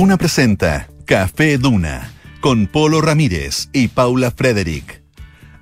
Duna 0.00 0.16
presenta 0.16 0.88
Café 1.04 1.58
Duna 1.58 2.10
con 2.40 2.68
Polo 2.68 3.02
Ramírez 3.02 3.68
y 3.74 3.88
Paula 3.88 4.30
Frederick. 4.30 5.02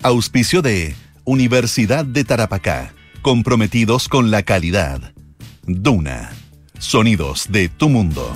Auspicio 0.04 0.62
de 0.62 0.94
Universidad 1.24 2.04
de 2.04 2.22
Tarapacá, 2.22 2.92
comprometidos 3.20 4.08
con 4.08 4.30
la 4.30 4.44
calidad. 4.44 5.12
Duna, 5.66 6.30
sonidos 6.78 7.48
de 7.50 7.68
tu 7.68 7.88
mundo. 7.88 8.32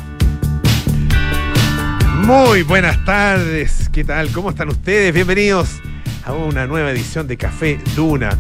Muy 2.26 2.64
buenas 2.64 3.04
tardes, 3.04 3.88
¿qué 3.92 4.02
tal? 4.02 4.32
¿Cómo 4.32 4.50
están 4.50 4.70
ustedes? 4.70 5.14
Bienvenidos 5.14 5.80
a 6.24 6.32
una 6.32 6.66
nueva 6.66 6.90
edición 6.90 7.28
de 7.28 7.36
Café 7.36 7.78
Duna. 7.94 8.36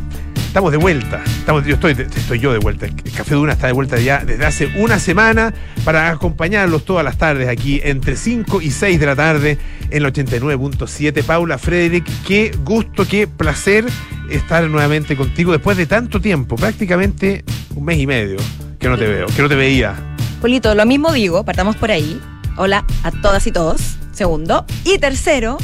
Estamos 0.52 0.70
de 0.70 0.76
vuelta, 0.76 1.22
estamos, 1.24 1.64
yo 1.64 1.76
estoy, 1.76 1.92
estoy 1.92 2.38
yo 2.38 2.52
de 2.52 2.58
vuelta. 2.58 2.84
El 2.84 3.12
Café 3.16 3.36
Duna 3.36 3.54
está 3.54 3.68
de 3.68 3.72
vuelta 3.72 3.98
ya 3.98 4.22
desde 4.22 4.44
hace 4.44 4.66
una 4.76 4.98
semana 4.98 5.54
para 5.82 6.10
acompañarlos 6.10 6.84
todas 6.84 7.02
las 7.02 7.16
tardes 7.16 7.48
aquí 7.48 7.80
entre 7.82 8.16
5 8.16 8.60
y 8.60 8.70
6 8.70 9.00
de 9.00 9.06
la 9.06 9.16
tarde 9.16 9.56
en 9.88 10.04
el 10.04 10.12
89.7. 10.12 11.24
Paula 11.24 11.56
Frederick, 11.56 12.04
qué 12.26 12.54
gusto, 12.66 13.08
qué 13.08 13.26
placer 13.26 13.86
estar 14.28 14.68
nuevamente 14.68 15.16
contigo 15.16 15.52
después 15.52 15.78
de 15.78 15.86
tanto 15.86 16.20
tiempo, 16.20 16.56
prácticamente 16.56 17.46
un 17.74 17.86
mes 17.86 17.98
y 17.98 18.06
medio 18.06 18.36
que 18.78 18.90
no 18.90 18.98
te 18.98 19.06
veo, 19.06 19.28
que 19.28 19.40
no 19.40 19.48
te 19.48 19.54
veía. 19.54 19.94
Polito, 20.42 20.74
lo 20.74 20.84
mismo 20.84 21.14
digo, 21.14 21.46
partamos 21.46 21.76
por 21.76 21.90
ahí. 21.90 22.20
Hola 22.58 22.84
a 23.04 23.10
todas 23.10 23.46
y 23.46 23.52
todos. 23.52 23.96
Segundo. 24.12 24.66
Y 24.84 24.98
tercero, 24.98 25.56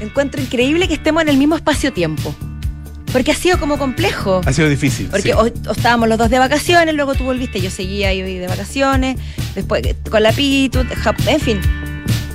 encuentro 0.00 0.40
increíble 0.40 0.88
que 0.88 0.94
estemos 0.94 1.24
en 1.24 1.28
el 1.28 1.36
mismo 1.36 1.56
espacio-tiempo. 1.56 2.34
Porque 3.12 3.32
ha 3.32 3.34
sido 3.34 3.58
como 3.58 3.76
complejo. 3.78 4.40
Ha 4.46 4.52
sido 4.52 4.68
difícil. 4.68 5.08
Porque 5.08 5.32
sí. 5.32 5.32
o, 5.32 5.40
o 5.40 5.72
estábamos 5.72 6.08
los 6.08 6.16
dos 6.18 6.30
de 6.30 6.38
vacaciones, 6.38 6.94
luego 6.94 7.14
tú 7.14 7.24
volviste, 7.24 7.60
yo 7.60 7.70
seguía 7.70 8.08
ahí 8.08 8.22
de 8.22 8.46
vacaciones, 8.46 9.16
después 9.54 9.82
con 10.10 10.22
la 10.22 10.32
Pitu, 10.32 10.80
en 11.26 11.40
fin. 11.40 11.60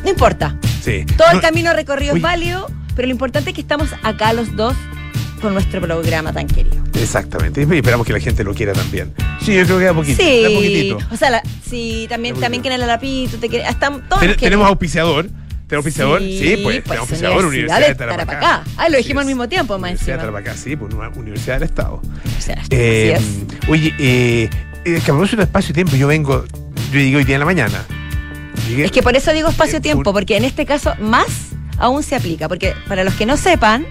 No 0.04 0.10
importa. 0.10 0.58
Sí. 0.84 1.06
Todo 1.18 1.28
No, 1.30 1.36
el 1.36 1.42
camino 1.42 1.74
recorrido 1.74 2.12
Oye. 2.14 2.20
es 2.20 2.24
válido, 2.24 2.68
pero 2.96 3.08
lo 3.08 3.12
importante 3.14 3.52
es 3.52 3.56
que 3.56 3.62
estamos 3.62 3.90
acá 4.04 4.34
los 4.34 4.56
dos 4.56 4.76
con 5.42 5.54
nuestro 5.54 5.80
programa 5.82 6.32
tan 6.34 6.48
querido. 6.48 6.84
Exactamente. 6.94 7.62
Y 7.62 7.76
esperamos 7.76 8.06
que 8.06 8.14
la 8.14 8.20
gente 8.20 8.44
lo 8.44 8.54
quiera 8.54 8.74
también. 8.74 9.14
Sí, 9.42 9.54
yo 9.56 9.66
creo 9.66 9.80
que 9.80 9.86
da 9.86 9.94
poquito. 9.94 10.22
Sí, 10.22 10.44
poquitito. 10.54 10.98
o 11.12 11.18
sea, 11.18 11.30
la- 11.30 11.44
sí, 11.70 12.06
también, 12.10 12.40
también 12.40 12.62
quieren 12.62 12.80
la 12.86 13.00
Pitu, 13.00 13.38
te 13.38 13.48
quieren, 13.50 13.68
hasta 13.68 13.90
todos 14.10 14.22
Ten- 14.22 14.36
tenemos 14.38 14.68
auspiciador. 14.68 15.28
¿Tenemos 15.68 15.86
auspiciador? 15.86 16.22
Sí, 16.22 16.60
pues, 16.64 16.84
tenemos 16.84 17.00
auspiciador, 17.10 17.46
Universidad 17.46 17.88
de 17.88 17.96
Tarapacá. 17.96 18.64
Ah, 18.78 18.88
lo 18.90 18.98
dijimos 18.98 19.22
al 19.22 19.26
es. 19.26 19.28
mismo 19.36 19.50
tiempo, 19.50 19.74
más 19.80 19.90
Universidad 19.92 20.16
de. 20.18 20.20
Tarapacá, 20.22 20.56
sí, 20.56 20.76
pues 20.76 20.94
una 20.94 21.10
Universidad 21.10 21.56
del 21.56 21.64
Estado. 21.70 21.96
O 22.04 22.42
sea, 22.42 22.62
Eh, 22.70 23.14
así 23.18 23.26
es. 23.64 23.70
oye, 23.70 23.94
eh, 23.98 24.50
eh, 24.86 25.02
que 25.04 25.12
a 25.12 25.14
propósito 25.14 25.38
de 25.38 25.44
espacio 25.44 25.72
y 25.72 25.74
tiempo, 25.74 25.96
yo 25.96 26.08
vengo, 26.08 26.46
yo 26.92 27.00
llegué 27.00 27.16
hoy 27.18 27.24
día 27.24 27.36
en 27.36 27.40
la 27.40 27.46
mañana. 27.46 27.84
Llegué- 28.70 28.86
Es 28.86 28.92
que 28.92 29.02
por 29.02 29.16
eso 29.16 29.34
digo 29.34 29.50
espacio-tiempo, 29.50 30.14
porque 30.14 30.38
en 30.38 30.44
este 30.46 30.66
caso 30.66 30.94
más 31.00 31.26
aún 31.78 32.04
se 32.04 32.16
aplica. 32.16 32.48
Porque 32.48 32.74
para 32.88 33.04
los 33.04 33.14
que 33.16 33.26
no 33.26 33.36
sepan, 33.38 33.86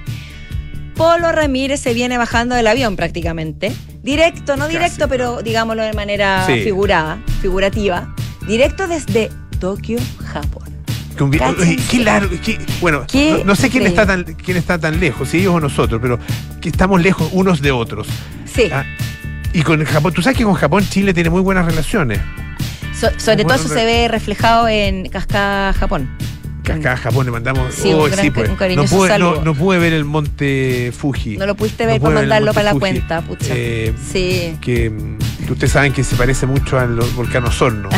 Polo 0.97 1.33
Ramírez 1.33 1.81
se 1.81 1.93
viene 1.93 2.19
bajando 2.19 2.55
del 2.55 2.69
avión 2.69 2.95
prácticamente. 2.95 3.73
Directo, 4.03 4.57
no 4.57 4.69
directo, 4.69 4.99
Casi. 5.01 5.09
pero 5.11 5.43
digámoslo 5.43 5.83
de 5.83 5.93
manera 5.93 6.47
Sí. 6.47 6.63
figurada, 6.63 7.19
figurativa. 7.43 8.15
Directo 8.47 8.87
desde 8.87 9.31
Tokio, 9.59 9.99
Japón. 10.25 10.64
Qué 11.17 11.99
largo, 12.01 12.31
qué- 12.45 12.59
bueno, 12.81 13.05
Qué 13.11 13.37
no, 13.39 13.45
no 13.45 13.55
sé 13.57 13.71
quién 13.71 13.87
está, 13.87 14.07
tan, 14.07 14.25
quién 14.25 14.57
está 14.57 14.79
tan 14.79 14.99
lejos, 15.01 15.29
si 15.29 15.39
ellos 15.39 15.55
o 15.55 15.61
nosotros, 15.61 16.01
pero 16.03 16.19
que 16.61 16.69
estamos 16.69 17.01
lejos 17.03 17.29
unos 17.33 17.61
de 17.63 17.71
otros. 17.73 18.07
Sí, 18.53 18.69
Ah, 18.73 18.85
y 19.53 19.63
con 19.63 19.85
Japón, 19.85 20.13
tú 20.13 20.23
sabes 20.23 20.37
que 20.39 20.45
con 20.45 20.55
Japón 20.55 20.85
Chile 20.89 21.15
tiene 21.15 21.31
muy 21.31 21.41
buenas 21.41 21.65
relaciones. 21.67 22.21
so- 22.99 23.11
sobre 23.19 23.45
todo 23.45 23.55
eso 23.55 23.69
se 23.69 23.85
ve 23.85 24.09
reflejado 24.09 24.69
en 24.69 25.09
Cascada, 25.09 25.73
Japón. 25.73 26.09
Que 26.63 26.73
acá 26.73 26.93
a 26.95 26.97
Japón 26.97 27.27
le 27.27 27.33
mandamos. 27.33 27.75
Sí, 27.75 27.93
oh, 27.93 28.05
un 28.05 28.11
gran- 28.11 28.33
pues. 28.33 28.47
un 28.49 28.55
no, 28.55 28.59
cariñoso 28.59 28.97
pude, 28.97 29.09
no, 29.11 29.15
saludo. 29.15 29.43
no 29.45 29.55
pude 29.55 29.79
ver 29.79 29.93
el 29.93 30.05
monte 30.07 30.93
Fuji. 30.97 31.37
No 31.37 31.45
lo 31.47 31.55
pudiste 31.57 31.85
ver 31.85 32.01
pude 32.01 32.09
para 32.15 32.21
mandarlo 32.23 32.55
para 32.55 32.65
la 32.65 32.71
Fuji. 32.71 32.81
cuenta, 32.81 33.21
pucha. 33.21 33.49
Eh, 33.51 33.93
sí. 34.11 34.57
que, 34.63 34.89
mm, 34.89 35.19
que 35.47 35.53
ustedes 35.53 35.73
saben 35.73 35.93
que 35.93 36.03
se 36.05 36.17
parece 36.17 36.47
mucho 36.47 36.79
al 36.79 36.97
volcán 37.17 37.45
Osorno. 37.45 37.89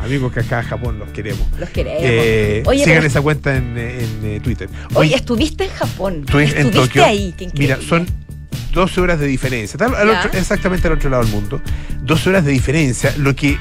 Amigos 0.00 0.32
que 0.32 0.40
acá 0.40 0.60
en 0.60 0.66
Japón 0.68 0.98
los 0.98 1.08
queremos. 1.10 1.46
Los 1.60 1.68
queremos. 1.70 2.00
Eh, 2.02 2.62
Oye, 2.66 2.80
sigan 2.84 2.98
pero- 2.98 3.06
esa 3.06 3.20
cuenta 3.20 3.56
en, 3.56 3.78
en, 3.78 4.20
eh, 4.24 4.40
Twitter. 4.42 4.68
Oye, 4.94 5.14
estuviste 5.14 5.64
en 5.64 5.70
Japón. 5.70 6.22
Estuve 6.26 6.42
en 6.44 6.48
Estuviste 6.48 6.78
Tokio. 6.80 7.04
ahí, 7.04 7.34
qué. 7.38 7.50
Mira, 7.54 7.78
son 7.80 8.06
12 8.72 9.00
horas 9.00 9.20
de 9.20 9.26
diferencia. 9.26 9.76
Está 9.80 9.86
al 10.00 10.08
otro- 10.10 10.30
exactamente 10.38 10.88
al 10.88 10.94
otro 10.94 11.08
lado 11.08 11.22
del 11.22 11.32
mundo. 11.32 11.60
12 12.02 12.30
horas 12.30 12.44
de 12.44 12.50
diferencia, 12.50 13.14
lo 13.18 13.34
que 13.36 13.50
eh, 13.50 13.58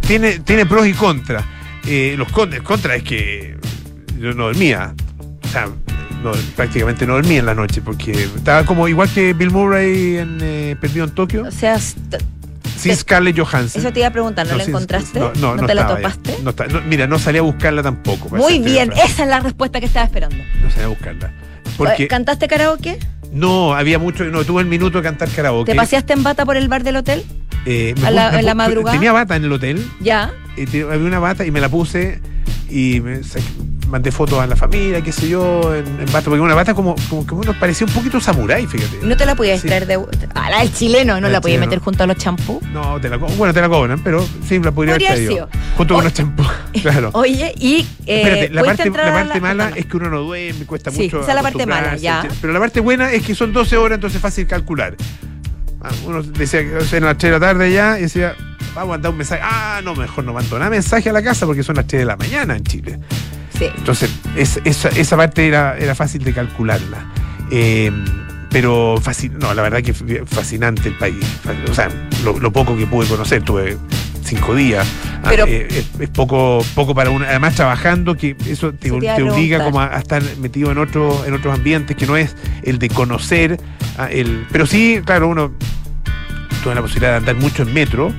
tiene, 0.00 0.40
tiene 0.40 0.66
pros 0.66 0.86
y 0.88 0.92
contras. 0.92 1.44
Eh, 1.86 2.14
los 2.18 2.30
con- 2.32 2.52
el 2.52 2.62
contra 2.64 2.96
es 2.96 3.04
que 3.04 3.56
yo 4.18 4.32
no 4.34 4.44
dormía. 4.44 4.92
O 5.44 5.48
sea, 5.48 5.68
no, 6.22 6.32
prácticamente 6.56 7.06
no 7.06 7.14
dormía 7.14 7.38
en 7.40 7.46
la 7.46 7.54
noche 7.54 7.80
porque 7.82 8.12
estaba 8.12 8.64
como 8.64 8.88
igual 8.88 9.08
que 9.10 9.32
Bill 9.32 9.50
Murray 9.50 10.16
en 10.18 10.38
eh, 10.42 10.76
Perdido 10.80 11.04
en 11.06 11.10
Tokio, 11.12 11.44
O 11.46 11.50
sea, 11.50 11.78
sin 11.78 12.96
Scarlett 12.96 13.38
Johansson. 13.38 13.80
eso 13.80 13.92
te 13.92 14.00
iba 14.00 14.08
a 14.08 14.12
preguntar, 14.12 14.46
¿no, 14.46 14.56
la 14.56 14.64
sin- 14.64 14.72
encontraste? 14.74 15.20
No, 15.20 15.32
no, 15.34 15.56
no 15.56 15.66
te 15.66 15.74
la 15.74 15.86
topaste? 15.86 16.32
Está- 16.46 16.66
mira, 16.88 17.06
no 17.06 17.18
salí 17.18 17.38
a 17.38 17.42
buscarla 17.42 17.82
tampoco. 17.82 18.28
Muy 18.36 18.58
bien, 18.58 18.92
esa 18.92 19.22
es 19.24 19.28
la 19.28 19.40
respuesta 19.40 19.78
que 19.80 19.86
estaba 19.86 20.04
esperando. 20.06 20.36
No 20.62 20.70
salí 20.70 20.84
a 20.84 20.88
buscarla. 20.88 21.32
Porque 21.76 22.08
¿Cantaste 22.08 22.48
karaoke? 22.48 22.98
no, 23.32 23.74
había 23.74 23.98
mucho, 23.98 24.24
no 24.24 24.44
tuve 24.44 24.60
el 24.62 24.68
minuto 24.68 24.98
de 24.98 25.04
cantar 25.04 25.28
karaoke. 25.28 25.72
¿Te 25.72 25.76
paseaste 25.76 26.12
en 26.12 26.22
bata 26.22 26.44
por 26.44 26.56
el 26.56 26.68
bar 26.68 26.82
del 26.84 26.96
hotel? 26.96 27.24
Eh, 27.64 27.94
me 28.00 28.08
a 28.08 28.10
la- 28.10 28.22
puse- 28.26 28.32
me 28.34 28.38
en 28.40 28.46
la 28.46 28.54
madrugada? 28.54 28.96
Tenía 28.98 29.12
bata 29.12 29.36
en 29.36 29.44
el 29.44 29.52
hotel, 29.52 29.86
Ya. 30.00 30.32
y 30.56 30.66
te- 30.66 30.82
había 30.82 31.06
una 31.06 31.18
bata 31.20 31.46
y 31.46 31.50
me 31.50 31.60
la 31.60 31.68
puse 31.68 32.20
y 32.68 33.00
me 33.00 33.22
mandé 33.92 34.10
fotos 34.10 34.40
a 34.40 34.46
la 34.46 34.56
familia, 34.56 35.02
qué 35.02 35.12
sé 35.12 35.28
yo, 35.28 35.74
en, 35.74 35.86
en 35.86 36.06
bata, 36.06 36.22
porque 36.22 36.40
una 36.40 36.54
bata 36.54 36.72
como, 36.74 36.96
como 37.10 37.26
que 37.26 37.34
bueno, 37.34 37.54
parecía 37.60 37.86
un 37.86 37.92
poquito 37.92 38.18
samurái, 38.20 38.66
fíjate. 38.66 39.00
¿No 39.06 39.16
te 39.16 39.26
la 39.26 39.34
podías 39.34 39.60
Sí. 39.60 39.68
traer 39.68 39.86
de. 39.86 40.00
Ah, 40.34 40.48
la 40.50 40.60
del 40.60 40.72
chileno, 40.74 41.14
¿no 41.20 41.28
La 41.28 41.34
la 41.34 41.40
podías 41.42 41.60
meter 41.60 41.78
junto 41.78 42.02
a 42.02 42.06
los 42.06 42.16
champús? 42.16 42.62
No, 42.72 42.98
te 43.00 43.08
la 43.10 43.18
bueno, 43.18 43.52
te 43.52 43.60
la 43.60 43.68
cobran, 43.68 44.02
pero 44.02 44.26
sí, 44.48 44.58
la 44.58 44.72
podría 44.72 44.94
haber 44.94 45.06
Podría 45.06 45.10
haber 45.10 45.46
traído. 45.48 45.48
Junto 45.76 45.94
con 45.94 46.04
los 46.04 46.12
champús, 46.14 46.46
claro. 46.82 47.10
Oye, 47.12 47.52
y 47.58 47.86
eh, 48.06 48.22
Espérate, 48.22 48.48
la 48.50 48.62
¿pudiste 48.62 48.90
parte, 48.90 49.10
la 49.28 49.34
a 49.34 49.40
mala 49.40 49.72
es 49.76 49.86
que 49.86 49.96
uno 49.98 50.08
no 50.08 50.20
duerme, 50.22 50.64
cuesta 50.64 50.90
Sí, 50.90 51.02
mucho. 51.04 51.20
esa 51.20 51.30
es 51.32 51.36
la 51.36 51.42
parte 51.42 51.66
mala, 51.66 51.96
ya. 51.96 52.26
Pero 52.40 52.52
la 52.52 52.58
parte 52.60 52.80
buena 52.80 53.12
es 53.12 53.22
que 53.22 53.34
son 53.34 53.52
12 53.52 53.76
horas, 53.76 53.96
entonces 53.96 54.16
es 54.16 54.22
fácil 54.22 54.46
calcular. 54.46 54.96
Ah, 55.82 55.90
Uno 56.06 56.22
decía 56.22 56.60
que 56.60 56.68
eran 56.96 57.04
las 57.08 57.18
3 57.18 57.32
de 57.32 57.38
la 57.38 57.40
tarde 57.40 57.72
ya 57.72 57.98
y 57.98 58.02
decía, 58.02 58.34
vamos 58.74 58.90
a 58.90 58.92
mandar 58.92 59.10
un 59.12 59.18
mensaje. 59.18 59.42
Ah, 59.44 59.80
no, 59.84 59.94
mejor 59.96 60.24
no 60.24 60.32
mando 60.32 60.56
nada 60.58 60.70
mensaje 60.70 61.10
a 61.10 61.12
la 61.12 61.22
casa 61.22 61.44
porque 61.44 61.62
son 61.62 61.74
las 61.76 61.86
3 61.86 62.00
de 62.00 62.06
la 62.06 62.16
mañana 62.16 62.56
en 62.56 62.62
Chile. 62.64 62.98
Sí. 63.66 63.72
Entonces, 63.76 64.10
es- 64.36 64.60
esa, 64.64 64.88
esa 64.90 65.16
parte 65.16 65.46
era, 65.46 65.76
era 65.78 65.94
fácil 65.94 66.22
de 66.24 66.32
calcularla. 66.32 66.98
Eh, 67.50 67.90
pero 68.50 68.98
fácil, 69.00 69.32
no, 69.38 69.54
la 69.54 69.62
verdad 69.62 69.82
que 69.82 69.94
fascinante 70.26 70.88
el 70.88 70.94
país. 70.98 71.24
O 71.70 71.74
sea, 71.74 71.88
lo, 72.24 72.38
lo 72.38 72.52
poco 72.52 72.76
que 72.76 72.86
pude 72.86 73.06
conocer, 73.08 73.42
tuve 73.42 73.76
cinco 74.24 74.54
días. 74.54 74.86
Ah, 75.24 75.28
Pero- 75.30 75.46
eh, 75.46 75.68
es, 75.70 75.90
es 76.00 76.08
poco, 76.10 76.64
poco 76.74 76.94
para 76.94 77.10
uno. 77.10 77.24
Además, 77.26 77.54
trabajando, 77.54 78.14
que 78.16 78.36
eso 78.46 78.72
te, 78.72 78.90
obliga 78.90 79.64
como 79.64 79.80
a, 79.80 79.96
a 79.96 79.98
estar 79.98 80.22
metido 80.40 80.70
en 80.70 80.78
otro, 80.78 81.24
en 81.26 81.32
otros 81.34 81.54
ambientes 81.54 81.96
que 81.96 82.06
no 82.06 82.16
es 82.16 82.36
el 82.62 82.78
de 82.78 82.88
conocer. 82.90 83.58
ah, 83.98 84.08
el, 84.10 84.46
pero 84.52 84.66
sí, 84.66 85.00
claro, 85.04 85.28
uno 85.28 85.52
tuve 86.62 86.74
la 86.74 86.80
posibilidad 86.82 87.12
de 87.12 87.16
andar 87.18 87.36
mucho 87.36 87.62
en 87.62 87.72
metro. 87.72 88.12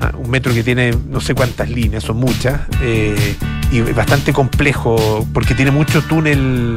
Ah, 0.00 0.12
un 0.16 0.30
metro 0.30 0.52
que 0.54 0.62
tiene 0.62 0.92
no 1.08 1.20
sé 1.20 1.34
cuántas 1.34 1.68
líneas, 1.70 2.04
son 2.04 2.16
muchas, 2.18 2.60
eh, 2.82 3.34
y 3.70 3.80
bastante 3.80 4.32
complejo 4.32 5.26
porque 5.34 5.54
tiene 5.54 5.70
mucho 5.70 6.02
túnel, 6.02 6.76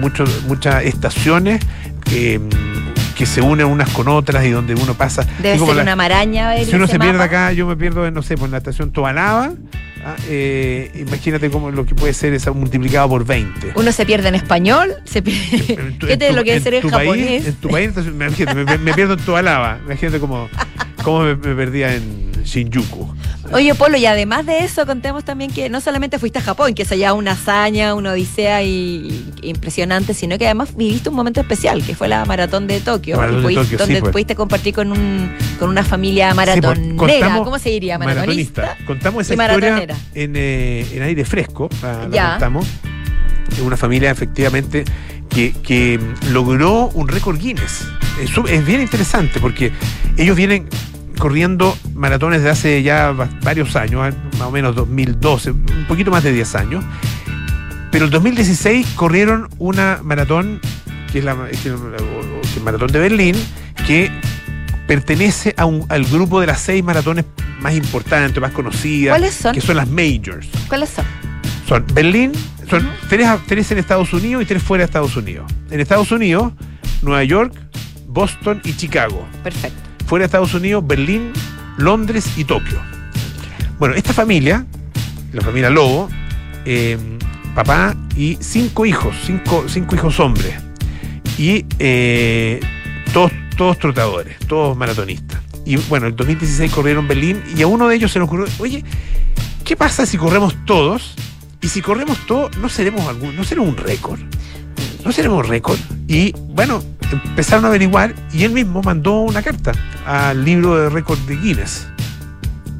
mucho, 0.00 0.24
muchas 0.48 0.84
estaciones 0.84 1.60
eh, 2.12 2.40
que 3.16 3.24
se 3.26 3.40
unen 3.40 3.66
unas 3.66 3.88
con 3.90 4.08
otras 4.08 4.44
y 4.44 4.50
donde 4.50 4.74
uno 4.74 4.94
pasa. 4.94 5.26
Debe 5.40 5.58
ser 5.58 5.74
la- 5.76 5.82
una 5.82 5.96
maraña. 5.96 6.52
si 6.64 6.74
uno 6.74 6.86
se 6.86 6.98
pierde 6.98 7.22
acá, 7.22 7.52
yo 7.52 7.66
me 7.66 7.76
pierdo 7.76 8.06
en, 8.06 8.12
no 8.14 8.22
sé, 8.22 8.36
por 8.36 8.50
la 8.50 8.58
estación 8.58 8.90
Tobalaba, 8.92 9.52
ah, 10.04 10.16
eh, 10.28 10.90
imagínate 11.06 11.48
cómo 11.50 11.70
lo 11.70 11.86
que 11.86 11.94
puede 11.94 12.12
ser 12.12 12.34
esa 12.34 12.52
multiplicado 12.52 13.08
por 13.08 13.24
20. 13.24 13.72
Uno 13.74 13.90
se 13.92 14.04
pierde 14.04 14.28
en 14.28 14.34
español, 14.34 14.96
se 15.04 15.22
pierde. 15.22 15.74
En 15.80 15.98
tu- 15.98 16.06
¿Qué 16.08 16.12
en 16.14 16.18
te 16.18 16.28
tu- 16.28 16.36
lo 16.36 16.44
que 16.44 16.56
en 16.56 16.62
ser 16.62 16.74
en 16.74 16.82
tu 16.82 16.90
japonés? 16.90 17.26
País, 17.26 17.46
en 17.46 17.54
tu 17.54 17.68
país, 17.70 17.90
me, 18.14 18.78
me 18.78 18.92
pierdo 18.94 19.14
en 19.14 19.20
Tobalaba. 19.20 19.78
Imagínate 19.86 20.18
cómo, 20.20 20.48
cómo 21.02 21.20
me, 21.20 21.36
me 21.36 21.54
perdía 21.54 21.94
en 21.94 22.25
Shinjuku. 22.46 23.06
Oye, 23.52 23.74
Polo, 23.74 23.96
y 23.96 24.06
además 24.06 24.46
de 24.46 24.60
eso, 24.60 24.86
contemos 24.86 25.24
también 25.24 25.50
que 25.52 25.68
no 25.68 25.80
solamente 25.80 26.18
fuiste 26.18 26.38
a 26.38 26.42
Japón, 26.42 26.74
que 26.74 26.82
es 26.82 26.92
allá 26.92 27.12
una 27.12 27.32
hazaña, 27.32 27.94
una 27.94 28.12
odisea 28.12 28.62
y, 28.62 29.32
y 29.42 29.48
impresionante, 29.50 30.14
sino 30.14 30.38
que 30.38 30.46
además 30.46 30.76
viviste 30.76 31.08
un 31.10 31.16
momento 31.16 31.40
especial, 31.40 31.82
que 31.84 31.94
fue 31.94 32.08
la 32.08 32.24
maratón 32.24 32.66
de 32.66 32.80
Tokio, 32.80 33.16
La 33.16 33.22
maratón 33.22 33.38
y 33.40 33.42
de 33.42 33.48
pudiste- 33.60 33.62
Tokio, 33.62 33.78
sí, 33.78 33.84
donde 33.84 34.00
pues. 34.00 34.12
pudiste 34.12 34.34
compartir 34.34 34.74
con 34.74 34.92
un 34.92 35.30
con 35.58 35.68
una 35.68 35.82
familia 35.84 36.34
maratonera. 36.34 36.96
contamos- 36.96 37.44
¿Cómo 37.44 37.58
se 37.58 37.70
diría? 37.70 37.98
Maratonista. 37.98 38.76
Contamos 38.86 39.22
esa 39.26 39.34
historia 39.34 39.58
maratonera. 39.70 39.96
en, 40.14 40.32
eh, 40.36 40.86
en 40.92 41.02
aire 41.02 41.24
fresco. 41.24 41.68
la- 41.82 42.08
la 42.08 42.14
Ya. 42.14 42.30
contamos. 42.32 42.66
Una 43.64 43.76
familia 43.76 44.10
efectivamente 44.10 44.84
que, 45.30 45.52
que 45.52 45.98
logró 46.30 46.88
un 46.94 47.08
récord 47.08 47.38
Guinness. 47.38 47.86
Es, 48.22 48.30
es 48.50 48.66
bien 48.66 48.80
interesante 48.82 49.40
porque 49.40 49.72
ellos 50.16 50.36
vienen, 50.36 50.68
corriendo 51.18 51.76
maratones 51.94 52.42
de 52.42 52.50
hace 52.50 52.82
ya 52.82 53.12
va- 53.12 53.28
varios 53.42 53.74
años, 53.76 54.08
eh, 54.08 54.16
más 54.38 54.48
o 54.48 54.50
menos 54.50 54.74
2012, 54.74 55.50
un 55.52 55.84
poquito 55.88 56.10
más 56.10 56.22
de 56.22 56.32
10 56.32 56.54
años. 56.54 56.84
Pero 57.90 58.04
el 58.04 58.10
2016 58.10 58.86
corrieron 58.94 59.48
una 59.58 60.00
maratón, 60.02 60.60
que 61.12 61.20
es 61.20 61.24
la, 61.24 61.34
que 61.46 61.52
es 61.52 61.66
el 61.66 62.62
maratón 62.62 62.88
de 62.92 62.98
Berlín, 62.98 63.34
que 63.86 64.10
pertenece 64.86 65.54
a 65.56 65.64
un- 65.64 65.84
al 65.88 66.04
grupo 66.04 66.40
de 66.40 66.46
las 66.48 66.60
seis 66.60 66.82
maratones 66.84 67.24
más 67.60 67.74
importantes, 67.74 68.40
más 68.40 68.52
conocidas, 68.52 69.12
¿Cuáles 69.16 69.34
son? 69.34 69.54
que 69.54 69.60
son 69.60 69.76
las 69.76 69.88
majors. 69.88 70.46
¿Cuáles 70.68 70.90
son? 70.90 71.04
Son 71.68 71.84
Berlín, 71.94 72.32
son 72.70 72.88
tres, 73.08 73.28
tres 73.46 73.72
en 73.72 73.78
Estados 73.78 74.12
Unidos 74.12 74.42
y 74.42 74.46
tres 74.46 74.62
fuera 74.62 74.82
de 74.82 74.86
Estados 74.86 75.16
Unidos. 75.16 75.50
En 75.70 75.80
Estados 75.80 76.12
Unidos, 76.12 76.52
Nueva 77.02 77.24
York, 77.24 77.52
Boston 78.06 78.60
y 78.64 78.74
Chicago. 78.76 79.26
Perfecto. 79.42 79.82
Fuera 80.06 80.22
de 80.22 80.26
Estados 80.26 80.54
Unidos, 80.54 80.86
Berlín, 80.86 81.32
Londres 81.76 82.32
y 82.36 82.44
Tokio. 82.44 82.80
Bueno, 83.78 83.94
esta 83.96 84.12
familia, 84.12 84.64
la 85.32 85.42
familia 85.42 85.68
Lobo, 85.68 86.08
eh, 86.64 86.96
papá 87.54 87.96
y 88.16 88.38
cinco 88.40 88.86
hijos, 88.86 89.16
cinco, 89.24 89.64
cinco 89.68 89.96
hijos 89.96 90.20
hombres. 90.20 90.54
Y 91.36 91.66
eh, 91.78 92.60
todos, 93.12 93.32
todos 93.56 93.78
trotadores, 93.78 94.38
todos 94.46 94.76
maratonistas. 94.76 95.40
Y 95.64 95.76
bueno, 95.76 96.06
en 96.06 96.14
2016 96.14 96.70
corrieron 96.70 97.08
Berlín 97.08 97.42
y 97.56 97.62
a 97.62 97.66
uno 97.66 97.88
de 97.88 97.96
ellos 97.96 98.12
se 98.12 98.20
le 98.20 98.24
ocurrió, 98.26 98.46
oye, 98.58 98.84
¿qué 99.64 99.76
pasa 99.76 100.06
si 100.06 100.16
corremos 100.16 100.54
todos? 100.64 101.14
Y 101.60 101.68
si 101.68 101.82
corremos 101.82 102.24
todos, 102.26 102.56
¿no 102.58 102.68
seremos 102.68 103.08
algún, 103.08 103.34
no 103.34 103.42
será 103.42 103.62
un 103.62 103.76
récord? 103.76 104.20
¿No 105.04 105.10
seremos 105.10 105.48
récord? 105.48 105.78
Y 106.06 106.32
bueno, 106.50 106.82
empezaron 107.12 107.64
a 107.64 107.68
averiguar 107.68 108.14
y 108.32 108.44
él 108.44 108.52
mismo 108.52 108.82
mandó 108.82 109.20
una 109.20 109.42
carta 109.42 109.72
al 110.04 110.44
libro 110.44 110.76
de 110.76 110.88
récord 110.88 111.18
de 111.20 111.36
Guinness. 111.36 111.86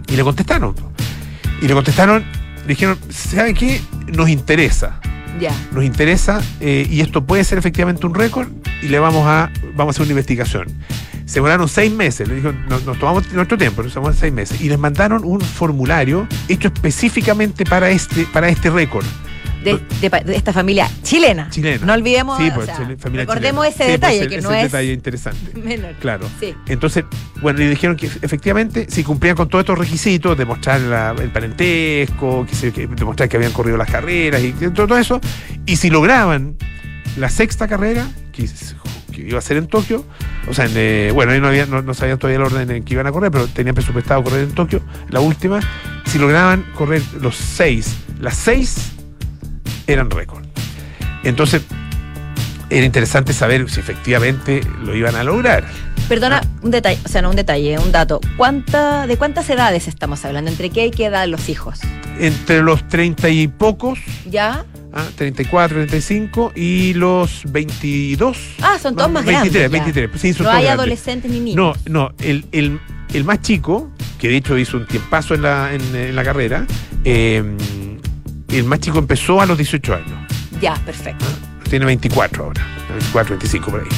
Y 0.08 0.16
le 0.16 0.22
contestaron. 0.22 0.74
Y 1.60 1.68
le 1.68 1.74
contestaron, 1.74 2.24
le 2.62 2.66
dijeron, 2.68 2.98
¿saben 3.10 3.54
qué? 3.54 3.80
Nos 4.08 4.28
interesa. 4.28 5.00
Ya. 5.40 5.52
Nos 5.72 5.84
interesa 5.84 6.40
eh, 6.60 6.86
y 6.88 7.00
esto 7.00 7.24
puede 7.24 7.44
ser 7.44 7.58
efectivamente 7.58 8.06
un 8.06 8.14
récord 8.14 8.48
y 8.82 8.88
le 8.88 8.98
vamos 8.98 9.26
a, 9.26 9.50
vamos 9.74 9.94
a 9.94 9.96
hacer 9.96 10.02
una 10.02 10.12
investigación. 10.12 10.66
Se 11.26 11.34
demoraron 11.34 11.68
seis 11.68 11.92
meses, 11.92 12.28
le 12.28 12.36
dijeron, 12.36 12.64
nos, 12.68 12.84
nos 12.84 12.98
tomamos 12.98 13.30
nuestro 13.32 13.58
tiempo, 13.58 13.82
nos 13.82 13.92
tomamos 13.92 14.16
seis 14.16 14.32
meses. 14.32 14.60
Y 14.60 14.68
les 14.68 14.78
mandaron 14.78 15.24
un 15.24 15.40
formulario 15.40 16.28
hecho 16.48 16.68
específicamente 16.68 17.64
para 17.64 17.90
este, 17.90 18.24
para 18.32 18.48
este 18.48 18.70
récord. 18.70 19.04
De, 19.72 19.80
de 20.00 20.10
pa- 20.10 20.20
de 20.20 20.36
esta 20.36 20.52
familia 20.52 20.88
chilena. 21.02 21.48
Chilena. 21.50 21.84
No 21.84 21.92
olvidemos. 21.92 22.38
Sí, 22.38 22.48
o 22.50 22.54
pues, 22.54 22.66
sea, 22.66 22.76
familia 22.76 23.22
recordemos 23.22 23.66
chilena. 23.66 23.68
ese 23.68 23.76
Sí, 23.78 23.78
pues, 23.78 23.92
detalle, 23.92 24.28
que 24.28 24.34
ese 24.36 24.42
no 24.48 24.54
es 24.54 24.62
detalle 24.64 24.92
interesante. 24.92 25.58
menor. 25.60 25.94
Claro. 26.00 26.28
Sí. 26.40 26.54
Entonces, 26.66 27.04
bueno, 27.40 27.58
le 27.58 27.70
dijeron 27.70 27.96
que 27.96 28.06
efectivamente, 28.06 28.86
si 28.90 29.02
cumplían 29.04 29.36
con 29.36 29.48
todos 29.48 29.62
estos 29.62 29.78
requisitos, 29.78 30.36
demostrar 30.38 30.80
la- 30.80 31.14
el 31.18 31.30
parentesco, 31.30 32.46
que 32.48 32.54
se- 32.54 32.72
que 32.72 32.86
demostrar 32.86 33.28
que 33.28 33.36
habían 33.36 33.52
corrido 33.52 33.76
las 33.76 33.90
carreras 33.90 34.42
y 34.42 34.52
todo, 34.52 34.96
eso, 34.98 35.20
y 35.66 35.76
si 35.76 35.90
lograban 35.90 36.56
la 37.16 37.28
sexta 37.28 37.66
carrera, 37.68 38.06
que, 38.32 38.46
iba 39.16 39.38
a 39.38 39.42
ser 39.42 39.56
en 39.56 39.66
Tokio, 39.66 40.04
o 40.48 40.52
sea, 40.52 40.66
en, 40.66 40.72
eh, 40.76 41.10
bueno, 41.14 41.32
ahí 41.32 41.40
no, 41.40 41.48
había, 41.48 41.64
no, 41.66 41.80
no 41.80 41.94
sabían 41.94 42.18
todavía 42.18 42.36
el 42.36 42.42
orden 42.44 42.70
en 42.70 42.84
que 42.84 42.92
iban 42.94 43.06
a 43.06 43.12
correr, 43.12 43.30
pero 43.30 43.46
tenían 43.46 43.74
presupuestado 43.74 44.22
correr 44.22 44.42
en 44.44 44.50
Tokio, 44.52 44.82
la 45.08 45.20
última, 45.20 45.60
si 46.04 46.18
lograban 46.18 46.64
correr 46.74 47.00
los 47.20 47.34
seis, 47.36 47.96
las 48.20 48.36
seis 48.36 48.92
eran 49.86 50.10
récord. 50.10 50.44
Entonces, 51.24 51.62
era 52.70 52.84
interesante 52.84 53.32
saber 53.32 53.70
si 53.70 53.80
efectivamente 53.80 54.60
lo 54.82 54.94
iban 54.96 55.14
a 55.16 55.24
lograr. 55.24 55.64
Perdona, 56.08 56.40
Ah. 56.44 56.48
un 56.62 56.70
detalle, 56.70 57.00
o 57.04 57.08
sea, 57.08 57.22
no 57.22 57.30
un 57.30 57.36
detalle, 57.36 57.78
un 57.78 57.90
dato. 57.92 58.20
¿Cuánta, 58.36 59.06
¿De 59.06 59.16
cuántas 59.16 59.48
edades 59.50 59.88
estamos 59.88 60.24
hablando? 60.24 60.50
¿Entre 60.50 60.70
qué 60.70 60.86
y 60.86 60.90
qué 60.90 61.06
edad 61.06 61.26
los 61.26 61.48
hijos? 61.48 61.80
Entre 62.20 62.62
los 62.62 62.86
30 62.88 63.28
y 63.28 63.48
pocos, 63.48 63.98
¿Ya? 64.30 64.64
ah, 64.92 65.04
34, 65.16 65.78
35 65.78 66.52
y 66.54 66.94
los 66.94 67.42
22. 67.50 68.38
Ah, 68.62 68.78
son 68.80 68.94
todos 68.94 69.08
No, 69.08 69.14
más 69.14 69.24
23, 69.24 69.52
grandes. 69.52 69.62
ya. 69.62 69.84
23. 69.84 70.20
Sí, 70.20 70.32
son 70.32 70.44
No 70.44 70.50
todos 70.50 70.56
hay 70.58 70.64
grandes. 70.64 70.78
adolescentes 70.80 71.30
ni 71.30 71.38
No, 71.40 71.44
niños. 71.44 71.78
no, 71.88 72.10
el, 72.20 72.46
el- 72.52 72.80
el 73.12 73.24
más 73.24 73.40
chico, 73.40 73.90
que 74.18 74.28
de 74.28 74.36
hecho 74.36 74.56
hizo 74.58 74.76
un 74.76 74.86
tiempazo 74.86 75.34
en 75.34 75.42
la, 75.42 75.72
en, 75.74 75.94
en 75.96 76.14
la 76.16 76.22
carrera, 76.24 76.66
eh, 77.04 77.42
el 78.48 78.64
más 78.64 78.80
chico 78.80 78.98
empezó 78.98 79.40
a 79.40 79.46
los 79.46 79.56
18 79.56 79.94
años. 79.94 80.18
Ya, 80.60 80.74
perfecto. 80.84 81.24
Tiene 81.68 81.84
24 81.86 82.44
ahora, 82.44 82.66
24, 82.90 83.30
25 83.36 83.70
por 83.70 83.80
ahí. 83.80 83.88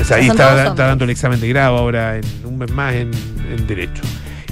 O 0.00 0.04
sea, 0.04 0.16
ahí 0.16 0.28
está, 0.28 0.68
está 0.68 0.86
dando 0.86 1.04
el 1.04 1.10
examen 1.10 1.40
de 1.40 1.48
grado 1.48 1.76
ahora, 1.76 2.16
en 2.16 2.24
un 2.44 2.58
mes 2.58 2.70
más 2.72 2.94
en, 2.94 3.10
en 3.50 3.66
Derecho. 3.66 4.02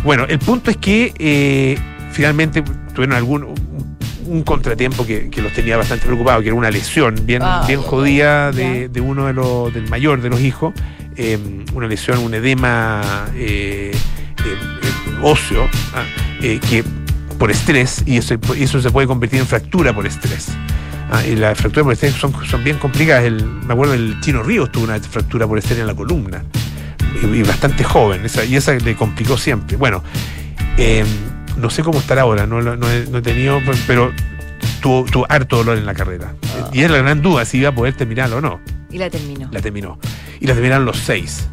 Bueno, 0.04 0.24
el 0.28 0.38
punto 0.38 0.70
es 0.70 0.76
que 0.76 1.12
eh, 1.18 1.78
finalmente 2.12 2.62
tuvieron 2.94 3.16
algún 3.16 3.44
un, 3.44 3.96
un 4.26 4.42
contratiempo 4.42 5.06
que, 5.06 5.30
que 5.30 5.40
los 5.40 5.52
tenía 5.52 5.76
bastante 5.76 6.04
preocupados, 6.06 6.42
que 6.42 6.48
era 6.48 6.56
una 6.56 6.70
lesión 6.70 7.14
bien, 7.24 7.42
Ah, 7.42 7.64
bien 7.66 7.80
jodida 7.80 8.52
de, 8.52 8.88
de 8.88 9.00
uno 9.00 9.26
de 9.26 9.32
los, 9.32 9.72
del 9.72 9.88
mayor 9.88 10.20
de 10.20 10.28
los 10.28 10.40
hijos, 10.40 10.74
eh, 11.16 11.38
una 11.74 11.86
lesión, 11.88 12.18
un 12.18 12.34
edema 12.34 13.26
eh, 13.34 13.90
eh, 13.94 13.98
eh, 14.44 15.18
óseo, 15.22 15.66
ah, 15.94 16.04
eh, 16.42 16.60
que 16.68 16.84
por 17.38 17.50
estrés, 17.50 18.02
y 18.06 18.16
eso, 18.18 18.34
eso 18.56 18.80
se 18.80 18.90
puede 18.90 19.06
convertir 19.06 19.40
en 19.40 19.46
fractura 19.46 19.92
por 19.94 20.06
estrés. 20.06 20.48
Ah, 21.10 21.24
y 21.24 21.36
las 21.36 21.56
fracturas 21.56 21.84
por 21.84 21.92
estrés 21.92 22.14
son, 22.14 22.32
son 22.46 22.64
bien 22.64 22.78
complicadas. 22.78 23.24
El, 23.24 23.44
me 23.44 23.72
acuerdo 23.74 23.94
el 23.94 24.18
Chino 24.20 24.42
Ríos 24.42 24.72
tuvo 24.72 24.84
una 24.84 24.98
fractura 24.98 25.46
por 25.46 25.58
estrés 25.58 25.78
en 25.78 25.86
la 25.86 25.94
columna. 25.94 26.42
Y, 27.22 27.26
y 27.26 27.42
bastante 27.42 27.84
joven. 27.84 28.24
esa- 28.24 28.44
y 28.44 28.56
esa 28.56 28.72
le 28.74 28.96
complicó 28.96 29.36
siempre. 29.38 29.76
Bueno, 29.76 30.02
eh, 30.76 31.04
no 31.56 31.70
sé 31.70 31.82
cómo 31.82 31.98
estará 32.00 32.22
ahora. 32.22 32.46
No, 32.46 32.60
no 32.60 32.90
he, 32.90 33.06
no 33.06 33.18
he 33.18 33.22
tenido. 33.22 33.60
Pero 33.86 34.12
tuvo, 34.82 35.04
tuvo 35.04 35.26
harto 35.28 35.58
dolor 35.58 35.78
en 35.78 35.86
la 35.86 35.94
carrera. 35.94 36.34
Ah. 36.60 36.70
Y 36.72 36.80
es 36.82 36.90
la 36.90 36.98
gran 36.98 37.22
duda 37.22 37.44
si 37.44 37.58
iba 37.58 37.68
a 37.68 37.74
poder 37.74 37.94
terminarlo 37.94 38.38
o 38.38 38.40
no. 38.40 38.60
Y 38.90 38.98
la 38.98 39.08
terminó. 39.08 39.48
La 39.52 39.60
terminó. 39.60 39.98
Y 40.40 40.46
la 40.46 40.54
terminaron 40.54 40.84
los 40.84 40.98
seis. 40.98 41.48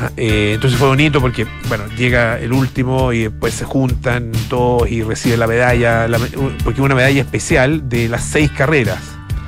Ah, 0.00 0.10
eh, 0.16 0.52
entonces 0.54 0.78
fue 0.78 0.88
bonito 0.88 1.20
porque, 1.20 1.46
bueno, 1.68 1.84
llega 1.96 2.38
el 2.38 2.52
último 2.52 3.12
y 3.12 3.24
después 3.24 3.54
se 3.54 3.64
juntan 3.64 4.30
todos 4.48 4.88
y 4.90 5.02
recibe 5.02 5.36
la 5.36 5.46
medalla, 5.46 6.06
la 6.08 6.18
me- 6.18 6.28
porque 6.64 6.82
una 6.82 6.94
medalla 6.94 7.20
especial 7.20 7.88
de 7.88 8.08
las 8.08 8.24
seis 8.24 8.50
carreras. 8.50 8.98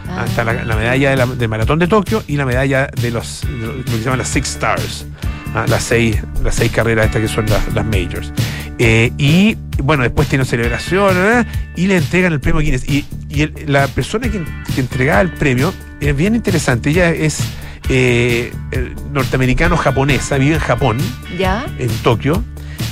Ah, 0.08 0.24
está 0.26 0.42
la, 0.44 0.54
la 0.64 0.74
medalla 0.76 1.10
de 1.10 1.16
la- 1.16 1.26
del 1.26 1.48
maratón 1.48 1.78
de 1.78 1.86
Tokio 1.86 2.22
y 2.26 2.36
la 2.36 2.46
medalla 2.46 2.86
de 3.00 3.10
los 3.10 3.42
de 3.42 3.66
lo 3.66 3.84
que 3.84 3.90
se 3.90 4.00
llaman 4.04 4.18
las 4.18 4.28
Six 4.28 4.48
Stars. 4.48 5.06
Ah, 5.54 5.66
las 5.68 5.82
seis, 5.84 6.16
las 6.42 6.54
seis 6.54 6.70
carreras 6.72 7.06
estas 7.06 7.22
que 7.22 7.28
son 7.28 7.46
las, 7.46 7.74
las 7.74 7.84
majors. 7.84 8.32
Eh, 8.78 9.12
y 9.18 9.56
bueno, 9.82 10.02
después 10.04 10.28
tiene 10.28 10.44
celebración 10.44 11.14
¿eh? 11.16 11.44
y 11.76 11.86
le 11.88 11.96
entregan 11.96 12.32
el 12.32 12.40
premio 12.40 12.60
Guinness. 12.62 12.88
Y, 12.88 13.04
y 13.28 13.42
el- 13.42 13.52
la 13.66 13.86
persona 13.88 14.30
que, 14.30 14.40
que 14.74 14.80
entregaba 14.80 15.20
el 15.20 15.30
premio 15.32 15.74
es 16.00 16.16
bien 16.16 16.34
interesante. 16.34 16.90
Ella 16.90 17.10
es 17.10 17.38
eh, 17.88 18.52
norteamericano-japonesa, 19.12 20.38
vive 20.38 20.54
en 20.54 20.60
Japón, 20.60 20.98
¿Ya? 21.38 21.66
en 21.78 21.88
Tokio. 22.02 22.42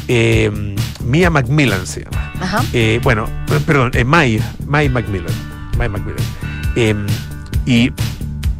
Eh, 0.08 0.74
Mia 1.04 1.30
Macmillan 1.30 1.86
se 1.86 2.04
llama. 2.04 2.32
Ajá. 2.40 2.64
Eh, 2.72 3.00
bueno, 3.02 3.28
perdón, 3.66 3.90
eh, 3.94 4.04
May, 4.04 4.42
May 4.66 4.88
Macmillan. 4.88 5.32
May 5.78 5.88
Macmillan. 5.88 6.24
Eh, 6.74 6.94
y 7.64 7.92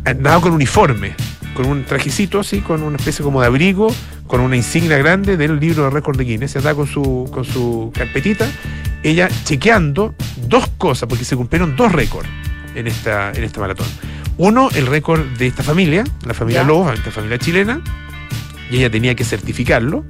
andaba 0.04 0.40
con 0.40 0.52
uniforme, 0.52 1.14
con 1.54 1.66
un 1.66 1.84
trajecito 1.84 2.40
así, 2.40 2.60
con 2.60 2.82
una 2.82 2.96
especie 2.96 3.24
como 3.24 3.40
de 3.40 3.46
abrigo, 3.48 3.92
con 4.26 4.40
una 4.40 4.56
insignia 4.56 4.98
grande 4.98 5.36
del 5.36 5.58
libro 5.58 5.84
de 5.84 5.90
récord 5.90 6.16
de 6.16 6.24
Guinness. 6.24 6.54
Y 6.54 6.58
andaba 6.58 6.76
con 6.76 6.86
su, 6.86 7.28
con 7.32 7.44
su 7.44 7.92
carpetita, 7.94 8.46
ella 9.02 9.28
chequeando 9.44 10.14
dos 10.48 10.68
cosas, 10.78 11.08
porque 11.08 11.24
se 11.24 11.36
cumplieron 11.36 11.76
dos 11.76 11.92
récords 11.92 12.28
en 12.74 12.86
esta, 12.86 13.32
en 13.32 13.44
esta 13.44 13.60
maratón. 13.60 13.86
Uno, 14.38 14.68
el 14.74 14.86
récord 14.86 15.22
de 15.38 15.46
esta 15.46 15.62
familia, 15.62 16.04
la 16.24 16.34
familia. 16.34 16.62
Lobo, 16.62 16.92
esta 16.92 17.10
familia 17.10 17.38
chilena, 17.38 17.80
y 18.70 18.76
ella 18.78 18.90
tenía 18.90 19.14
que 19.14 19.24
certificarlo. 19.24 20.04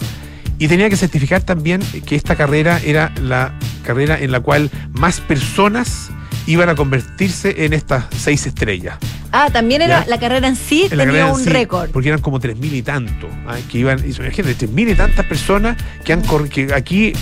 Y 0.58 0.68
tenía 0.68 0.88
que 0.88 0.96
certificar 0.96 1.42
también 1.42 1.82
que 2.06 2.16
esta 2.16 2.34
carrera 2.34 2.80
era 2.82 3.12
la 3.20 3.52
carrera 3.84 4.18
en 4.18 4.32
la 4.32 4.40
cual 4.40 4.70
más 4.92 5.20
personas 5.20 6.08
iban 6.46 6.70
a 6.70 6.74
convertirse 6.74 7.66
en 7.66 7.74
estas 7.74 8.06
seis 8.16 8.46
estrellas. 8.46 8.96
Ah, 9.32 9.50
también 9.52 9.82
era 9.82 10.04
¿Ya? 10.04 10.08
la 10.08 10.18
carrera 10.18 10.48
en 10.48 10.56
sí 10.56 10.88
En 10.90 10.96
tenía 10.96 11.26
un 11.26 11.42
sí, 11.44 11.50
récord. 11.50 11.90
Porque 11.90 12.08
eran 12.08 12.22
como 12.22 12.40
tres 12.40 12.56
mil 12.56 12.72
y 12.74 12.80
tanto. 12.82 13.28
ah, 13.46 13.56
Que 13.70 13.78
iban, 13.78 13.98
imagínate, 13.98 14.54
tres 14.54 14.70
mil 14.70 14.88
y 14.88 14.94
tantas 14.94 15.26
personas 15.26 15.76
que, 16.04 16.14
han 16.14 16.22
que 16.48 16.72
aquí 16.72 17.12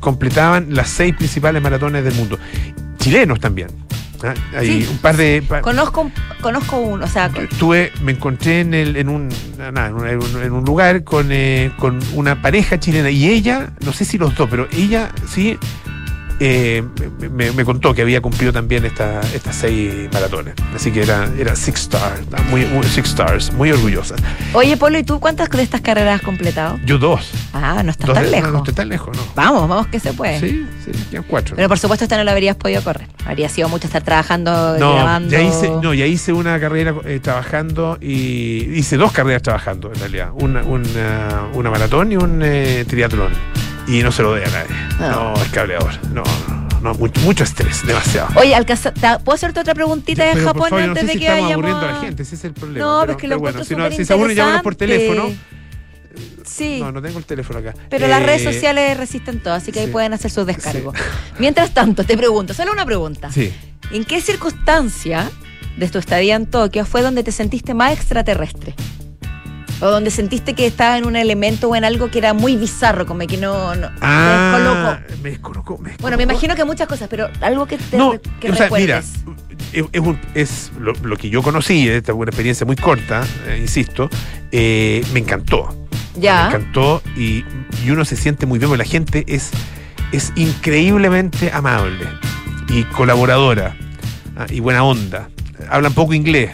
completaban 0.00 0.74
las 0.74 0.88
seis 0.88 1.14
principales 1.14 1.62
maratones 1.62 2.02
del 2.02 2.14
mundo. 2.14 2.36
Chilenos 2.98 3.38
también. 3.38 3.68
Ah, 4.24 4.34
Hay 4.56 4.82
Sí. 4.82 4.88
un 4.90 4.98
par 4.98 5.16
de. 5.16 5.42
pa- 5.46 5.60
Conozco, 5.62 6.10
conozco 6.40 6.76
uno, 6.78 7.04
o 7.04 7.08
sea, 7.08 7.30
estuve, 7.50 7.92
me 8.02 8.12
encontré 8.12 8.60
en, 8.60 8.74
el, 8.74 8.96
en, 8.96 9.08
un, 9.08 9.28
nada, 9.58 9.88
en, 9.88 9.94
un, 9.94 10.08
en 10.08 10.18
un- 10.18 10.42
en 10.42 10.52
un 10.52 10.64
lugar 10.64 11.04
con, 11.04 11.28
eh, 11.30 11.72
con 11.78 11.98
una 12.14 12.40
pareja 12.42 12.78
chilena 12.80 13.10
y 13.10 13.28
ella, 13.28 13.70
no 13.84 13.92
sé 13.92 14.04
si 14.04 14.18
los 14.18 14.34
dos, 14.34 14.48
pero 14.50 14.68
ella 14.72 15.10
sí 15.28 15.58
eh, 16.44 16.82
me, 17.30 17.52
me 17.52 17.64
contó 17.64 17.94
que 17.94 18.02
había 18.02 18.20
cumplido 18.20 18.52
también 18.52 18.84
esta- 18.84 19.20
estas 19.34 19.54
seis 19.56 20.08
maratones. 20.12 20.54
Así 20.74 20.90
que 20.90 21.02
era, 21.02 21.28
era 21.38 21.54
Six 21.54 21.80
Stars, 21.82 22.20
muy, 22.50 22.64
muy- 22.66 22.84
Six 22.86 23.08
Stars, 23.10 23.52
muy 23.52 23.70
orgullosa. 23.70 24.16
Oye, 24.52 24.76
Polo, 24.76 24.98
¿y 24.98 25.04
tú 25.04 25.20
cuántas 25.20 25.48
de 25.48 25.62
estas 25.62 25.80
carreras 25.80 26.16
has 26.20 26.22
completado? 26.22 26.78
Yo 26.84 26.98
dos. 26.98 27.30
Ah, 27.52 27.82
no 27.84 27.90
estás 27.92 28.06
Dos 28.08 28.14
tan 28.16 28.30
lejos. 28.30 28.46
No, 28.48 28.52
no 28.52 28.58
estoy 28.58 28.74
tan 28.74 28.88
lejos, 28.88 29.16
no. 29.16 29.22
Vamos, 29.36 29.68
vamos 29.68 29.86
que 29.86 30.00
se 30.00 30.12
puede. 30.12 30.40
Sí, 30.40 30.66
sí, 30.84 30.90
quedan 31.10 31.24
cuatro. 31.28 31.54
Pero 31.56 31.68
por 31.68 31.78
supuesto 31.78 32.04
esta 32.04 32.16
no 32.16 32.24
la 32.24 32.32
habrías 32.32 32.56
podido 32.56 32.82
correr. 32.82 33.06
Habría 33.24 33.48
sido 33.48 33.68
mucho 33.68 33.86
estar 33.86 34.02
trabajando, 34.02 34.78
no, 34.78 34.94
grabando. 34.94 35.30
ya 35.30 35.42
hice, 35.42 35.70
no, 35.82 35.94
ya 35.94 36.06
hice 36.06 36.32
una 36.32 36.58
carrera 36.58 36.94
eh, 37.04 37.20
trabajando 37.22 37.98
y 38.00 38.68
hice 38.78 38.96
dos 38.96 39.12
carreras 39.12 39.42
trabajando 39.42 39.92
en 39.92 40.00
realidad. 40.00 40.30
Una, 40.34 40.62
una, 40.62 41.42
una 41.54 41.70
maratón 41.70 42.10
y 42.12 42.16
un 42.16 42.40
eh, 42.42 42.84
triatlón. 42.88 43.32
Y 43.86 44.02
no 44.02 44.12
se 44.12 44.22
lo 44.22 44.30
doy 44.30 44.42
a 44.42 44.48
nadie. 44.48 44.76
No. 45.00 45.34
No, 45.34 45.42
es 45.42 45.48
cableador. 45.50 45.90
No, 46.12 46.22
no, 46.48 46.68
no, 46.80 46.94
mucho, 46.94 47.20
mucho 47.22 47.44
estrés, 47.44 47.84
demasiado. 47.86 48.28
Oye, 48.36 48.54
alcanza- 48.54 48.92
¿puedo 49.24 49.34
hacerte 49.34 49.60
otra 49.60 49.74
preguntita 49.74 50.24
de 50.24 50.40
Japón 50.40 50.68
favor, 50.70 50.82
antes 50.82 50.88
no 50.88 51.00
sé 51.00 51.06
de 51.06 51.12
si 51.12 51.18
que 51.18 51.24
estamos 51.24 51.42
vayamos 51.44 51.52
aburriendo 51.66 51.86
a 51.88 51.92
la 51.92 52.00
gente, 52.00 52.22
ese 52.22 52.34
es 52.36 52.44
el 52.44 52.52
problema. 52.52 52.86
No, 52.86 53.00
pero, 53.00 53.12
es 53.12 53.18
que 53.18 53.28
lo 53.28 53.36
encuentro 53.36 53.64
si, 53.64 53.76
no, 53.76 53.90
si 53.90 54.04
se 54.04 54.12
aburren, 54.12 54.36
llámanos 54.36 54.62
por 54.62 54.74
teléfono. 54.74 55.30
Sí. 56.44 56.80
No, 56.80 56.92
no 56.92 57.00
tengo 57.00 57.18
el 57.18 57.24
teléfono 57.24 57.58
acá. 57.60 57.74
Pero 57.88 58.06
las 58.08 58.20
Eh, 58.22 58.26
redes 58.26 58.42
sociales 58.44 58.96
resisten 58.98 59.40
todo, 59.40 59.54
así 59.54 59.72
que 59.72 59.80
ahí 59.80 59.86
pueden 59.86 60.12
hacer 60.12 60.30
sus 60.30 60.46
descargos. 60.46 60.94
Mientras 61.38 61.72
tanto, 61.72 62.04
te 62.04 62.16
pregunto, 62.16 62.52
solo 62.54 62.72
una 62.72 62.84
pregunta. 62.84 63.30
Sí. 63.32 63.52
¿En 63.90 64.04
qué 64.04 64.20
circunstancia 64.20 65.30
de 65.76 65.88
tu 65.88 65.98
estadía 65.98 66.34
en 66.36 66.46
Tokio 66.46 66.84
fue 66.84 67.00
donde 67.02 67.22
te 67.24 67.32
sentiste 67.32 67.74
más 67.74 67.92
extraterrestre? 67.92 68.74
O 69.82 69.90
donde 69.90 70.10
sentiste 70.10 70.54
que 70.54 70.64
estaba 70.66 70.96
en 70.96 71.04
un 71.06 71.16
elemento 71.16 71.68
o 71.68 71.74
en 71.76 71.84
algo 71.84 72.08
que 72.10 72.18
era 72.18 72.32
muy 72.34 72.56
bizarro, 72.56 73.04
como 73.04 73.26
que 73.26 73.36
no, 73.36 73.72
Ah, 74.00 74.52
descolocó. 74.52 75.22
me 75.22 75.30
descolocó. 75.30 75.78
me 75.78 75.78
Bueno, 75.78 75.92
me 75.92 75.98
descolocó. 76.00 76.22
imagino 76.22 76.54
que 76.54 76.64
muchas 76.64 76.86
cosas, 76.88 77.08
pero 77.10 77.28
algo 77.40 77.66
que 77.66 77.76
te 77.78 77.96
No, 77.96 78.12
que 78.40 78.50
o 78.50 78.54
sea, 78.54 78.70
mira, 78.70 78.98
es, 79.72 79.84
es 79.92 80.00
un- 80.00 80.18
es 80.34 80.70
lo, 80.78 80.92
lo 81.02 81.16
que 81.16 81.28
yo 81.30 81.42
conocí, 81.42 81.88
esta 81.88 82.12
fue 82.12 82.20
una 82.22 82.30
experiencia 82.30 82.64
muy 82.64 82.76
corta, 82.76 83.24
eh, 83.48 83.58
insisto, 83.60 84.08
eh, 84.52 85.04
me 85.12 85.18
encantó. 85.20 85.76
ya. 86.14 86.42
Me 86.50 86.56
encantó 86.56 87.02
y, 87.16 87.44
y 87.84 87.90
uno 87.90 88.04
se 88.04 88.14
siente 88.16 88.46
muy 88.46 88.58
bien, 88.60 88.68
porque 88.70 88.84
la 88.84 88.88
gente 88.88 89.24
es, 89.26 89.50
es 90.12 90.32
increíblemente 90.36 91.50
amable 91.52 92.06
y 92.68 92.84
colaboradora 92.84 93.74
ah, 94.36 94.46
y 94.48 94.60
buena 94.60 94.84
onda. 94.84 95.28
Hablan 95.68 95.92
poco 95.92 96.14
inglés 96.14 96.50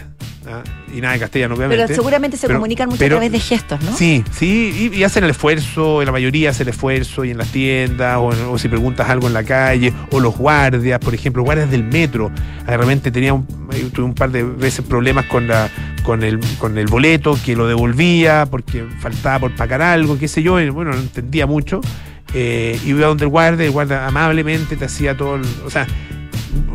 ah, 0.49 0.63
y 0.93 1.01
nada 1.01 1.13
de 1.13 1.19
castellano, 1.19 1.55
obviamente. 1.55 1.83
Pero 1.85 1.95
seguramente 1.95 2.37
se 2.37 2.47
Pero- 2.47 2.59
comunican 2.59 2.89
mucho 2.89 2.99
pero- 2.99 3.15
a 3.15 3.19
través 3.19 3.31
de 3.31 3.39
gestos, 3.39 3.81
¿no? 3.83 3.95
Sí, 3.95 4.23
sí, 4.31 4.89
y, 4.93 4.97
y 4.97 5.03
hacen 5.03 5.23
el 5.23 5.29
esfuerzo, 5.29 6.03
la 6.03 6.11
mayoría 6.11 6.49
hace 6.49 6.63
el 6.63 6.69
esfuerzo, 6.69 7.23
y 7.25 7.31
en 7.31 7.37
las 7.37 7.49
tiendas, 7.51 8.17
o, 8.17 8.27
o 8.51 8.57
si 8.57 8.67
preguntas 8.67 9.09
algo 9.09 9.27
en 9.27 9.33
la 9.33 9.43
calle, 9.43 9.93
o 10.11 10.19
los 10.19 10.35
guardias, 10.37 10.99
por 10.99 11.13
ejemplo, 11.13 11.43
guardias 11.43 11.69
del 11.71 11.83
metro. 11.83 12.31
De 12.65 12.77
repente 12.77 13.11
tenía 13.11 13.33
un, 13.33 13.47
ahí 13.71 13.89
tuve 13.93 14.05
un 14.05 14.13
par 14.15 14.31
de 14.31 14.43
veces 14.43 14.83
problemas 14.85 15.25
con, 15.25 15.47
la, 15.47 15.69
con, 16.03 16.23
el, 16.23 16.39
con 16.57 16.77
el 16.77 16.87
boleto, 16.87 17.37
que 17.45 17.55
lo 17.55 17.67
devolvía 17.67 18.45
porque 18.49 18.85
faltaba 18.99 19.39
por 19.39 19.55
pagar 19.55 19.81
algo, 19.81 20.17
qué 20.17 20.27
sé 20.27 20.41
yo, 20.43 20.59
y 20.59 20.69
bueno, 20.69 20.91
no 20.91 20.97
entendía 20.99 21.45
mucho. 21.47 21.81
Eh, 22.33 22.79
y 22.85 22.89
iba 22.89 23.07
donde 23.07 23.23
el 23.25 23.29
guardia, 23.31 23.65
el 23.65 23.71
guardia 23.71 24.05
amablemente 24.05 24.75
te 24.75 24.85
hacía 24.85 25.17
todo, 25.17 25.35
el- 25.37 25.41
o 25.65 25.69
sea, 25.71 25.87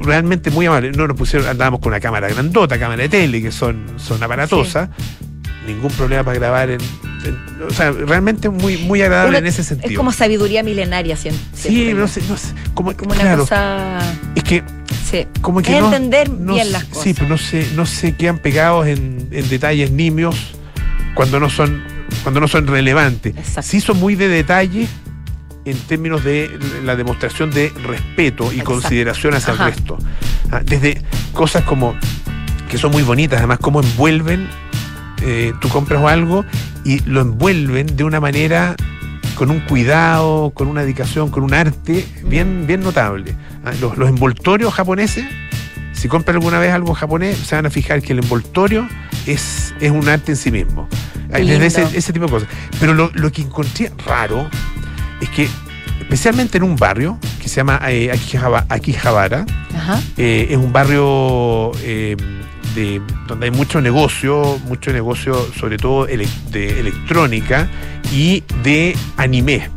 realmente 0.02 0.50
muy 0.50 0.66
amable. 0.66 0.92
No 0.92 1.06
nos 1.06 1.16
pusieron, 1.16 1.48
andábamos 1.48 1.80
con 1.80 1.90
una 1.92 2.00
cámara 2.00 2.28
grandota, 2.28 2.78
cámara 2.78 3.02
de 3.02 3.08
tele, 3.08 3.42
que 3.42 3.52
son, 3.52 3.84
son 3.96 4.22
aparatosas. 4.22 4.88
Ningún 5.66 5.90
problema 5.92 6.22
para 6.24 6.38
grabar 6.38 6.70
en, 6.70 6.80
en- 7.24 7.62
o 7.66 7.70
sea, 7.72 7.90
realmente 7.90 8.50
muy, 8.50 8.76
muy 8.78 9.00
agradable 9.00 9.38
en 9.38 9.46
ese 9.46 9.64
sentido. 9.64 9.90
Es 9.92 9.96
como 9.96 10.12
sabiduría 10.12 10.62
milenaria, 10.62 11.16
sí, 11.16 11.28
no 11.94 12.06
sé, 12.06 12.20
no 12.28 12.36
sé, 12.36 12.52
como, 12.74 12.94
Como 12.94 13.12
una 13.14 13.36
cosa. 13.36 13.98
es 14.34 14.42
que 14.44 14.62
Sí. 15.10 15.26
como 15.40 15.62
que 15.62 15.74
Es 15.76 15.80
no, 15.80 15.86
entender 15.86 16.28
no 16.30 16.54
bien 16.54 16.70
las 16.72 16.84
cosas. 16.84 17.02
Sí, 17.04 17.14
pero 17.14 17.28
no 17.28 17.38
se, 17.38 17.66
no 17.76 17.86
se 17.86 18.14
quedan 18.16 18.38
pegados 18.38 18.86
en, 18.86 19.28
en 19.30 19.48
detalles 19.48 19.90
nimios 19.90 20.34
cuando 21.14 21.38
no 21.40 21.48
son, 21.48 21.82
cuando 22.22 22.40
no 22.40 22.48
son 22.48 22.66
relevantes. 22.66 23.34
Exacto. 23.36 23.62
Sí 23.62 23.80
son 23.80 23.98
muy 23.98 24.16
de 24.16 24.28
detalle 24.28 24.86
en 25.64 25.76
términos 25.78 26.22
de 26.24 26.58
la 26.84 26.96
demostración 26.96 27.50
de 27.50 27.72
respeto 27.86 28.44
y 28.52 28.60
Exacto. 28.60 28.70
consideración 28.72 29.34
hacia 29.34 29.54
Ajá. 29.54 29.66
el 29.68 29.74
resto. 29.74 29.98
Ah, 30.52 30.60
Desde 30.64 31.00
cosas 31.32 31.64
como 31.64 31.96
que 32.68 32.78
son 32.78 32.90
muy 32.92 33.02
bonitas, 33.02 33.38
además 33.38 33.58
cómo 33.60 33.80
envuelven, 33.80 34.48
eh, 35.22 35.52
tú 35.60 35.68
compras 35.68 36.02
algo 36.04 36.44
y 36.84 37.00
lo 37.08 37.20
envuelven 37.20 37.96
de 37.96 38.04
una 38.04 38.20
manera 38.20 38.74
con 39.36 39.50
un 39.50 39.60
cuidado, 39.60 40.50
con 40.50 40.68
una 40.68 40.82
dedicación, 40.82 41.30
con 41.30 41.42
un 41.44 41.54
arte 41.54 42.06
bien, 42.26 42.66
bien 42.66 42.80
notable. 42.80 43.34
Ah, 43.64 43.72
Los, 43.80 43.96
los 43.96 44.08
envoltorios 44.08 44.72
japoneses, 44.74 45.24
si 45.92 46.08
compran 46.08 46.36
alguna 46.36 46.58
vez 46.58 46.72
algo 46.72 46.94
japonés, 46.94 47.38
se 47.38 47.54
van 47.56 47.66
a 47.66 47.70
fijar 47.70 48.02
que 48.02 48.12
el 48.12 48.18
envoltorio 48.20 48.86
es, 49.26 49.74
es 49.80 49.90
un 49.90 50.08
arte 50.08 50.32
en 50.32 50.36
sí 50.36 50.50
mismo. 50.50 50.88
Hay 51.32 51.46
Desde 51.48 51.66
ese, 51.66 51.98
ese 51.98 52.12
tipo 52.12 52.26
de 52.26 52.30
cosas. 52.32 52.48
Pero 52.78 52.94
lo, 52.94 53.10
lo 53.14 53.32
que 53.32 53.42
encontré 53.42 53.90
raro 54.06 54.48
es 55.24 55.30
que, 55.30 55.48
especialmente 56.00 56.58
en 56.58 56.64
un 56.64 56.76
barrio 56.76 57.18
que 57.42 57.48
se 57.48 57.56
llama 57.56 57.80
eh, 57.88 58.10
Akihabara, 58.68 59.44
Ajá. 59.76 60.00
eh, 60.16 60.46
es 60.50 60.56
un 60.56 60.72
barrio 60.72 61.72
eh, 61.82 62.16
de, 62.74 63.00
donde 63.26 63.46
hay 63.46 63.50
mucho 63.52 63.80
negocio, 63.80 64.58
mucho 64.66 64.92
negocio 64.92 65.46
sobre 65.58 65.76
todo 65.76 66.06
ele- 66.08 66.28
de 66.50 66.80
electrónica 66.80 67.68
y 68.12 68.42
de 68.62 68.96
anime. 69.16 69.68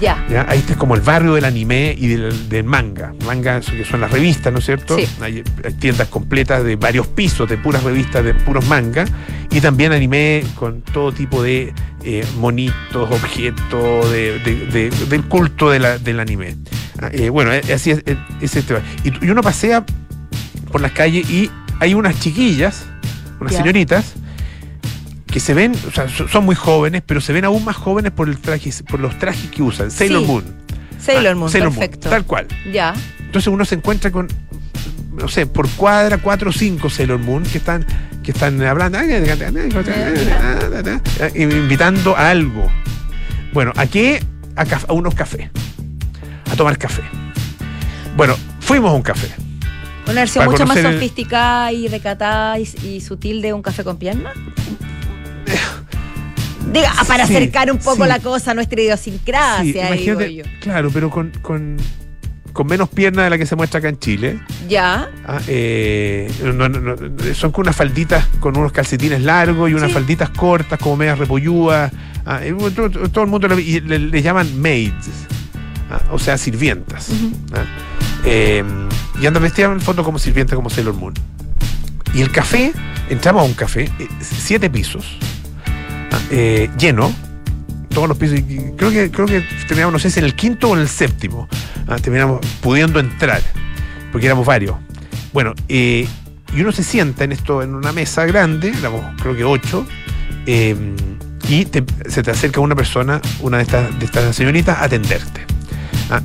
Ya. 0.00 0.24
¿ya? 0.30 0.46
Ahí 0.48 0.58
está 0.60 0.76
como 0.76 0.94
el 0.94 1.02
barrio 1.02 1.34
del 1.34 1.44
anime 1.44 1.94
y 1.98 2.08
del, 2.08 2.48
del 2.48 2.64
manga. 2.64 3.12
Manga, 3.26 3.60
que 3.60 3.84
son 3.84 4.00
las 4.00 4.10
revistas, 4.10 4.52
¿no 4.52 4.58
es 4.60 4.64
cierto? 4.64 4.96
Sí. 4.98 5.06
Hay, 5.20 5.42
hay 5.64 5.72
tiendas 5.74 6.08
completas 6.08 6.64
de 6.64 6.76
varios 6.76 7.06
pisos 7.08 7.48
de 7.48 7.58
puras 7.58 7.82
revistas, 7.82 8.24
de 8.24 8.32
puros 8.34 8.66
mangas. 8.66 9.10
Y 9.50 9.60
también 9.60 9.92
anime 9.92 10.42
con 10.54 10.80
todo 10.82 11.12
tipo 11.12 11.42
de 11.42 11.74
eh, 12.02 12.24
monitos, 12.38 13.10
objetos, 13.10 14.10
de- 14.10 14.38
de- 14.38 14.66
de- 14.66 14.90
del 15.06 15.24
culto 15.24 15.76
la- 15.78 15.98
del 15.98 16.18
anime. 16.20 16.56
Ah, 17.02 17.10
eh, 17.12 17.28
bueno, 17.28 17.52
eh, 17.52 17.60
así 17.74 17.90
es, 17.90 18.02
es 18.40 18.56
este 18.56 18.74
y, 19.04 19.26
y 19.26 19.30
uno 19.30 19.42
pasea 19.42 19.84
por 20.70 20.80
las 20.80 20.92
calles 20.92 21.28
y 21.30 21.50
hay 21.80 21.94
unas 21.94 22.18
chiquillas, 22.20 22.86
unas 23.40 23.52
Ya. 23.52 23.58
señoritas, 23.58 24.14
que 25.30 25.40
se 25.40 25.54
ven, 25.54 25.72
o 25.88 25.90
sea, 25.92 26.08
so- 26.08 26.28
son 26.28 26.44
muy 26.44 26.54
jóvenes, 26.56 27.02
pero 27.06 27.20
se 27.20 27.32
ven 27.32 27.44
aún 27.44 27.64
más 27.64 27.76
jóvenes 27.76 28.10
por 28.12 28.28
el 28.28 28.38
traje, 28.38 28.70
por 28.88 29.00
los 29.00 29.18
trajes 29.18 29.50
que 29.50 29.62
usan. 29.62 29.90
Sailor 29.90 30.20
Sí. 30.22 30.26
Moon. 30.26 30.44
Sailor 30.98 31.32
Ah, 31.32 31.34
Moon, 31.36 31.50
Sailor 31.50 31.70
perfecto. 31.72 32.10
tal 32.10 32.24
cual. 32.24 32.46
Ya. 32.72 32.94
Entonces 33.20 33.46
uno 33.52 33.64
se 33.64 33.76
encuentra 33.76 34.10
con, 34.10 34.28
no 35.12 35.28
sé, 35.28 35.46
por 35.46 35.68
cuadra, 35.70 36.18
cuatro 36.18 36.50
o 36.50 36.52
cinco 36.52 36.90
Sailor 36.90 37.18
Moon 37.20 37.42
que 37.44 37.58
están, 37.58 37.86
que 38.22 38.32
están 38.32 38.60
hablando, 38.62 38.98
invitando 41.34 42.16
a 42.16 42.30
algo. 42.30 42.66
Bueno, 43.52 43.72
¿a 43.76 43.86
qué? 43.86 44.22
A, 44.56 44.92
unos 44.92 45.14
cafés. 45.14 45.48
A 46.52 46.56
tomar 46.56 46.76
café. 46.76 47.02
Bueno, 48.16 48.36
fuimos 48.60 48.90
a 48.90 48.94
un 48.94 49.02
café. 49.02 49.28
Una 50.06 50.20
versión 50.22 50.44
mucho 50.46 50.66
más 50.66 50.76
el- 50.76 50.92
sofisticada 50.94 51.72
y 51.72 51.86
recatada 51.88 52.58
y, 52.58 52.68
y 52.82 53.00
sutil 53.00 53.40
de 53.42 53.52
un 53.52 53.62
café 53.62 53.84
con 53.84 53.96
pierna. 53.96 54.32
Diga, 56.72 56.92
para 57.06 57.26
Sí, 57.26 57.34
acercar 57.34 57.70
un 57.72 57.78
poco 57.78 58.02
sí. 58.04 58.08
la 58.08 58.18
cosa 58.20 58.50
a 58.52 58.54
nuestra 58.54 58.76
Sí, 58.76 58.82
idiosincrasia, 58.84 59.90
digo 59.92 60.20
yo. 60.20 60.44
claro, 60.60 60.90
pero 60.92 61.10
con, 61.10 61.30
con, 61.42 61.76
con 62.52 62.66
menos 62.66 62.88
pierna 62.88 63.24
de 63.24 63.30
la 63.30 63.38
que 63.38 63.46
se 63.46 63.56
muestra 63.56 63.78
acá 63.78 63.88
en 63.88 63.98
Chile. 63.98 64.38
Ya. 64.68 65.08
Ah, 65.26 65.40
eh, 65.48 66.30
no- 66.42 66.68
no- 66.68 66.68
no, 66.68 66.96
son 67.34 67.50
con 67.52 67.62
unas 67.64 67.76
falditas 67.76 68.26
con 68.40 68.56
unos 68.56 68.72
calcetines 68.72 69.20
largos 69.22 69.70
y 69.70 69.74
unas 69.74 69.88
Sí. 69.88 69.94
falditas 69.94 70.30
cortas 70.30 70.78
como 70.78 70.96
medias 70.96 71.18
repolludas. 71.18 71.92
Ah, 72.26 72.40
todo, 72.76 72.90
todo 73.08 73.24
el 73.24 73.30
mundo 73.30 73.48
le, 73.48 73.60
y 73.62 73.80
le- 73.80 73.98
le 73.98 74.22
llaman 74.22 74.60
maids, 74.60 75.08
ah, 75.90 76.00
o 76.12 76.18
sea, 76.18 76.36
sirvientas. 76.38 77.08
Ah, 77.52 77.64
eh, 78.24 78.62
y 79.20 79.26
andan 79.26 79.42
vestidas 79.42 79.70
en 79.70 79.76
el 79.76 79.80
fondo 79.82 80.04
como 80.04 80.18
sirvientas 80.18 80.54
como 80.54 80.70
Sailor 80.70 80.94
Moon. 80.94 81.14
Y 82.14 82.20
el 82.20 82.30
café, 82.30 82.72
entramos 83.08 83.42
a 83.42 83.46
un 83.46 83.54
café, 83.54 83.84
eh, 83.98 84.08
siete 84.20 84.68
pisos, 84.68 85.16
ah, 85.22 85.26
eh, 86.30 86.70
lleno, 86.78 87.12
todos 87.88 88.08
los 88.08 88.16
pisos. 88.16 88.40
Creo 88.76 88.90
que, 88.90 89.10
creo 89.10 89.26
que 89.26 89.44
terminamos, 89.66 89.92
no 89.92 89.98
sé 89.98 90.10
si 90.10 90.18
en 90.20 90.24
el 90.24 90.34
quinto 90.34 90.68
o 90.70 90.74
en 90.74 90.80
el 90.80 90.88
séptimo. 90.88 91.48
ah, 91.88 91.96
terminamos 91.96 92.40
pudiendo 92.60 93.00
entrar, 93.00 93.42
porque 94.12 94.26
éramos 94.26 94.46
varios. 94.46 94.76
Bueno, 95.32 95.54
eh, 95.68 96.06
y 96.54 96.60
uno 96.60 96.72
se 96.72 96.82
sienta 96.82 97.24
en 97.24 97.32
esto, 97.32 97.62
en 97.62 97.74
una 97.74 97.92
mesa 97.92 98.26
grande, 98.26 98.72
éramos 98.76 99.02
creo 99.20 99.36
que 99.36 99.44
ocho, 99.44 99.86
eh, 100.46 100.74
y 101.48 101.66
se 102.08 102.22
te 102.22 102.30
acerca 102.30 102.60
una 102.60 102.74
persona, 102.74 103.20
una 103.40 103.58
de 103.58 103.62
estas, 103.64 103.98
de 103.98 104.32
señoritas, 104.32 104.78
a 104.78 104.84
atenderte. 104.84 105.44
Ah, 106.10 106.20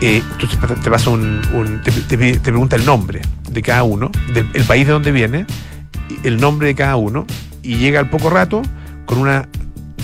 entonces 0.00 0.58
te- 0.82 0.90
pasa 0.90 1.10
un, 1.10 1.80
te, 2.08 2.38
pregunta 2.40 2.76
el 2.76 2.84
nombre 2.84 3.22
de 3.50 3.62
cada 3.62 3.84
uno, 3.84 4.10
del 4.32 4.48
el 4.52 4.64
país 4.64 4.86
de 4.86 4.92
donde 4.92 5.12
viene, 5.12 5.46
el 6.24 6.36
nombre 6.40 6.68
de 6.68 6.74
cada 6.74 6.96
uno, 6.96 7.26
y 7.62 7.76
llega 7.76 8.00
al 8.00 8.10
poco 8.10 8.30
rato 8.30 8.62
con 9.06 9.18
una, 9.18 9.48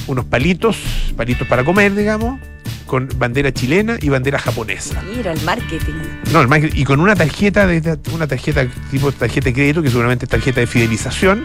unos 0.06 0.24
palitos, 0.24 0.76
palitos 1.16 1.46
para 1.48 1.64
comer, 1.64 1.94
digamos, 1.94 2.38
con 2.86 3.08
bandera 3.18 3.52
chilena 3.52 3.98
y 4.00 4.08
bandera 4.08 4.38
japonesa. 4.38 5.00
Mira, 5.16 5.32
el 5.32 5.40
marketing. 5.42 5.92
No, 6.32 6.40
el 6.40 6.48
marketing- 6.48 6.76
y 6.80 6.84
con 6.84 7.00
una 7.00 7.14
tarjeta 7.14 7.66
de 7.66 7.98
una 8.12 8.26
tarjeta 8.26 8.66
tipo 8.90 9.12
tarjeta 9.12 9.44
de 9.44 9.52
crédito, 9.54 9.82
que 9.82 9.90
seguramente 9.90 10.24
es 10.24 10.28
tarjeta 10.30 10.60
de 10.60 10.66
fidelización, 10.66 11.44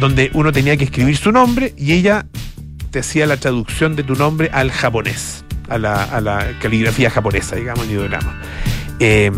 donde 0.00 0.30
uno 0.32 0.50
tenía 0.52 0.76
que 0.78 0.84
escribir 0.84 1.16
su 1.16 1.30
nombre 1.30 1.74
y 1.76 1.92
ella 1.92 2.26
te 2.90 3.00
hacía 3.00 3.26
la 3.26 3.36
traducción 3.36 3.96
de 3.96 4.02
tu 4.02 4.14
nombre 4.14 4.48
al 4.50 4.70
japonés, 4.70 5.44
a 5.68 5.76
la, 5.76 6.04
a 6.04 6.22
la 6.22 6.52
caligrafía 6.62 7.10
japonesa, 7.10 7.54
digamos, 7.56 7.84
en 7.84 7.90
ideograma. 7.90 8.40
Eh, 8.98 9.30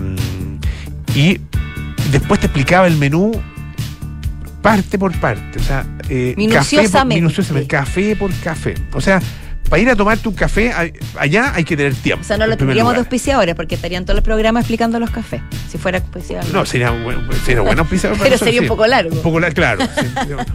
y 1.16 1.40
después 2.12 2.38
te 2.38 2.46
explicaba 2.46 2.86
el 2.86 2.96
menú 2.96 3.32
parte 4.62 4.98
por 4.98 5.18
parte, 5.18 5.58
o 5.58 5.62
sea, 5.62 5.84
eh, 6.08 6.34
Minuciosamente. 6.36 6.90
Café 6.90 6.98
por, 6.98 7.06
minuciosamente, 7.14 7.68
café 7.68 8.16
por 8.16 8.30
café. 8.42 8.74
O 8.92 9.00
sea, 9.00 9.20
para 9.68 9.82
ir 9.82 9.88
a 9.88 9.94
tomarte 9.94 10.28
un 10.28 10.34
café 10.34 10.72
allá 11.16 11.52
hay 11.54 11.62
que 11.64 11.76
tener 11.76 11.94
tiempo. 11.94 12.22
O 12.22 12.26
sea, 12.26 12.36
no 12.36 12.46
lo 12.48 12.56
tendríamos 12.56 12.92
de 12.94 12.98
auspiciadores 12.98 13.54
porque 13.54 13.76
estarían 13.76 14.04
todos 14.04 14.16
los 14.16 14.24
programas 14.24 14.62
explicando 14.62 14.98
los 14.98 15.10
cafés. 15.10 15.40
Si 15.70 15.78
fuera 15.78 15.98
auspiciador. 15.98 16.52
No, 16.52 16.66
sería, 16.66 16.90
un 16.90 17.04
buen- 17.04 17.20
sería 17.44 17.60
bueno 17.62 17.82
auspiciador 17.82 18.18
Pero 18.18 18.30
nosotros, 18.30 18.46
sería 18.48 18.60
un 18.62 18.66
poco 18.68 18.86
largo. 18.86 19.14
Un 19.14 19.22
poco 19.22 19.38
largo, 19.38 19.54
claro. 19.54 19.84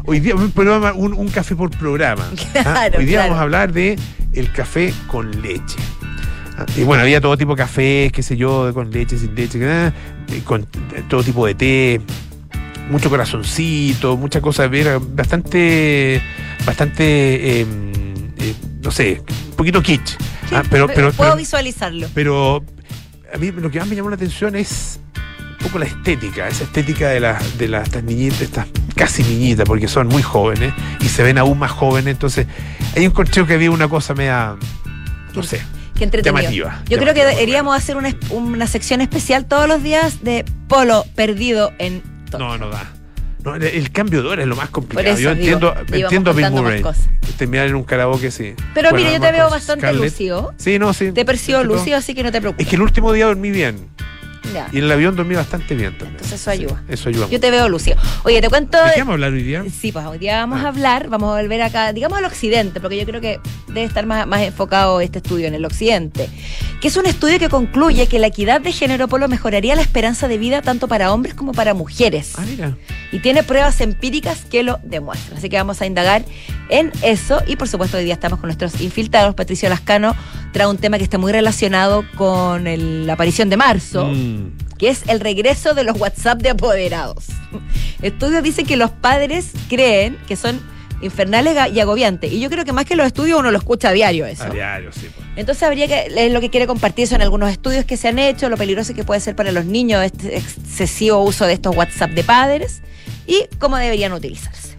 Hoy 0.06 0.20
día 0.20 0.36
un, 0.36 0.52
programa, 0.52 0.92
un, 0.94 1.14
un 1.14 1.30
café 1.30 1.56
por 1.56 1.70
programa. 1.72 2.26
¿ah? 2.56 2.62
Claro, 2.62 3.00
Hoy 3.00 3.06
día 3.06 3.20
claro. 3.20 3.30
vamos 3.30 3.40
a 3.40 3.44
hablar 3.44 3.72
de 3.72 3.98
el 4.34 4.52
café 4.52 4.94
con 5.08 5.32
leche. 5.42 5.78
Ah, 6.58 6.66
Y 6.78 6.84
bueno, 6.84 7.04
había 7.04 7.22
todo 7.22 7.38
tipo 7.38 7.52
de 7.56 7.58
café, 7.58 8.12
qué 8.14 8.22
sé 8.22 8.36
yo, 8.36 8.74
con 8.74 8.92
leche, 8.92 9.18
sin 9.18 9.34
leche, 9.34 9.60
y 10.28 10.40
con 10.42 10.62
eh, 10.94 11.04
todo 11.10 11.24
tipo 11.24 11.46
de 11.48 11.56
té, 11.56 12.02
mucho 12.90 13.10
corazoncito, 13.10 14.18
muchas 14.18 14.42
cosas, 14.42 14.72
era 14.74 15.00
bastante, 15.00 16.22
bastante, 16.66 17.62
eh, 17.62 17.66
eh, 18.40 18.54
no 18.82 18.92
sé, 18.92 19.22
un 19.50 19.56
poquito 19.56 19.82
kitsch. 19.82 20.10
Sí, 20.50 20.54
Ah, 20.56 20.64
pero, 20.70 20.88
pero, 20.88 21.12
puedo 21.12 21.32
pero- 21.32 21.36
visualizarlo. 21.38 22.08
pero 22.14 22.64
a 23.34 23.38
mí 23.38 23.52
lo 23.52 23.72
que 23.72 23.80
más 23.80 23.88
me 23.88 23.96
llamó 23.96 24.10
la 24.10 24.16
atención 24.16 24.56
es 24.56 25.00
un 25.52 25.58
poco 25.68 25.80
la 25.80 25.86
estética, 25.86 26.48
esa 26.48 26.64
estética 26.66 27.10
de, 27.10 27.20
las 27.20 27.58
de 27.58 27.68
las 27.68 27.88
estas 27.88 28.04
niñitas, 28.04 28.42
estas 28.42 28.68
casi 28.96 29.24
niñitas, 29.24 29.66
porque 29.66 29.88
son 29.88 30.08
muy 30.08 30.22
jóvenes 30.22 30.74
y 31.02 31.06
se 31.10 31.24
ven 31.24 31.38
aún 31.40 31.58
más 31.58 31.72
jóvenes. 31.72 32.12
Entonces, 32.14 32.46
ahí 32.96 33.06
encontré 33.06 33.44
que 33.46 33.54
había 33.56 33.72
una 33.72 33.88
cosa 33.88 34.14
media, 34.14 34.56
no 35.34 35.42
sé, 35.44 35.62
entretenido. 36.00 36.38
llamativa. 36.42 36.84
Yo 36.88 37.00
creo 37.00 37.14
que 37.16 37.26
deberíamos 37.26 37.76
hacer 37.76 37.98
una, 37.98 38.16
una 38.30 38.68
sección 38.68 39.02
especial 39.02 39.46
todos 39.48 39.68
los 39.68 39.82
días 39.82 40.24
de 40.24 40.46
polo 40.68 41.04
perdido 41.16 41.74
en 41.80 42.04
No, 42.38 42.58
no 42.58 42.70
da. 42.70 42.92
No, 43.44 43.56
el, 43.56 43.92
cambio 43.92 44.24
de 44.24 44.30
hora 44.30 44.42
es 44.42 44.48
lo 44.48 44.56
más 44.56 44.70
complicado. 44.70 45.08
Eso 45.08 45.22
yo 45.22 45.32
entiendo, 45.32 45.76
entiendo 45.92 46.32
a 46.32 46.34
Bill 46.34 46.50
Murray. 46.50 46.84
Terminar 47.38 47.68
en 47.68 47.76
un 47.76 47.84
karaoke, 47.84 48.32
sí. 48.32 48.56
Pero 48.74 48.90
Bueno, 48.90 49.06
mira, 49.06 49.18
yo 49.18 49.22
te 49.24 49.32
veo 49.32 49.50
bastante 49.50 49.82
Scarlett. 49.86 50.04
lúcido. 50.04 50.54
Sí, 50.58 50.80
no, 50.80 50.94
sí. 50.94 51.12
Te 51.12 51.26
percibo 51.26 51.64
lúcido, 51.64 51.98
así 51.98 52.16
que 52.16 52.24
no 52.24 52.32
te 52.32 52.40
preocupes. 52.40 52.66
Es 52.66 52.70
que 52.70 52.76
el 52.76 52.82
último 52.82 53.14
día 53.14 53.28
dormí 53.28 53.52
bien. 53.52 53.88
Ya. 54.54 54.68
Y 54.72 54.78
en 54.80 54.84
el 54.86 54.92
avión 54.92 55.16
dormí 55.16 55.36
bastante 55.36 55.76
bien 55.76 55.92
también. 55.98 56.12
Entonces 56.16 56.40
eso 56.42 56.52
ayuda. 56.52 56.84
Sí, 56.88 56.94
eso 56.94 57.10
ayuda. 57.10 57.28
Yo 57.30 57.40
te 57.40 57.52
veo 57.52 57.68
lúcido. 57.70 57.98
Oye, 58.24 58.42
te 58.42 58.50
cuento. 58.50 58.78
¿De 58.78 58.92
qué 58.94 59.00
vamos 59.00 59.12
a 59.12 59.14
hablar 59.16 59.34
hoy 59.34 59.44
día? 59.44 59.64
Sí, 59.80 59.92
pues 59.92 60.06
hoy 60.06 60.18
día 60.18 60.38
vamos 60.38 60.60
Ah. 60.62 60.66
a 60.66 60.68
hablar, 60.70 61.08
vamos 61.10 61.36
a 61.36 61.42
volver 61.42 61.62
acá, 61.62 61.92
digamos 61.94 62.18
al 62.18 62.26
occidente, 62.26 62.80
porque 62.80 62.98
yo 62.98 63.06
creo 63.06 63.22
que 63.22 63.40
debe 63.68 63.84
estar 63.84 64.06
más, 64.06 64.26
más 64.28 64.42
enfocado 64.42 65.02
este 65.02 65.20
estudio 65.20 65.48
en 65.48 65.54
el 65.56 65.66
occidente, 65.66 66.30
que 66.82 66.88
es 66.88 66.98
un 66.98 67.06
estudio 67.06 67.40
que 67.40 67.50
concluye 67.50 68.08
que 68.08 68.20
la 68.20 68.28
equidad 68.28 68.62
de 68.62 68.72
género 68.72 69.08
polo 69.08 69.28
mejoraría 69.28 69.76
la 69.76 69.82
esperanza 69.82 70.28
de 70.28 70.38
vida 70.38 70.62
tanto 70.62 70.88
para 70.88 71.12
hombres 71.14 71.34
como 71.34 71.52
para 71.52 71.74
mujeres. 71.74 72.34
Ah, 72.38 72.44
mira. 72.46 72.78
Y 73.12 73.20
tiene 73.20 73.44
pruebas 73.44 73.80
empíricas 73.82 74.46
que 74.50 74.64
lo 74.64 74.80
demuestran. 74.84 75.38
Así 75.38 75.50
que 75.50 75.58
vamos 75.58 75.82
a 75.82 75.86
indagar 75.86 76.26
en 76.70 76.92
eso. 77.02 77.42
Y 77.48 77.56
por 77.56 77.68
supuesto, 77.68 77.98
hoy 77.98 78.04
día 78.06 78.14
estamos 78.14 78.40
con 78.40 78.48
nuestros 78.48 78.80
infiltrados. 78.82 79.36
Patricio 79.36 79.70
Lascano 79.70 80.16
trae 80.52 80.68
un 80.68 80.78
tema 80.78 80.98
que 80.98 81.04
está 81.04 81.18
muy 81.18 81.32
relacionado 81.32 82.06
con 82.16 82.68
el- 82.68 83.06
la 83.08 83.14
aparición 83.14 83.50
de 83.50 83.58
marzo 83.58 84.06
Mm. 84.08 84.52
que 84.78 84.90
es 84.90 85.04
el 85.08 85.20
regreso 85.20 85.74
de 85.74 85.84
los 85.84 86.00
WhatsApp 86.00 86.42
de 86.42 86.50
apoderados. 86.50 87.26
Estudios 88.02 88.44
dicen 88.44 88.66
que 88.66 88.76
los 88.78 88.92
padres 88.92 89.52
creen 89.70 90.18
que 90.28 90.36
son 90.36 90.60
infernales 91.02 91.56
y 91.74 91.80
agobiantes. 91.80 92.32
Y 92.32 92.40
yo 92.40 92.50
creo 92.50 92.66
que 92.66 92.72
más 92.74 92.86
que 92.86 92.96
los 92.96 93.06
estudios 93.06 93.40
uno 93.40 93.52
lo 93.52 93.58
escucha 93.58 93.90
a 93.90 93.92
diario 93.92 94.26
eso. 94.26 94.44
A 94.46 94.50
diario, 94.50 94.92
sí. 94.92 95.08
pues. 95.14 95.28
Entonces 95.36 95.62
habría 95.64 95.88
que, 95.88 96.08
es 96.16 96.32
lo 96.32 96.40
que 96.42 96.50
quiere 96.50 96.68
compartir 96.68 97.04
eso 97.06 97.16
en 97.16 97.22
algunos 97.22 97.52
estudios 97.52 97.86
que 97.86 97.98
se 97.98 98.08
han 98.08 98.18
hecho, 98.18 98.50
lo 98.50 98.58
peligroso 98.58 98.94
que 98.94 99.04
puede 99.04 99.20
ser 99.20 99.36
para 99.36 99.52
los 99.52 99.66
niños 99.66 100.04
este 100.04 100.38
excesivo 100.38 101.22
uso 101.24 101.46
de 101.46 101.54
estos 101.54 101.76
WhatsApp 101.76 102.12
de 102.12 102.24
padres 102.24 102.82
y 103.28 103.44
cómo 103.60 103.76
deberían 103.78 104.14
utilizarse. 104.14 104.75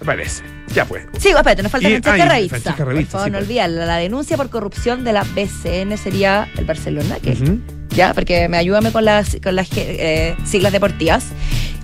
Me 0.00 0.06
parece. 0.06 0.42
Ya 0.74 0.84
pues. 0.84 1.04
Sí, 1.18 1.28
espérate, 1.28 1.62
nos 1.62 1.72
falta 1.72 1.88
Y- 1.88 1.92
Francesca 1.92 2.12
ay, 2.22 2.28
Ravizza. 2.28 2.48
Francesca 2.50 2.84
Por 2.84 2.92
Ravizza, 2.94 3.10
favor, 3.12 3.24
sí, 3.26 3.30
no 3.30 3.38
pues. 3.38 3.48
olvidarla. 3.48 3.86
La 3.86 3.96
denuncia 3.96 4.36
por 4.36 4.50
corrupción 4.50 5.04
de 5.04 5.12
la 5.12 5.24
BCN 5.24 5.96
sería 5.96 6.48
el 6.56 6.64
Barcelona, 6.64 7.16
que 7.22 7.32
Ujú. 7.32 7.60
ya, 7.90 8.12
porque 8.14 8.48
me 8.48 8.56
ayúdame 8.58 8.92
con 8.92 9.04
las, 9.04 9.36
con 9.42 9.56
las 9.56 9.68
eh, 9.76 10.36
siglas 10.44 10.72
deportivas, 10.72 11.24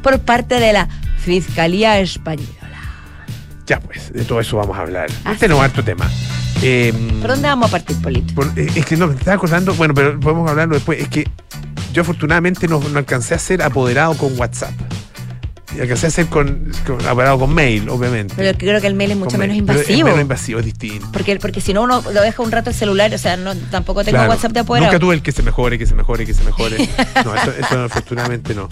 por 0.02 0.18
parte 0.20 0.60
de 0.60 0.72
la 0.72 0.88
Fiscalía 1.18 1.98
Española. 2.00 2.48
Ya 3.66 3.80
pues, 3.80 4.12
de 4.12 4.24
todo 4.24 4.40
eso 4.40 4.56
vamos 4.58 4.76
a 4.76 4.82
hablar. 4.82 5.08
Ah, 5.24 5.34
Tenemos 5.38 5.64
harto 5.64 5.82
tema. 5.82 6.10
Eh, 6.62 6.92
¿Por 7.20 7.30
dónde 7.30 7.48
vamos 7.48 7.68
a 7.68 7.72
partir, 7.72 7.96
Polito? 8.02 8.34
por- 8.34 8.52
eh, 8.56 8.68
es 8.74 8.84
que 8.86 8.96
no, 8.96 9.06
me 9.06 9.14
estaba 9.14 9.36
acordando, 9.36 9.74
bueno, 9.74 9.94
pero 9.94 10.20
podemos 10.20 10.48
hablarlo 10.50 10.74
después. 10.74 11.00
Es 11.00 11.08
que 11.08 11.26
yo 11.92 12.02
afortunadamente 12.02 12.68
no, 12.68 12.78
no 12.80 12.98
alcancé 12.98 13.34
a 13.34 13.38
ser 13.38 13.62
apoderado 13.62 14.14
con 14.18 14.38
WhatsApp. 14.38 14.72
Y 15.76 15.80
alcancé 15.80 16.06
a 16.06 16.10
ser 16.10 16.26
con, 16.26 16.70
con- 16.86 17.04
apoderado 17.06 17.38
con 17.38 17.52
mail, 17.54 17.88
obviamente. 17.88 18.34
Pero 18.36 18.56
creo 18.58 18.80
que 18.80 18.86
el 18.86 18.94
mail 18.94 19.12
es 19.12 19.16
mucho 19.16 19.30
Con 19.32 19.40
menos 19.40 19.54
mail. 19.56 19.64
Pero 19.66 19.80
es 19.80 19.86
invasivo. 19.88 20.08
menos 20.08 20.20
invasivo, 20.22 20.58
es 20.60 20.66
distinto. 20.66 21.08
Porque, 21.12 21.36
porque 21.36 21.60
si 21.60 21.72
no, 21.72 21.82
uno 21.82 22.02
lo 22.12 22.20
deja 22.22 22.42
un 22.42 22.52
rato 22.52 22.70
el 22.70 22.76
celular, 22.76 23.12
o 23.14 23.18
sea, 23.18 23.36
no, 23.36 23.54
tampoco 23.70 24.04
tengo 24.04 24.16
Claro. 24.18 24.30
WhatsApp 24.30 24.52
de 24.52 24.60
apoderado. 24.60 24.92
Nunca 24.92 25.00
tuve 25.00 25.14
el 25.14 25.22
que 25.22 25.32
se 25.32 25.42
mejore, 25.42 25.78
que 25.78 25.86
se 25.86 25.94
mejore, 25.94 26.26
que 26.26 26.34
se 26.34 26.44
mejore. 26.44 26.76
No, 27.24 27.34
eso, 27.34 27.52
eso 27.58 27.84
afortunadamente 27.84 28.54
no. 28.54 28.68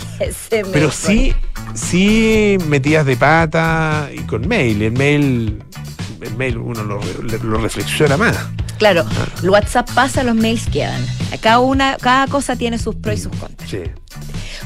Pero 0.72 0.90
sí, 0.90 1.35
sí 1.74 2.59
metías 2.66 3.07
de 3.07 3.16
pata 3.16 4.11
y 4.14 4.18
con 4.20 4.46
mail. 4.46 4.83
El 4.83 4.92
mail, 4.92 5.62
el 6.23 6.37
mail 6.37 6.59
uno 6.59 6.83
lo, 6.85 7.01
lo 7.43 7.59
reflexiona 7.59 8.17
más. 8.17 8.37
Claro, 8.79 9.05
Ah. 9.09 9.27
el 9.43 9.51
WhatsApp 9.51 9.89
pasa, 9.95 10.23
los 10.25 10.35
mails 10.35 10.67
quedan. 10.69 11.05
Cada 11.41 11.61
una, 11.61 11.97
cada 11.99 12.27
cosa 12.27 12.57
tiene 12.57 12.79
sus 12.79 12.95
pros 12.97 13.15
y 13.17 13.19
sus 13.23 13.37
contras. 13.37 13.69
Sí. 13.71 13.83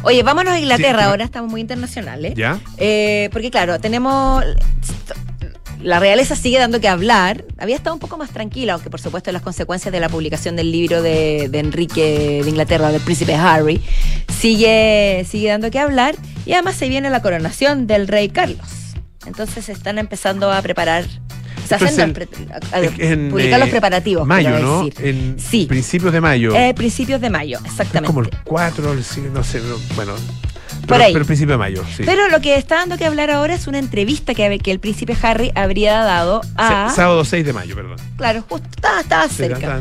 Oye, 0.02 0.22
vámonos 0.22 0.54
a 0.54 0.58
Inglaterra 0.58 1.00
Sí, 1.00 1.04
ahora, 1.04 1.24
estamos 1.24 1.50
muy 1.50 1.60
internacionales. 1.60 2.34
¿Ya? 2.36 2.58
Eh, 2.78 3.28
porque 3.32 3.50
claro, 3.50 3.78
tenemos. 3.80 4.44
La 5.82 6.00
realeza 6.00 6.34
sigue 6.34 6.58
dando 6.58 6.80
que 6.80 6.88
hablar. 6.88 7.44
Había 7.58 7.76
estado 7.76 7.94
un 7.94 8.00
poco 8.00 8.16
más 8.16 8.30
tranquila, 8.30 8.72
aunque 8.74 8.88
por 8.90 9.00
supuesto 9.00 9.30
las 9.30 9.42
consecuencias 9.42 9.92
de 9.92 10.00
la 10.00 10.08
publicación 10.08 10.56
del 10.56 10.72
libro 10.72 11.02
de, 11.02 11.48
de 11.50 11.58
Enrique 11.58 12.40
de 12.42 12.48
Inglaterra, 12.48 12.90
del 12.90 13.02
príncipe 13.02 13.34
Harry, 13.34 13.82
sigue, 14.40 15.26
sigue 15.28 15.48
dando 15.50 15.70
que 15.70 15.78
hablar. 15.78 16.16
Y 16.46 16.54
además 16.54 16.76
se 16.76 16.88
viene 16.88 17.10
la 17.10 17.20
coronación 17.22 17.86
del 17.86 18.08
rey 18.08 18.30
Carlos. 18.30 18.66
Entonces 19.26 19.66
se 19.66 19.72
están 19.72 19.98
empezando 19.98 20.50
a 20.50 20.60
preparar. 20.62 21.04
Se 21.66 21.74
hacen 21.74 22.14
los 22.14 22.98
en, 22.98 23.28
publicar 23.30 23.54
eh, 23.54 23.58
los 23.60 23.68
preparativos. 23.70 24.26
Mayo, 24.26 24.58
¿no? 24.58 24.84
decir. 24.84 25.06
En 25.06 25.36
Sí. 25.38 25.66
principios 25.66 26.12
de 26.12 26.20
mayo. 26.20 26.54
Eh, 26.54 26.72
principios 26.74 27.20
de 27.20 27.30
mayo, 27.30 27.58
es 27.64 27.70
exactamente. 27.70 28.06
como 28.06 28.20
el 28.20 28.30
4, 28.44 28.92
el 28.92 29.04
5, 29.04 29.28
no 29.32 29.44
sé, 29.44 29.60
no, 29.60 29.76
bueno. 29.94 30.14
Por 30.14 30.88
Pero, 30.98 31.04
ahí. 31.04 31.12
pero 31.12 31.24
principio 31.24 31.54
de 31.54 31.58
mayo, 31.58 31.82
sí. 31.96 32.02
Pero 32.06 32.28
lo 32.28 32.40
que 32.40 32.56
está 32.56 32.76
dando 32.76 32.96
que 32.96 33.04
hablar 33.06 33.30
ahora 33.30 33.54
es 33.54 33.66
una 33.66 33.78
entrevista 33.78 34.34
que, 34.34 34.58
que 34.60 34.70
el 34.70 34.78
príncipe 34.78 35.16
Harry 35.22 35.50
habría 35.54 35.94
dado 36.02 36.42
a. 36.56 36.86
S- 36.86 36.96
Sábado 36.96 37.24
6 37.24 37.44
de 37.44 37.52
mayo, 37.52 37.74
perdón. 37.74 37.96
Claro, 38.16 38.44
justo 38.48 38.68
estaba, 38.74 39.00
estaba 39.00 39.28
Sí, 39.28 39.34
cerca. 39.34 39.80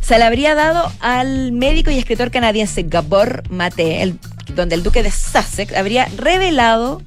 Se 0.00 0.18
le 0.18 0.24
habría 0.24 0.54
dado 0.54 0.90
al 1.00 1.52
médico 1.52 1.90
y 1.90 1.98
escritor 1.98 2.30
canadiense 2.30 2.82
Gabor 2.82 3.42
Mate, 3.48 4.02
el- 4.02 4.18
donde 4.54 4.74
el 4.74 4.82
duque 4.82 5.02
de 5.02 5.10
Sussex 5.10 5.72
habría 5.74 6.06
revelado 6.16 7.00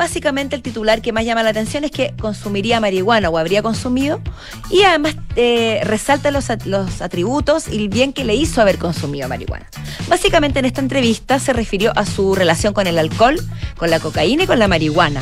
básicamente 0.00 0.56
el 0.56 0.62
titular 0.62 1.02
que 1.02 1.12
más 1.12 1.26
llama 1.26 1.42
la 1.42 1.50
atención 1.50 1.84
es 1.84 1.90
que 1.90 2.14
consumiría 2.18 2.80
marihuana 2.80 3.28
o 3.28 3.36
habría 3.36 3.62
consumido 3.62 4.22
y 4.70 4.80
además 4.82 5.14
eh, 5.36 5.82
resalta 5.84 6.30
los, 6.30 6.46
los 6.64 7.02
atributos 7.02 7.68
y 7.68 7.76
el 7.76 7.90
bien 7.90 8.14
que 8.14 8.24
le 8.24 8.34
hizo 8.34 8.62
haber 8.62 8.78
consumido 8.78 9.28
marihuana. 9.28 9.68
Básicamente 10.08 10.58
en 10.58 10.64
esta 10.64 10.80
entrevista 10.80 11.38
se 11.38 11.52
refirió 11.52 11.92
a 11.96 12.06
su 12.06 12.34
relación 12.34 12.72
con 12.72 12.86
el 12.86 12.98
alcohol, 12.98 13.36
con 13.76 13.90
la 13.90 14.00
cocaína 14.00 14.44
y 14.44 14.46
con 14.46 14.58
la 14.58 14.68
marihuana. 14.68 15.20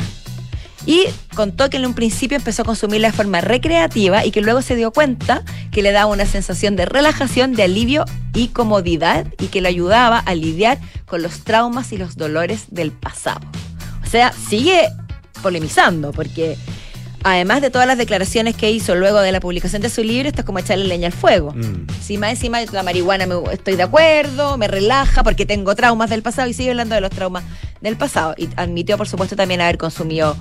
Y 0.85 1.03
contó 1.35 1.69
que 1.69 1.75
en 1.75 1.85
un 1.85 1.93
principio 1.93 2.37
empezó 2.37 2.61
a 2.61 2.65
consumirla 2.65 3.09
de 3.09 3.17
forma 3.17 3.41
recreativa 3.41 4.25
y 4.25 4.31
que 4.31 4.39
luego 4.39 4.61
se 4.61 4.77
dio 4.77 4.91
cuenta 4.91 5.43
que 5.71 5.81
le 5.81 5.91
daba 5.91 6.05
una 6.05 6.25
sensación 6.25 6.77
de 6.77 6.85
relajación, 6.85 7.53
de 7.53 7.63
alivio 7.63 8.05
y 8.33 8.47
comodidad 8.47 9.27
y 9.39 9.47
que 9.47 9.59
le 9.59 9.67
ayudaba 9.67 10.19
a 10.19 10.33
lidiar 10.35 10.79
con 11.05 11.21
los 11.21 11.41
traumas 11.43 11.91
y 11.91 11.97
los 11.97 12.15
dolores 12.15 12.67
del 12.69 12.93
pasado. 12.93 13.41
O 14.09 14.11
sea, 14.11 14.33
sigue 14.33 14.89
polemizando 15.43 16.11
porque 16.11 16.57
además 17.23 17.61
de 17.61 17.69
todas 17.69 17.85
las 17.87 17.95
declaraciones 17.97 18.55
que 18.55 18.71
hizo 18.71 18.95
luego 18.95 19.19
de 19.19 19.31
la 19.31 19.39
publicación 19.39 19.83
de 19.83 19.89
su 19.91 20.03
libro, 20.03 20.27
esto 20.29 20.41
es 20.41 20.45
como 20.45 20.57
echarle 20.57 20.85
leña 20.85 21.05
al 21.05 21.13
fuego. 21.13 21.51
Mm. 21.51 21.85
Si 22.01 22.17
más 22.17 22.31
encima 22.31 22.59
la 22.71 22.81
marihuana 22.81 23.27
me, 23.27 23.35
estoy 23.53 23.75
de 23.75 23.83
acuerdo, 23.83 24.57
me 24.57 24.67
relaja 24.67 25.21
porque 25.23 25.45
tengo 25.45 25.75
traumas 25.75 26.09
del 26.09 26.23
pasado 26.23 26.47
y 26.47 26.53
sigue 26.53 26.71
hablando 26.71 26.95
de 26.95 27.01
los 27.01 27.11
traumas 27.11 27.43
del 27.81 27.97
pasado. 27.97 28.33
Y 28.35 28.49
admitió, 28.55 28.97
por 28.97 29.07
supuesto, 29.07 29.35
también 29.35 29.61
haber 29.61 29.77
consumido 29.77 30.35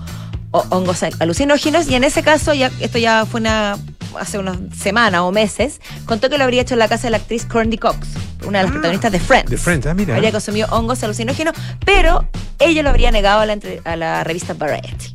ho- 0.52 0.64
hongos 0.70 1.02
al- 1.02 1.12
alucinógenos 1.18 1.88
y 1.90 1.94
en 1.94 2.04
ese 2.04 2.22
caso, 2.22 2.54
ya 2.54 2.70
esto 2.81 2.96
ya 2.96 3.26
fue 3.26 3.40
una 3.40 3.76
hace 4.18 4.38
unas 4.38 4.57
semanas 4.74 5.20
o 5.20 5.31
meses, 5.31 5.83
contó 6.07 6.31
que 6.31 6.38
lo 6.38 6.44
habría 6.44 6.62
hecho 6.62 6.72
en 6.74 6.78
la 6.78 6.88
casa 6.88 7.09
de 7.09 7.11
la 7.11 7.16
actriz 7.18 7.44
Courtney 7.44 7.76
Cox, 7.76 7.98
una 8.46 8.61
de 8.61 8.64
las 8.64 8.70
Ah, 8.70 8.72
protagonistas 8.72 9.12
de 9.12 9.20
Friends. 9.20 9.50
De 9.50 9.59
Friends, 9.59 9.87
ah, 9.87 9.92
mira. 9.92 10.14
Habría 10.14 10.33
consumido 10.33 10.66
hongos 10.70 11.02
alucinógenos, 11.04 11.54
pero 11.85 12.26
ella 12.58 12.82
lo 12.82 12.90
habría 12.90 13.10
negado 13.10 13.40
a 13.40 13.46
la, 13.46 13.52
entre- 13.54 13.80
a 13.84 13.96
la 13.96 14.24
revista 14.24 14.54
Variety. 14.54 15.14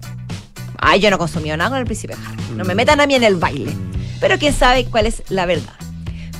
Ay, 0.79 0.99
yo 0.99 1.09
no 1.09 1.17
consumí 1.17 1.49
nada 1.49 1.69
con 1.69 1.79
el 1.79 1.85
príncipe 1.85 2.13
Harry. 2.13 2.43
No 2.55 2.65
me 2.65 2.75
metan 2.75 2.99
a 2.99 3.07
mí 3.07 3.15
en 3.15 3.23
el 3.23 3.35
baile. 3.37 3.71
Pero 4.19 4.37
quién 4.37 4.53
sabe 4.53 4.85
cuál 4.85 5.05
es 5.05 5.23
la 5.29 5.45
verdad. 5.45 5.73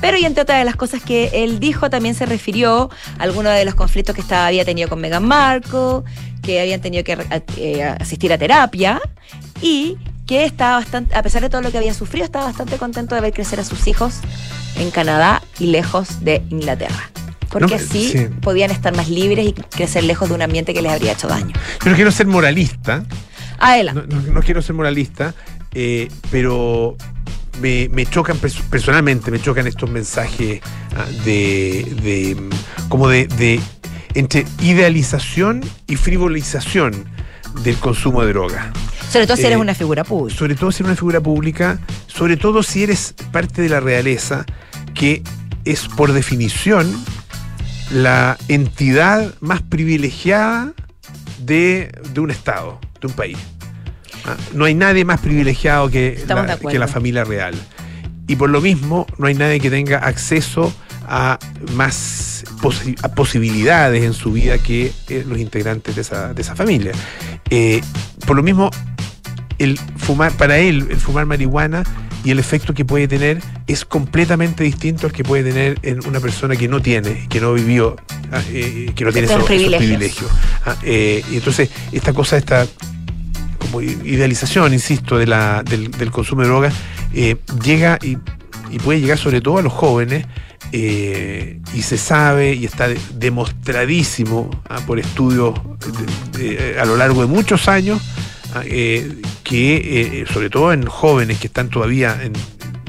Pero 0.00 0.18
y 0.18 0.24
entre 0.26 0.42
otras 0.42 0.58
de 0.58 0.64
las 0.66 0.76
cosas 0.76 1.02
que 1.02 1.30
él 1.32 1.60
dijo, 1.60 1.88
también 1.88 2.14
se 2.14 2.26
refirió 2.26 2.90
a 3.18 3.22
algunos 3.22 3.54
de 3.54 3.64
los 3.64 3.74
conflictos 3.74 4.14
que 4.14 4.20
estaba, 4.20 4.46
había 4.46 4.64
tenido 4.64 4.88
con 4.88 5.00
Meghan 5.00 5.24
Markle, 5.24 6.02
que 6.42 6.60
habían 6.60 6.80
tenido 6.82 7.04
que 7.04 7.16
eh, 7.56 7.82
asistir 7.82 8.30
a 8.32 8.36
terapia 8.38 9.00
y 9.62 9.96
que 10.26 10.44
estaba 10.44 10.76
bastante, 10.76 11.14
a 11.14 11.22
pesar 11.22 11.40
de 11.42 11.48
todo 11.48 11.62
lo 11.62 11.70
que 11.70 11.78
había 11.78 11.94
sufrido, 11.94 12.24
estaba 12.26 12.46
bastante 12.46 12.76
contento 12.76 13.14
de 13.14 13.22
ver 13.22 13.32
crecer 13.32 13.60
a 13.60 13.64
sus 13.64 13.86
hijos 13.86 14.16
en 14.76 14.90
Canadá 14.90 15.42
y 15.58 15.66
lejos 15.66 16.22
de 16.22 16.42
Inglaterra. 16.50 17.10
Porque 17.54 17.76
No, 17.76 17.82
así 17.82 18.10
sí. 18.10 18.26
podían 18.42 18.70
estar 18.70 18.94
más 18.94 19.08
libres 19.08 19.46
y 19.48 19.52
crecer 19.54 20.04
lejos 20.04 20.28
de 20.28 20.34
un 20.34 20.42
ambiente 20.42 20.74
que 20.74 20.82
les 20.82 20.92
habría 20.92 21.12
hecho 21.12 21.28
daño. 21.28 21.54
Yo 21.82 21.90
no 21.90 21.96
quiero 21.96 22.10
ser 22.10 22.26
moralista, 22.26 23.04
Adelante. 23.58 24.02
no, 24.14 24.20
no- 24.20 24.32
no 24.34 24.42
quiero 24.42 24.60
ser 24.60 24.74
moralista, 24.74 25.34
eh, 25.72 26.08
pero 26.30 26.96
me, 27.62 27.88
me 27.90 28.04
chocan 28.04 28.38
pers- 28.40 28.60
personalmente, 28.68 29.30
me 29.30 29.40
chocan 29.40 29.66
estos 29.66 29.88
mensajes 29.88 30.60
ah, 30.96 31.06
de, 31.24 31.86
de, 32.02 32.36
como 32.88 33.08
de, 33.08 33.26
de 33.28 33.60
entre 34.14 34.44
idealización 34.60 35.62
y 35.86 35.96
frivolización 35.96 37.04
del 37.62 37.76
consumo 37.76 38.22
de 38.22 38.28
droga. 38.32 38.72
Sobre 39.10 39.26
todo 39.26 39.36
si 39.36 39.44
eh, 39.44 39.46
eres 39.46 39.58
una 39.58 39.74
figura 39.74 40.02
pública. 40.02 40.36
Sobre 40.38 40.54
todo 40.56 40.72
si 40.72 40.82
eres 40.82 40.86
una 40.88 40.96
figura 40.96 41.20
pública, 41.20 41.78
sobre 42.08 42.36
todo 42.36 42.62
si 42.64 42.82
eres 42.82 43.14
parte 43.32 43.62
de 43.62 43.68
la 43.68 43.78
realeza, 43.80 44.44
que 44.94 45.22
es 45.64 45.86
por 45.96 46.12
definición 46.12 46.92
la 47.92 48.36
entidad 48.48 49.34
más 49.40 49.62
privilegiada 49.62 50.72
de, 51.38 51.92
de 52.12 52.20
un 52.20 52.30
Estado, 52.30 52.78
de 53.00 53.06
un 53.08 53.12
país. 53.12 53.38
Ah, 54.24 54.36
No 54.54 54.64
hay 54.64 54.74
nadie 54.74 55.04
más 55.04 55.20
privilegiado 55.20 55.90
que 55.90 56.22
la, 56.34 56.42
que 56.72 56.78
la 56.78 56.88
familia 56.88 57.24
real. 57.24 57.54
Y 58.26 58.36
por 58.36 58.48
lo 58.50 58.60
mismo, 58.60 59.06
no 59.18 59.26
hay 59.26 59.34
nadie 59.34 59.60
que 59.60 59.68
tenga 59.70 59.98
acceso 59.98 60.72
a 61.06 61.38
más 61.74 62.44
posi- 62.62 62.96
a 63.02 63.08
posibilidades 63.14 64.02
en 64.02 64.14
su 64.14 64.32
vida 64.32 64.56
que 64.58 64.90
eh, 65.10 65.24
los 65.28 65.38
integrantes 65.38 65.94
de 65.94 66.00
esa, 66.00 66.32
de 66.32 66.40
esa 66.40 66.56
familia. 66.56 66.92
Eh, 67.50 67.82
por 68.26 68.34
lo 68.36 68.42
mismo, 68.42 68.70
el 69.58 69.78
fumar, 69.98 70.32
para 70.32 70.56
él, 70.56 70.86
el 70.90 70.96
fumar 70.96 71.26
marihuana 71.26 71.84
y 72.24 72.30
el 72.30 72.38
efecto 72.38 72.72
que 72.74 72.84
puede 72.84 73.06
tener 73.06 73.40
es 73.66 73.84
completamente 73.84 74.64
distinto 74.64 75.06
al 75.06 75.12
que 75.12 75.22
puede 75.24 75.44
tener 75.44 75.78
en 75.82 76.04
una 76.06 76.20
persona 76.20 76.56
que 76.56 76.66
no 76.68 76.80
tiene, 76.80 77.26
que 77.28 77.40
no 77.40 77.52
vivió, 77.52 77.96
ah, 78.32 78.40
eh, 78.50 78.92
que 78.96 79.04
no 79.04 79.12
tiene 79.12 79.26
esos, 79.26 79.36
esos 79.36 79.46
privilegios. 79.78 80.30
Ah, 80.64 80.76
eh, 80.82 81.22
y 81.30 81.36
entonces, 81.36 81.68
esta 81.92 82.12
cosa, 82.14 82.36
esta 82.38 82.66
como 83.58 83.80
idealización, 83.82 84.72
insisto, 84.72 85.18
de 85.18 85.26
la, 85.26 85.62
del, 85.62 85.90
del 85.90 86.10
consumo 86.10 86.42
de 86.42 86.48
drogas, 86.48 86.74
eh, 87.14 87.36
llega 87.62 87.98
y, 88.02 88.16
y 88.70 88.78
puede 88.78 89.00
llegar 89.00 89.18
sobre 89.18 89.40
todo 89.40 89.58
a 89.58 89.62
los 89.62 89.72
jóvenes. 89.72 90.26
eh, 90.72 91.60
y 91.74 91.82
se 91.82 91.96
sabe 91.98 92.54
y 92.54 92.64
está 92.64 92.88
de- 92.88 92.98
demostradísimo 93.14 94.50
ah, 94.68 94.80
por 94.86 94.98
estudios 94.98 95.54
de- 96.32 96.46
de- 96.56 96.80
a 96.80 96.84
lo 96.84 96.96
largo 96.96 97.20
de 97.20 97.26
muchos 97.28 97.68
años 97.68 98.00
eh, 98.64 99.20
que 99.42 100.20
eh, 100.22 100.24
sobre 100.32 100.50
todo 100.50 100.72
en 100.72 100.86
jóvenes 100.86 101.38
que 101.38 101.46
están 101.48 101.68
todavía 101.70 102.18
en, 102.22 102.32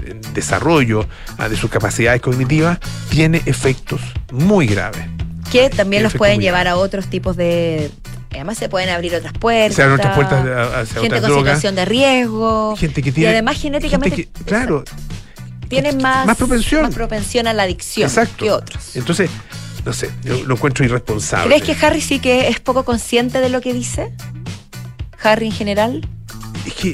en 0.07 0.21
desarrollo 0.33 1.07
ah, 1.37 1.49
de 1.49 1.55
sus 1.57 1.69
capacidades 1.69 2.21
cognitivas 2.21 2.79
tiene 3.09 3.41
efectos 3.45 4.01
muy 4.31 4.67
graves. 4.67 5.05
que 5.51 5.69
también 5.69 6.01
y 6.01 6.03
los 6.03 6.13
pueden 6.13 6.39
llevar 6.41 6.67
a 6.67 6.75
otros 6.75 7.07
tipos 7.09 7.35
de. 7.35 7.89
Además, 8.31 8.57
se 8.57 8.67
pueden 8.67 8.89
abrir 8.89 9.15
otras 9.15 9.31
puertas. 9.31 9.75
Se 9.77 9.81
abren 9.83 9.97
otras 9.97 10.13
puertas 10.15 10.39
hacia 10.45 11.01
Gente 11.01 11.07
otras 11.15 11.21
con 11.21 11.29
drogas. 11.29 11.45
situación 11.57 11.75
de 11.75 11.85
riesgo. 11.85 12.75
Gente 12.75 13.01
que 13.01 13.09
y 13.09 13.13
tiene 13.13 13.29
además, 13.29 13.61
genéticamente. 13.61 14.15
que- 14.25 14.43
claro, 14.43 14.83
tienen 15.69 16.01
más, 16.01 16.25
más 16.27 16.35
propensión. 16.37 16.81
más 16.83 16.93
propensión 16.93 17.47
a 17.47 17.53
la 17.53 17.63
adicción 17.63 18.09
Exacto. 18.09 18.43
que 18.43 18.51
otros. 18.51 18.95
Entonces, 18.97 19.29
no 19.85 19.93
sé, 19.93 20.09
yo 20.23 20.43
lo 20.43 20.55
encuentro 20.55 20.83
irresponsable. 20.83 21.47
¿Crees 21.61 21.77
que 21.79 21.85
Harry 21.85 22.01
sí 22.01 22.19
que 22.19 22.49
es 22.49 22.59
poco 22.59 22.83
consciente 22.83 23.39
de 23.39 23.47
lo 23.49 23.61
que 23.61 23.73
dice? 23.73 24.11
Harry 25.25 25.47
en 25.47 25.51
general. 25.51 26.07
Es 26.65 26.73
que 26.73 26.93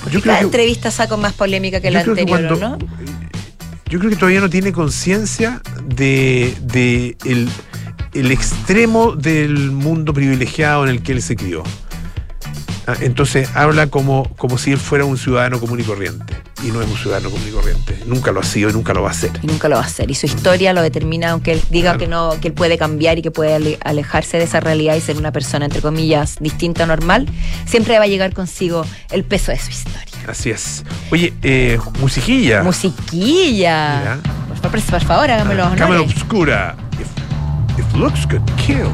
Porque 0.00 0.14
yo 0.14 0.20
creo 0.20 0.22
cada 0.22 0.38
que, 0.38 0.44
entrevista 0.44 0.90
saca 0.90 1.16
más 1.16 1.32
polémica 1.32 1.80
que 1.80 1.90
la 1.90 2.02
que 2.04 2.10
anterior, 2.10 2.46
cuando- 2.58 2.78
¿no? 2.78 2.78
Yo 3.88 3.98
creo 3.98 4.10
que 4.10 4.16
todavía 4.16 4.40
no 4.40 4.48
tiene 4.48 4.72
conciencia 4.72 5.60
de, 5.86 6.56
de 6.62 7.16
el, 7.26 7.48
el 8.14 8.30
extremo 8.32 9.12
del 9.16 9.70
mundo 9.70 10.14
privilegiado 10.14 10.84
en 10.84 10.90
el 10.90 11.02
que 11.02 11.12
él 11.12 11.20
se 11.20 11.36
crió. 11.36 11.62
Ah, 12.86 12.94
Entonces 13.00 13.50
habla 13.54 13.88
como, 13.88 14.24
como 14.36 14.56
si 14.56 14.72
él 14.72 14.78
fuera 14.78 15.04
un 15.04 15.18
ciudadano 15.18 15.60
común 15.60 15.78
y 15.80 15.82
corriente. 15.82 16.34
Y 16.64 16.70
no 16.70 16.80
es 16.80 16.88
un 16.88 16.96
ciudadano 16.96 17.28
común 17.30 17.46
y 17.48 17.50
corriente. 17.50 17.98
Nunca 18.06 18.30
lo 18.30 18.38
ha 18.40 18.44
sido 18.44 18.70
y 18.70 18.72
nunca 18.72 18.94
lo 18.94 19.02
va 19.02 19.10
a 19.10 19.14
ser. 19.14 19.32
Y 19.42 19.46
nunca 19.48 19.68
lo 19.68 19.74
va 19.76 19.82
a 19.82 19.84
hacer. 19.86 20.10
Y 20.10 20.14
su 20.14 20.26
historia 20.26 20.72
lo 20.72 20.80
determina, 20.80 21.30
aunque 21.30 21.52
él 21.52 21.62
diga 21.70 21.90
Claro. 21.92 21.98
que 21.98 22.06
no, 22.06 22.40
que 22.40 22.48
él 22.48 22.54
puede 22.54 22.78
cambiar 22.78 23.18
y 23.18 23.22
que 23.22 23.32
puede 23.32 23.54
ale- 23.54 23.78
alejarse 23.84 24.38
de 24.38 24.44
esa 24.44 24.60
realidad 24.60 24.94
y 24.94 25.00
ser 25.00 25.16
una 25.16 25.32
persona, 25.32 25.64
entre 25.64 25.80
comillas, 25.82 26.36
distinta 26.40 26.84
o 26.84 26.86
normal, 26.86 27.26
siempre 27.66 27.98
va 27.98 28.04
a 28.04 28.06
llegar 28.06 28.32
consigo 28.32 28.86
el 29.10 29.24
peso 29.24 29.50
de 29.50 29.58
su 29.58 29.70
historia. 29.70 30.02
Así 30.28 30.50
es. 30.50 30.84
Oye, 31.10 31.32
eh, 31.42 31.78
musiquilla. 32.00 32.62
Musiquilla. 32.62 34.18
Por 34.48 34.56
favor, 34.70 34.80
por 34.90 35.00
favor, 35.04 35.30
hágame 35.32 35.54
los 35.56 35.66
Cámara 35.74 36.00
honores. 36.00 36.12
obscura. 36.16 36.76
If, 37.00 37.78
if 37.80 37.94
looks 37.96 38.24
could 38.28 38.42
kill. 38.64 38.88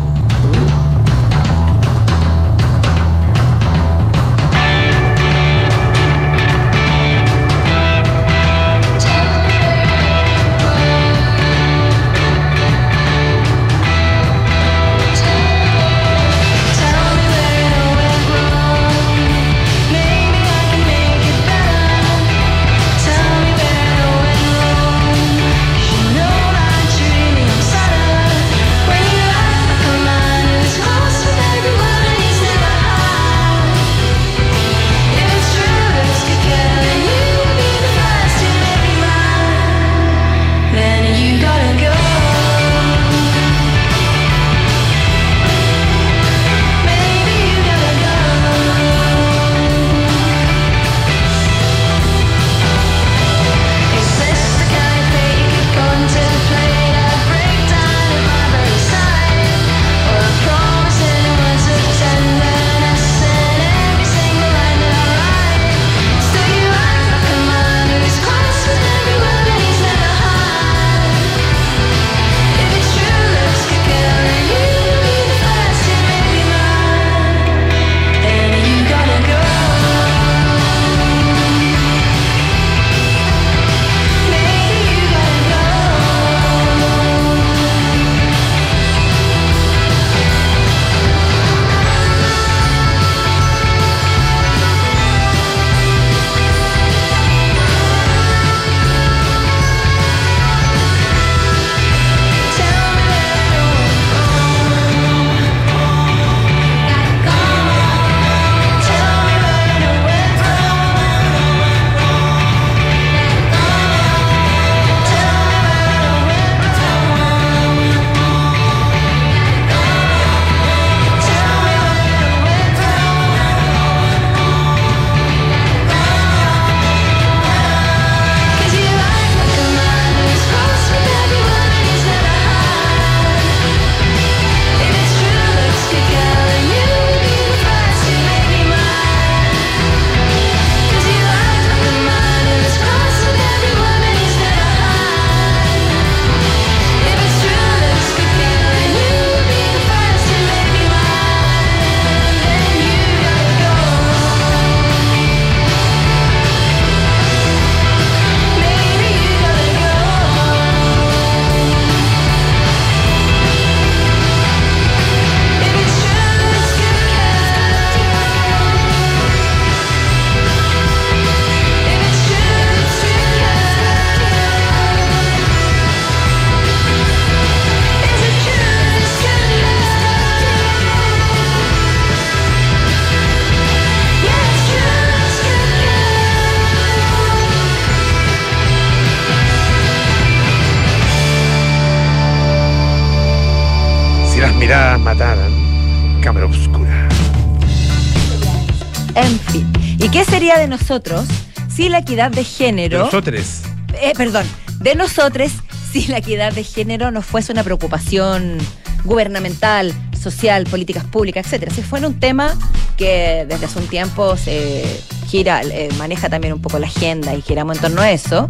De 200.68 200.76
nosotros 200.76 201.26
si 201.68 201.88
la 201.88 201.98
equidad 201.98 202.30
de 202.30 202.44
género... 202.44 202.98
Nosotros. 203.04 203.62
eh, 204.00 204.12
perdón, 204.16 204.46
de 204.80 204.94
nosotros 204.94 205.50
si 205.90 206.06
la 206.08 206.18
equidad 206.18 206.52
de 206.52 206.62
género 206.62 207.10
no 207.10 207.22
fuese 207.22 207.52
una 207.52 207.64
preocupación 207.64 208.58
gubernamental, 209.04 209.94
social, 210.20 210.64
políticas 210.64 211.04
públicas, 211.04 211.46
etcétera. 211.46 211.72
Si 211.72 211.82
fuera 211.82 212.06
un 212.06 212.20
tema 212.20 212.54
que 212.98 213.46
desde 213.48 213.64
hace 213.64 213.78
un 213.78 213.86
tiempo 213.86 214.36
se 214.36 215.00
gira, 215.28 215.62
eh, 215.62 215.88
maneja 215.96 216.28
también 216.28 216.52
un 216.52 216.60
poco 216.60 216.78
la 216.78 216.86
agenda 216.86 217.34
y 217.34 217.40
giramos 217.40 217.76
en 217.76 217.82
torno 217.82 218.02
a 218.02 218.10
eso. 218.10 218.46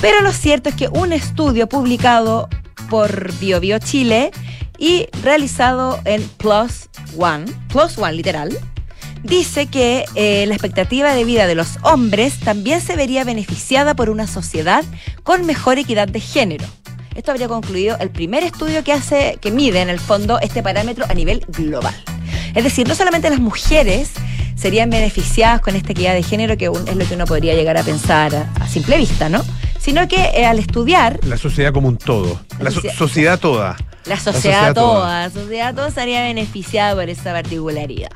Pero 0.00 0.20
lo 0.20 0.30
cierto 0.30 0.68
es 0.68 0.76
que 0.76 0.88
un 0.88 1.12
estudio 1.12 1.68
publicado 1.68 2.48
por 2.88 3.32
BioBio 3.38 3.80
Chile 3.80 4.30
y 4.78 5.08
realizado 5.22 6.00
en 6.04 6.22
Plus 6.36 6.88
One, 7.18 7.46
Plus 7.68 7.98
One 7.98 8.12
literal, 8.12 8.56
dice 9.22 9.66
que 9.66 10.04
eh, 10.14 10.44
la 10.46 10.54
expectativa 10.54 11.14
de 11.14 11.24
vida 11.24 11.46
de 11.46 11.54
los 11.54 11.78
hombres 11.82 12.38
también 12.40 12.80
se 12.80 12.96
vería 12.96 13.24
beneficiada 13.24 13.94
por 13.94 14.10
una 14.10 14.26
sociedad 14.26 14.84
con 15.22 15.46
mejor 15.46 15.78
equidad 15.78 16.08
de 16.08 16.20
género. 16.20 16.64
Esto 17.14 17.32
habría 17.32 17.48
concluido 17.48 17.96
el 17.98 18.10
primer 18.10 18.44
estudio 18.44 18.84
que 18.84 18.92
hace, 18.92 19.38
que 19.40 19.50
mide 19.50 19.80
en 19.80 19.88
el 19.88 19.98
fondo 19.98 20.38
este 20.40 20.62
parámetro 20.62 21.04
a 21.08 21.14
nivel 21.14 21.44
global. 21.48 21.94
Es 22.54 22.62
decir, 22.64 22.86
no 22.86 22.94
solamente 22.94 23.28
las 23.28 23.40
mujeres 23.40 24.10
serían 24.54 24.90
beneficiadas 24.90 25.60
con 25.60 25.74
esta 25.76 25.92
equidad 25.92 26.14
de 26.14 26.22
género, 26.22 26.56
que 26.56 26.66
es 26.66 26.96
lo 26.96 27.06
que 27.06 27.14
uno 27.14 27.26
podría 27.26 27.54
llegar 27.54 27.76
a 27.76 27.82
pensar 27.82 28.34
a, 28.34 28.50
a 28.62 28.68
simple 28.68 28.96
vista, 28.98 29.28
¿no? 29.28 29.44
Sino 29.80 30.06
que 30.08 30.16
eh, 30.34 30.46
al 30.46 30.58
estudiar 30.58 31.18
La 31.24 31.36
sociedad 31.36 31.72
como 31.72 31.88
un 31.88 31.96
todo. 31.98 32.40
La 32.58 32.64
La 32.64 32.70
so- 32.70 32.82
sociedad- 32.96 33.38
toda. 33.38 33.76
La 34.06 34.16
sociedad, 34.18 34.32
sociedad 34.34 34.74
toda. 34.74 34.94
toda, 34.94 35.20
la 35.28 35.30
sociedad 35.30 35.74
toda 35.74 35.88
estaría 35.88 36.22
beneficiada 36.22 36.94
por 36.94 37.08
esa 37.08 37.32
particularidad. 37.32 38.10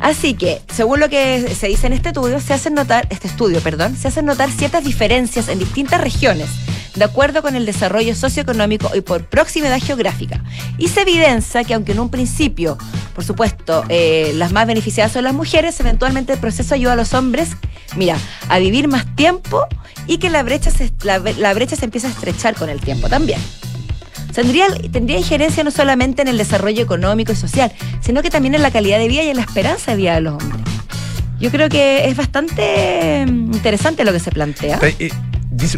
Así 0.00 0.34
que, 0.34 0.62
según 0.72 1.00
lo 1.00 1.08
que 1.08 1.54
se 1.54 1.68
dice 1.68 1.86
en 1.86 1.92
este 1.92 2.08
estudio, 2.08 2.40
se 2.40 2.54
hacen 2.54 2.74
notar, 2.74 3.06
este 3.10 3.28
estudio, 3.28 3.60
perdón, 3.60 3.96
se 3.96 4.08
hacen 4.08 4.26
notar 4.26 4.50
ciertas 4.50 4.84
diferencias 4.84 5.48
en 5.48 5.58
distintas 5.58 6.00
regiones, 6.00 6.48
de 6.94 7.04
acuerdo 7.04 7.42
con 7.42 7.56
el 7.56 7.66
desarrollo 7.66 8.14
socioeconómico 8.14 8.94
y 8.94 9.00
por 9.00 9.24
proximidad 9.24 9.80
geográfica. 9.80 10.42
Y 10.78 10.88
se 10.88 11.02
evidencia 11.02 11.64
que 11.64 11.74
aunque 11.74 11.92
en 11.92 12.00
un 12.00 12.10
principio, 12.10 12.78
por 13.14 13.24
supuesto, 13.24 13.84
eh, 13.88 14.32
las 14.34 14.52
más 14.52 14.66
beneficiadas 14.66 15.12
son 15.12 15.24
las 15.24 15.34
mujeres, 15.34 15.78
eventualmente 15.80 16.32
el 16.32 16.38
proceso 16.38 16.74
ayuda 16.74 16.92
a 16.92 16.96
los 16.96 17.14
hombres, 17.14 17.50
mira, 17.96 18.16
a 18.48 18.58
vivir 18.58 18.88
más 18.88 19.04
tiempo 19.16 19.66
y 20.06 20.18
que 20.18 20.30
la 20.30 20.42
brecha 20.42 20.70
se, 20.70 20.92
la, 21.02 21.18
la 21.18 21.54
brecha 21.54 21.76
se 21.76 21.84
empieza 21.84 22.06
a 22.06 22.10
estrechar 22.10 22.54
con 22.54 22.68
el 22.68 22.80
tiempo 22.80 23.08
también. 23.08 23.40
Tendría, 24.32 24.66
tendría 24.92 25.18
injerencia 25.18 25.64
no 25.64 25.70
solamente 25.70 26.22
en 26.22 26.28
el 26.28 26.38
desarrollo 26.38 26.82
económico 26.82 27.32
y 27.32 27.36
social, 27.36 27.72
sino 28.00 28.22
que 28.22 28.30
también 28.30 28.54
en 28.54 28.62
la 28.62 28.70
calidad 28.70 28.98
de 28.98 29.08
vida 29.08 29.22
y 29.22 29.28
en 29.28 29.36
la 29.36 29.42
esperanza 29.42 29.92
de 29.92 29.96
vida 29.96 30.14
de 30.14 30.20
los 30.20 30.34
hombres. 30.34 30.62
Yo 31.40 31.50
creo 31.50 31.68
que 31.68 32.08
es 32.08 32.16
bastante 32.16 33.24
mm, 33.26 33.52
interesante 33.54 34.04
lo 34.04 34.12
que 34.12 34.20
se 34.20 34.30
plantea. 34.30 34.78
Eh, 34.82 34.96
eh, 34.98 35.10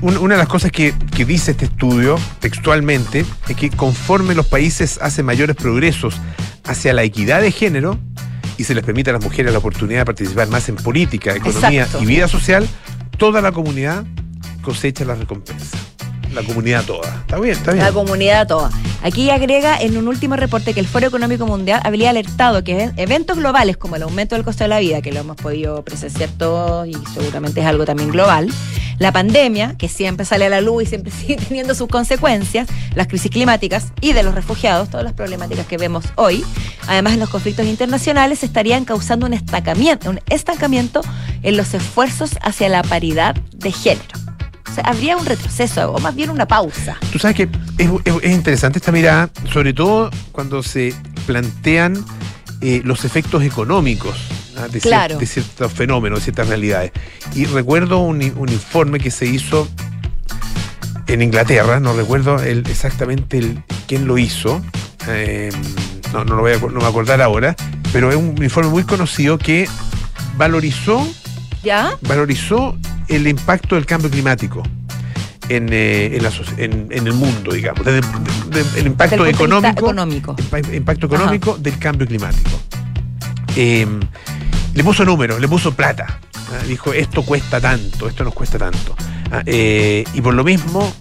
una 0.03 0.35
de 0.35 0.39
las 0.39 0.49
cosas 0.49 0.73
que, 0.73 0.95
que 1.17 1.25
dice 1.25 1.53
este 1.53 1.67
estudio 1.67 2.19
textualmente 2.41 3.25
es 3.49 3.57
que 3.57 3.71
conforme 3.71 4.35
los 4.35 4.47
países 4.47 4.99
hacen 5.01 5.25
mayores 5.25 5.57
progresos 5.57 6.17
hacia 6.65 6.93
la 6.93 7.03
equidad 7.03 7.41
de 7.41 7.53
género 7.53 7.99
y 8.59 8.65
se 8.65 8.75
les 8.75 8.85
permite 8.85 9.11
a 9.11 9.15
las 9.15 9.23
mujeres 9.23 9.53
la 9.53 9.59
oportunidad 9.59 10.01
de 10.01 10.05
participar 10.07 10.49
más 10.49 10.69
en 10.69 10.77
política, 10.77 11.35
economía 11.35 11.85
Exacto. 11.85 12.03
y 12.03 12.07
vida 12.07 12.29
social, 12.29 12.69
toda 13.17 13.41
la 13.41 13.53
comunidad 13.53 14.05
cosecha 14.63 15.05
la 15.05 15.15
recompensa. 15.15 15.79
La 16.33 16.43
comunidad 16.43 16.85
toda. 16.85 17.09
Está 17.21 17.39
bien, 17.39 17.57
está 17.57 17.73
bien. 17.73 17.85
La 17.85 17.93
comunidad 17.93 18.47
toda. 18.47 18.71
Aquí 19.03 19.31
agrega 19.31 19.81
en 19.81 19.97
un 19.97 20.09
último 20.09 20.37
reporte 20.37 20.75
que 20.75 20.81
el 20.81 20.87
Foro 20.87 21.07
Económico 21.07 21.47
Mundial 21.47 21.81
habría 21.85 22.11
alertado 22.11 22.63
que 22.63 22.85
e- 22.85 22.93
eventos 22.97 23.39
globales 23.39 23.77
como 23.77 23.97
el 23.97 24.03
aumento 24.03 24.35
del 24.35 24.45
costo 24.45 24.65
de 24.65 24.69
la 24.69 24.79
vida, 24.79 25.01
que 25.01 25.11
lo 25.11 25.21
hemos 25.21 25.37
podido 25.37 25.83
presenciar 25.83 26.29
todos 26.31 26.87
y 26.87 26.93
seguramente 27.15 27.61
es 27.61 27.67
algo 27.67 27.85
también 27.85 28.11
global, 28.11 28.49
la 28.99 29.13
pandemia, 29.13 29.77
que 29.79 29.89
siempre 29.89 30.27
sale 30.27 30.47
a 30.47 30.49
la 30.51 30.61
luz 30.61 30.83
y 30.83 30.87
siempre 30.87 31.11
sigue 31.19 31.37
teniendo 31.37 31.75
sus 31.75 31.89
consecuencias, 31.89 32.69
las 32.95 33.07
crisis 33.07 33.31
climáticas 33.31 33.93
y 34.01 34.13
de 34.13 34.23
los 34.23 34.35
refugiados, 34.35 34.91
todas 34.91 35.05
las 35.05 35.15
problemáticas 35.15 35.67
que 35.67 35.79
vemos 35.79 36.05
hoy, 36.17 36.45
además 36.87 37.17
los 37.17 37.31
conflictos 37.31 37.67
internacionales 37.67 38.45
estarían 38.45 38.85
causando 38.85 39.27
un 39.27 39.33
estancamiento, 39.33 40.11
un 40.11 40.21
estancamiento 40.29 41.01
en 41.43 41.57
los 41.57 41.73
esfuerzos 41.73 42.33
hacia 42.43 42.69
la 42.69 42.83
paridad 42.83 43.35
de 43.55 43.73
género. 43.73 44.30
O 44.71 44.75
sea, 44.75 44.85
habría 44.85 45.17
un 45.17 45.27
retroceso 45.27 45.93
o 45.93 45.99
más 45.99 46.15
bien 46.15 46.31
una 46.31 46.47
pausa. 46.47 46.97
Tú 47.13 47.19
sabes 47.19 47.37
que 47.37 47.49
es, 47.79 47.91
es- 48.05 48.15
es 48.23 48.31
interesante 48.33 48.79
esta 48.79 48.93
mirada, 48.93 49.31
sobre 49.53 49.73
todo 49.73 50.11
cuando 50.33 50.63
se 50.63 50.95
plantean 51.27 52.05
eh, 52.61 52.81
los 52.85 53.05
efectos 53.05 53.43
económicos 53.43 54.17
de, 54.71 54.79
cier- 54.79 54.83
Claro. 54.83 55.19
de 55.19 55.27
ciertos 55.27 55.73
fenómenos, 55.73 56.19
de 56.21 56.25
ciertas 56.25 56.49
realidades. 56.49 56.93
Y 57.35 57.47
recuerdo 57.47 57.99
un, 58.01 58.17
un 58.37 58.49
informe 58.51 59.01
que 59.01 59.11
se 59.11 59.27
hizo 59.27 59.67
en 61.07 61.23
Inglaterra, 61.23 61.81
no 61.81 61.93
recuerdo 61.95 62.41
el- 62.43 62.65
exactamente 62.69 63.39
el, 63.39 63.63
quién 63.89 64.07
lo 64.07 64.19
hizo, 64.19 64.63
eh, 65.09 65.51
no, 66.13 66.25
no, 66.25 66.37
lo 66.37 66.43
voy 66.43 66.53
a, 66.53 66.59
no 66.59 66.69
me 66.69 66.75
voy 66.75 66.85
a 66.85 66.89
acordar 66.89 67.21
ahora, 67.23 67.57
pero 67.93 68.11
es 68.11 68.17
un 68.17 68.41
informe 68.43 68.71
muy 68.71 68.85
conocido 68.85 69.39
que 69.39 69.69
valorizó 70.37 71.07
¿Ya? 71.65 71.93
valorizó 72.03 72.77
el 73.11 73.27
impacto 73.27 73.75
del 73.75 73.87
cambio 73.87 74.11
climático 74.11 74.63
en, 75.49 75.69
eh, 75.73 76.17
en, 76.17 76.23
la 76.23 76.31
en- 76.59 76.87
en 76.91 77.07
el 77.07 77.13
mundo, 77.13 77.53
digamos, 77.53 77.85
desde, 77.85 78.01
el 78.81 78.87
impacto 78.87 79.17
Desde 79.25 79.31
el 79.31 79.35
económico, 79.35 79.81
económico. 79.87 80.37
impa- 80.37 80.75
impacto 80.75 81.07
económico 81.07 81.59
del 81.59 81.79
cambio 81.79 82.07
climático. 82.07 82.51
Eh, 83.57 83.87
le 84.75 84.85
puso 84.85 85.05
números, 85.05 85.41
le 85.41 85.49
puso 85.49 85.75
plata. 85.75 86.21
¿ah? 86.35 86.65
Dijo, 86.67 86.93
esto 86.93 87.23
cuesta 87.25 87.61
tanto, 87.61 88.09
esto 88.09 88.23
nos 88.25 88.33
cuesta 88.35 88.59
tanto. 88.59 88.95
¿ah? 89.33 89.43
Eh, 89.45 90.05
y 90.15 90.21
por 90.21 90.35
lo 90.35 90.45
mismo 90.45 90.93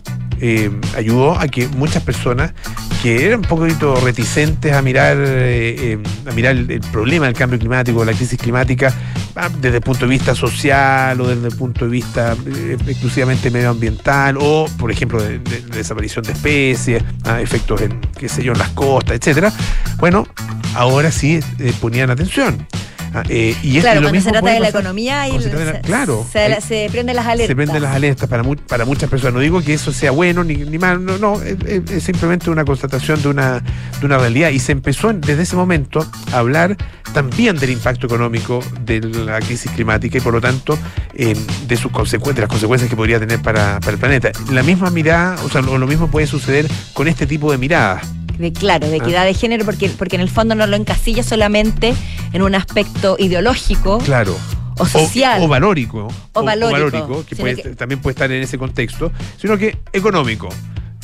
eh, 0.41 0.72
ayudó 0.98 1.39
a 1.39 1.48
que 1.48 1.67
muchas 1.67 2.02
personas 2.02 2.54
que 3.01 3.25
eran 3.25 3.39
un 3.39 3.45
poquito 3.45 3.95
reticentes 3.95 4.73
a 4.73 4.81
mirar, 4.81 5.15
eh, 5.17 5.93
eh, 5.93 5.97
a 6.29 6.31
mirar 6.33 6.55
el, 6.57 6.81
problema 6.91 7.27
del 7.27 7.35
cambio 7.35 7.57
climático, 7.57 8.03
la 8.03 8.12
crisis 8.13 8.38
climática, 8.38 8.93
ah, 9.38 9.49
desde 9.62 9.77
el 9.77 9.83
punto 9.83 10.01
de 10.05 10.09
vista 10.09 10.35
social 10.35 11.19
o 11.21 11.27
desde 11.27 11.47
el 11.47 11.55
punto 11.55 11.85
de 11.85 11.91
vista 11.91 12.35
eh, 12.45 12.77
exclusivamente 12.88 13.49
medioambiental 13.51 14.38
o, 14.41 14.67
por 14.77 14.91
ejemplo, 14.91 15.21
de, 15.21 15.39
de- 15.39 15.62
de 15.62 15.77
desaparición 15.77 16.25
de 16.25 16.33
especies, 16.33 17.01
ah, 17.23 17.39
efectos 17.41 17.81
en, 17.81 18.01
qué 18.17 18.27
sé 18.27 18.43
yo, 18.43 18.51
en 18.51 18.59
las 18.59 18.69
costas, 18.71 19.15
etcétera. 19.15 19.53
Bueno, 19.97 20.27
ahora 20.75 21.09
sí 21.12 21.39
ponían 21.79 22.09
atención. 22.09 22.67
Ah, 23.13 23.24
eh, 23.28 23.56
y 23.63 23.78
es- 23.78 23.84
Claro, 23.84 24.02
lo 24.02 24.08
cuando 24.10 24.22
se 24.22 24.30
trata 24.32 24.52
de 24.52 24.60
la 24.60 24.69
economía 24.69 25.28
y 25.28 25.41
se 25.41 25.50
claro, 25.84 26.26
se, 26.32 26.62
se 26.62 26.88
prenden 26.91 27.15
las 27.15 27.26
alertas. 27.26 27.48
se 27.48 27.56
prenden 27.56 27.82
las 27.82 27.95
alertas 27.95 28.30
para, 28.30 28.43
mu- 28.43 28.56
para 28.56 28.86
muchas 28.86 29.10
personas. 29.10 29.34
No 29.34 29.39
digo 29.39 29.62
que 29.62 29.74
eso 29.74 29.91
sea 29.91 30.12
bueno 30.12 30.43
ni, 30.43 30.56
ni 30.58 30.78
mal, 30.78 31.04
no, 31.04 31.17
no, 31.17 31.41
es, 31.41 31.58
es- 31.65 31.89
es 31.91 32.04
simplemente 32.04 32.50
una 32.50 32.65
constatación 32.65 33.22
de 33.22 33.30
una, 33.30 33.60
de 34.00 34.06
una 34.06 34.17
realidad. 34.19 34.50
Y 34.50 34.60
se 34.60 34.72
empezó 34.74 35.12
desde 35.12 35.41
ese 35.43 35.56
momento 35.56 36.06
a 36.32 36.38
hablar 36.38 36.78
también 37.13 37.58
del 37.58 37.72
impacto 37.72 38.06
económico 38.06 38.60
de 38.86 39.02
la 39.02 39.39
crisis 39.39 39.72
climática 39.72 40.19
y 40.19 40.22
por 40.22 40.34
lo 40.34 40.41
tanto 40.41 40.78
eh, 41.15 41.36
de 41.67 41.78
sus 41.78 41.91
consecuencias, 41.91 42.36
de 42.36 42.41
las 42.41 42.50
consecuencias 42.50 42.89
que 42.89 42.95
podría 42.95 43.19
tener 43.19 43.41
para, 43.41 43.80
para 43.80 43.93
el 43.93 43.98
planeta. 43.98 44.32
La 44.52 44.62
misma 44.62 44.91
mirada, 44.91 45.36
o 45.43 45.50
sea, 45.50 45.62
lo, 45.62 45.78
lo 45.80 45.88
mismo 45.88 46.10
puede 46.12 46.28
suceder 46.28 46.67
con 46.93 47.08
este 47.08 47.26
tipo 47.26 47.52
de 47.52 47.58
miradas. 47.58 48.04
De, 48.39 48.52
claro, 48.54 48.89
de 48.89 48.95
equidad 48.97 49.25
de 49.25 49.34
género, 49.34 49.65
porque, 49.65 49.89
porque 49.89 50.15
en 50.15 50.21
el 50.21 50.30
fondo 50.30 50.56
no 50.56 50.65
lo 50.65 50.75
encasilla 50.78 51.21
solamente 51.23 51.93
en 52.34 52.41
un 52.41 52.56
aspecto 52.56 53.17
ideológico 53.19 53.97
Claro. 53.99 54.36
o 54.78 54.86
social. 54.86 55.41
O, 55.43 55.47
valórico. 55.49 56.08
O 56.34 56.41
valórico, 56.43 57.25
que, 57.25 57.36
sino 57.36 57.41
puede- 57.49 57.62
que- 57.62 57.69
también 57.75 57.99
puede 58.02 58.13
estar 58.13 58.32
en 58.32 58.41
ese 58.41 58.58
contexto, 58.58 59.12
sino 59.38 59.58
que 59.58 59.78
económico 59.91 60.47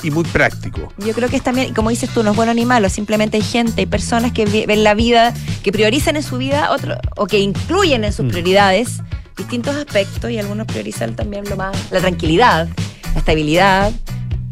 y 0.02 0.12
muy 0.12 0.24
práctico. 0.24 0.94
Yo 0.98 1.14
creo 1.14 1.28
que 1.28 1.36
es 1.36 1.44
también, 1.44 1.74
como 1.74 1.90
dices 1.90 2.10
tú, 2.12 2.24
no 2.24 2.32
es 2.32 2.36
bueno 2.38 2.54
ni 2.54 2.66
malo, 2.66 2.88
simplemente 2.90 3.36
hay 3.38 3.44
gente, 3.44 3.82
hay 3.82 3.86
personas 3.86 4.32
que 4.32 4.46
ven 4.66 4.84
la 4.86 4.94
vida, 4.94 5.34
que 5.62 5.74
priorizan 5.74 6.16
en 6.16 6.24
su 6.24 6.38
vida 6.38 6.72
otro, 6.72 6.96
o 7.18 7.28
que 7.28 7.40
incluyen 7.40 8.06
en 8.06 8.14
sus 8.14 8.26
Mm. 8.26 8.30
prioridades 8.30 9.02
distintos 9.36 9.76
aspectos 9.76 10.32
y 10.32 10.38
algunos 10.40 10.68
priorizan 10.68 11.16
también 11.18 11.44
lo 11.50 11.58
más, 11.58 11.76
la 11.92 12.00
tranquilidad, 12.00 12.70
la 13.14 13.20
estabilidad 13.20 13.92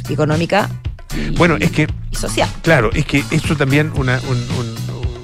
económica 0.10 0.70
Bueno, 1.38 1.56
es 1.60 1.72
que 1.72 1.88
y 2.12 2.16
social. 2.16 2.50
Claro, 2.62 2.90
es 2.94 3.06
que 3.06 3.24
esto 3.32 3.56
también 3.56 3.92
una, 3.96 4.20
un, 4.30 4.38
un- 4.38 4.76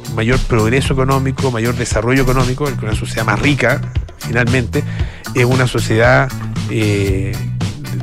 un 0.09 0.15
mayor 0.15 0.39
progreso 0.39 0.93
económico, 0.93 1.51
mayor 1.51 1.75
desarrollo 1.75 2.23
económico, 2.23 2.69
una 2.81 2.95
sociedad 2.95 3.25
más 3.25 3.39
rica, 3.39 3.79
finalmente, 4.17 4.83
es 5.35 5.45
una 5.45 5.67
sociedad 5.67 6.29
eh, 6.69 7.35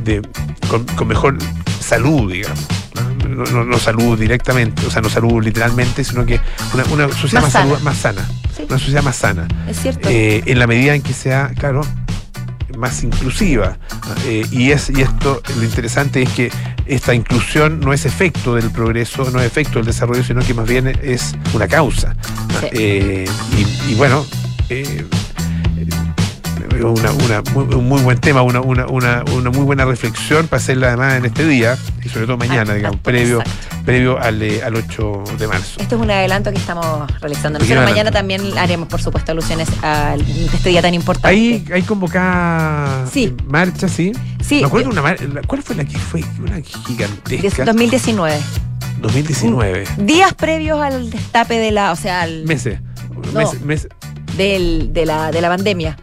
de, 0.04 0.22
con, 0.68 0.84
con 0.84 1.08
mejor 1.08 1.36
salud, 1.80 2.32
digamos. 2.32 2.58
¿no? 2.94 3.26
No, 3.28 3.44
no- 3.50 3.64
no 3.64 3.78
salud 3.78 4.18
directamente, 4.18 4.86
o 4.86 4.90
sea, 4.90 5.02
no 5.02 5.10
salud 5.10 5.42
literalmente, 5.42 6.04
sino 6.04 6.24
que 6.24 6.40
una, 6.72 6.84
una 6.84 7.08
sociedad 7.12 7.42
Más 7.42 7.52
más, 7.52 7.52
salud- 7.52 7.72
sana. 7.78 7.84
más 7.84 7.96
sana. 7.98 8.28
Sí. 8.56 8.62
Una 8.68 8.78
sociedad 8.78 9.02
más 9.02 9.16
sana. 9.16 9.48
Es 9.68 9.80
cierto. 9.82 10.08
Eh, 10.10 10.42
en 10.46 10.58
la 10.58 10.66
medida 10.66 10.94
en 10.94 11.02
que 11.02 11.12
sea, 11.12 11.50
claro, 11.58 11.82
más 12.76 13.02
inclusiva. 13.02 13.78
Eh, 14.26 14.44
y, 14.50 14.70
es, 14.70 14.90
y 14.90 15.02
esto, 15.02 15.42
lo 15.56 15.64
interesante 15.64 16.22
es 16.22 16.28
que 16.30 16.50
esta 16.86 17.14
inclusión 17.14 17.80
no 17.80 17.92
es 17.92 18.04
efecto 18.06 18.54
del 18.54 18.70
progreso, 18.70 19.30
no 19.30 19.40
es 19.40 19.46
efecto 19.46 19.78
del 19.78 19.86
desarrollo, 19.86 20.22
sino 20.22 20.40
que 20.42 20.54
más 20.54 20.68
bien 20.68 20.86
es 21.02 21.34
una 21.54 21.68
causa. 21.68 22.14
Sí. 22.60 22.66
Eh, 22.72 23.28
y, 23.56 23.92
y 23.92 23.94
bueno, 23.94 24.24
eh, 24.68 25.04
una, 26.84 27.10
una 27.12 27.42
muy- 27.54 27.74
un 27.74 27.88
muy 27.88 28.02
buen 28.02 28.18
tema, 28.18 28.42
una, 28.42 28.60
una, 28.60 28.86
una, 28.86 29.24
una 29.32 29.50
muy 29.50 29.64
buena 29.64 29.84
reflexión 29.84 30.46
para 30.48 30.60
hacerla 30.62 30.88
además 30.88 31.14
en 31.14 31.24
este 31.26 31.46
día 31.46 31.76
y 32.04 32.08
sobre 32.08 32.26
todo 32.26 32.36
mañana, 32.36 32.72
Ah, 32.72 32.76
digamos, 32.76 32.98
ah, 33.00 33.02
previo, 33.02 33.40
exacto. 33.40 33.76
previo 33.84 34.18
al, 34.20 34.42
eh, 34.42 34.62
al 34.62 34.74
8 34.76 35.24
de 35.38 35.46
marzo. 35.48 35.80
Esto 35.80 35.96
es 35.96 36.02
un 36.02 36.10
adelanto 36.10 36.50
que 36.50 36.58
estamos 36.58 37.10
realizando. 37.20 37.58
Nosotros 37.58 37.84
mañana 37.84 38.10
también 38.10 38.56
haremos, 38.58 38.88
por 38.88 39.00
supuesto, 39.00 39.32
alusiones 39.32 39.68
a 39.82 40.14
este 40.16 40.68
día 40.70 40.82
tan 40.82 40.94
importante. 40.94 41.28
Ahí 41.28 41.64
hay 41.72 41.82
convocada 41.82 43.06
Sí. 43.12 43.34
marcha, 43.46 43.88
sí. 43.88 44.12
Sí, 44.44 44.60
Me 44.60 44.66
acuerdo 44.66 44.90
una 44.90 45.02
mar- 45.02 45.20
la- 45.32 45.42
¿Cuál 45.42 45.62
fue 45.62 45.74
la 45.76 45.84
que 45.84 45.98
fue? 45.98 46.22
Una 46.40 46.60
gigantesca. 46.60 47.64
2019. 47.64 48.38
2019. 49.00 49.84
Días 49.98 50.32
previos 50.34 50.80
al 50.80 51.10
destape 51.10 51.58
de 51.58 51.70
la, 51.70 51.92
o 51.92 51.96
sea, 51.96 52.22
al, 52.22 52.44
Meses. 52.44 52.80
No. 53.32 53.40
Meses- 53.40 53.60
meses. 53.62 53.88
del, 54.36 54.92
de, 54.92 55.06
la, 55.06 55.30
de 55.32 55.40
la 55.40 55.48
pandemia. 55.48 55.96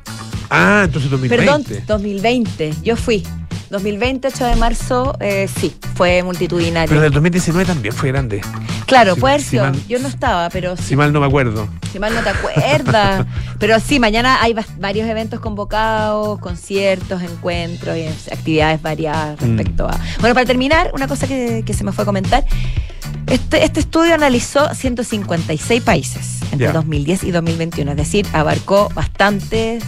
Ah, 0.55 0.83
entonces 0.85 1.09
2020. 1.09 1.45
Perdón, 1.45 1.83
2020. 1.87 2.73
Yo 2.83 2.95
fui. 2.95 3.23
2020, 3.69 4.27
8 4.27 4.45
de 4.45 4.55
marzo, 4.57 5.17
eh, 5.19 5.49
sí, 5.59 5.75
fue 5.95 6.21
multitudinario. 6.21 6.87
Pero 6.89 7.01
del 7.01 7.11
2019 7.11 7.65
también 7.65 7.91
fue 7.91 8.09
grande. 8.09 8.39
claro, 8.85 9.15
si- 9.15 9.21
puede 9.21 9.39
si 9.39 9.57
ser. 9.57 9.71
Yo 9.87 9.97
no 9.97 10.07
estaba, 10.07 10.47
pero 10.51 10.77
Si 10.77 10.83
sí, 10.83 10.95
mal 10.95 11.11
no 11.11 11.19
me 11.19 11.25
acuerdo. 11.25 11.67
si 11.91 11.97
mal 11.97 12.13
no 12.13 12.21
te 12.21 12.29
acuerdas. 12.29 13.25
pero 13.59 13.79
sí, 13.79 13.99
mañana 13.99 14.43
hay 14.43 14.53
varios 14.77 15.07
eventos 15.09 15.39
convocados, 15.39 16.37
conciertos, 16.37 17.23
encuentros 17.23 17.97
y 17.97 18.05
actividades 18.31 18.79
variadas 18.79 19.41
Mm. 19.41 19.57
respecto 19.57 19.87
a. 19.87 19.99
Bueno, 20.19 20.35
para 20.35 20.45
terminar, 20.45 20.91
una 20.93 21.07
cosa 21.07 21.25
que, 21.25 21.63
que 21.65 21.73
se 21.73 21.83
me 21.83 21.91
fue 21.91 22.03
a 22.03 22.05
comentar. 22.05 22.45
Este, 23.25 23.63
este 23.63 23.79
estudio 23.79 24.13
analizó 24.13 24.71
156 24.75 25.81
países 25.81 26.41
entre 26.51 26.67
Ya. 26.67 26.73
2010 26.73 27.23
y 27.23 27.31
2021, 27.31 27.89
es 27.91 27.97
decir, 27.97 28.27
abarcó 28.33 28.89
bastantes 28.93 29.83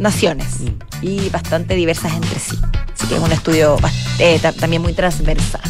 naciones 0.00 0.60
Mm. 0.60 0.68
y 1.06 1.28
bastante 1.30 1.74
diversas 1.74 2.12
entre 2.14 2.38
sí. 2.40 2.58
Así 2.94 3.06
que 3.06 3.14
es 3.16 3.20
un 3.20 3.30
estudio 3.32 3.76
eh, 4.18 4.38
ta- 4.42 4.52
también 4.52 4.82
muy 4.82 4.92
transversal. 4.92 5.60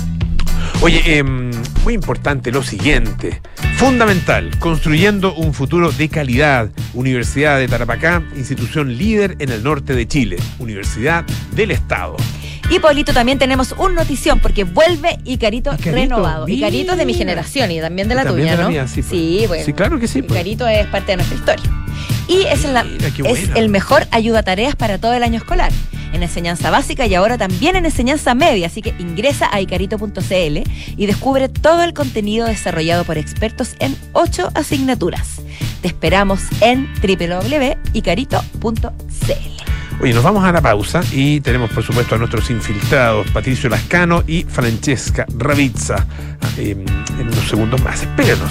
Oye, 0.83 1.19
em, 1.19 1.51
muy 1.85 1.93
importante 1.95 2.51
lo 2.51 2.63
siguiente. 2.63 3.43
Fundamental, 3.77 4.51
construyendo 4.59 5.35
un 5.35 5.53
futuro 5.53 5.91
de 5.93 6.09
calidad. 6.09 6.71
Universidad 6.95 7.59
de 7.59 7.69
Tarapacá, 7.69 8.23
institución 8.35 8.97
líder 8.97 9.37
en 9.41 9.51
el 9.51 9.63
norte 9.63 9.95
de 9.95 10.09
Chile. 10.09 10.37
Universidad 10.59 11.25
del 11.53 11.71
Estado. 11.71 12.17
Y 12.71 12.79
Paulito, 12.79 13.13
también 13.13 13.39
tenemos 13.39 13.75
un 13.79 13.95
notición 13.95 14.39
porque 14.41 14.65
vuelve 14.65 15.19
Icarito, 15.25 15.71
Icarito, 15.75 15.91
renovado. 15.93 16.47
mira. 16.47 16.69
Icarito 16.69 16.93
es 16.93 16.99
de 16.99 17.07
mi 17.07 17.15
generación 17.15 17.71
y 17.73 17.81
también 17.81 18.09
de 18.09 18.15
la 18.15 18.23
También 18.25 18.47
tuya, 18.47 18.53
de 18.53 18.57
la 18.59 18.65
¿no? 18.65 18.71
mía, 18.71 18.87
sí, 18.89 19.03
pues. 19.03 19.11
sí, 19.11 19.45
bueno. 19.49 19.65
Sí, 19.65 19.73
claro 19.73 19.99
que 19.99 20.09
sí, 20.09 20.23
pues. 20.23 20.39
Icarito 20.41 20.67
es 20.69 20.87
parte 20.87 21.13
de 21.13 21.17
nuestra 21.17 21.37
historia. 21.37 21.71
Y 22.29 22.43
es, 22.45 22.65
la- 22.65 22.85
Mira, 22.85 23.09
es 23.29 23.51
el 23.57 23.69
mejor 23.71 24.07
ayuda 24.13 24.43
tareas 24.45 24.77
para 24.77 24.99
todo 24.99 25.13
el 25.15 25.23
año 25.25 25.39
escolar. 25.39 25.73
En 26.13 26.23
enseñanza 26.23 26.71
básica 26.71 27.07
y 27.07 27.15
ahora 27.15 27.39
también 27.39 27.77
en 27.77 27.85
enseñanza 27.85 28.35
media. 28.35 28.67
Así 28.67 28.83
que 28.83 28.95
ingresa 28.99 29.49
a 29.53 29.61
icarito.cl 29.61 30.59
y 30.97 31.07
descubre 31.07 31.49
todo 31.49 31.83
el 31.83 31.95
contenido 31.95 32.47
desarrollado 32.47 33.05
por 33.05 33.19
expertos 33.19 33.75
en 33.79 33.97
ocho 34.13 34.51
asignaturas. 34.55 35.41
Te 35.83 35.89
esperamos 35.89 36.41
en 36.61 36.89
www.icarito.cl. 37.03 39.61
Oye, 40.01 40.15
nos 40.15 40.25
vamos 40.25 40.45
a 40.45 40.51
la 40.51 40.63
pausa 40.63 41.03
y 41.13 41.41
tenemos, 41.41 41.71
por 41.71 41.83
supuesto, 41.83 42.15
a 42.15 42.19
nuestros 42.19 42.49
infiltrados, 42.51 43.31
Patricio 43.33 43.69
Lascano 43.69 44.25
y 44.27 44.45
Francesca 44.45 45.27
Ravizza, 45.37 46.07
em, 46.57 46.87
en 47.19 47.29
unos 47.29 47.49
segundos 47.49 47.83
más. 47.83 48.01
Espérenos. 48.01 48.51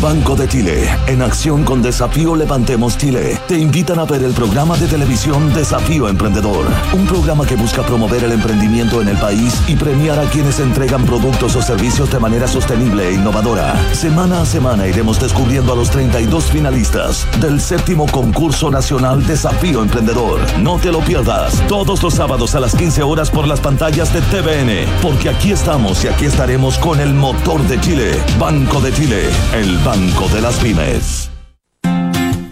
Banco 0.00 0.34
de 0.34 0.48
Chile, 0.48 0.88
en 1.08 1.20
acción 1.20 1.62
con 1.62 1.82
Desafío 1.82 2.34
Levantemos 2.34 2.96
Chile, 2.96 3.38
te 3.46 3.58
invitan 3.58 3.98
a 3.98 4.06
ver 4.06 4.22
el 4.22 4.32
programa 4.32 4.74
de 4.78 4.86
televisión 4.86 5.52
Desafío 5.52 6.08
Emprendedor, 6.08 6.64
un 6.94 7.06
programa 7.06 7.44
que 7.44 7.54
busca 7.54 7.82
promover 7.82 8.24
el 8.24 8.32
emprendimiento 8.32 9.02
en 9.02 9.08
el 9.08 9.18
país 9.18 9.60
y 9.68 9.76
premiar 9.76 10.18
a 10.18 10.24
quienes 10.30 10.58
entregan 10.58 11.04
productos 11.04 11.54
o 11.54 11.60
servicios 11.60 12.10
de 12.10 12.18
manera 12.18 12.48
sostenible 12.48 13.08
e 13.08 13.12
innovadora. 13.12 13.74
Semana 13.92 14.40
a 14.40 14.46
semana 14.46 14.86
iremos 14.86 15.20
descubriendo 15.20 15.74
a 15.74 15.76
los 15.76 15.90
32 15.90 16.44
finalistas 16.44 17.26
del 17.38 17.60
séptimo 17.60 18.06
concurso 18.06 18.70
nacional 18.70 19.26
Desafío 19.26 19.82
Emprendedor. 19.82 20.40
No 20.60 20.78
te 20.78 20.92
lo 20.92 21.00
pierdas, 21.00 21.60
todos 21.68 22.02
los 22.02 22.14
sábados 22.14 22.54
a 22.54 22.60
las 22.60 22.74
15 22.74 23.02
horas 23.02 23.30
por 23.30 23.46
las 23.46 23.60
pantallas 23.60 24.14
de 24.14 24.22
TVN, 24.22 24.90
porque 25.02 25.28
aquí 25.28 25.52
estamos 25.52 26.02
y 26.04 26.08
aquí 26.08 26.24
estaremos 26.24 26.78
con 26.78 27.00
el 27.00 27.12
motor 27.12 27.60
de 27.68 27.78
Chile, 27.82 28.12
Banco 28.38 28.80
de 28.80 28.94
Chile, 28.94 29.28
el 29.52 29.76
Banco 29.78 29.89
de 29.90 30.40
las 30.40 30.56
Pymes. 30.60 31.30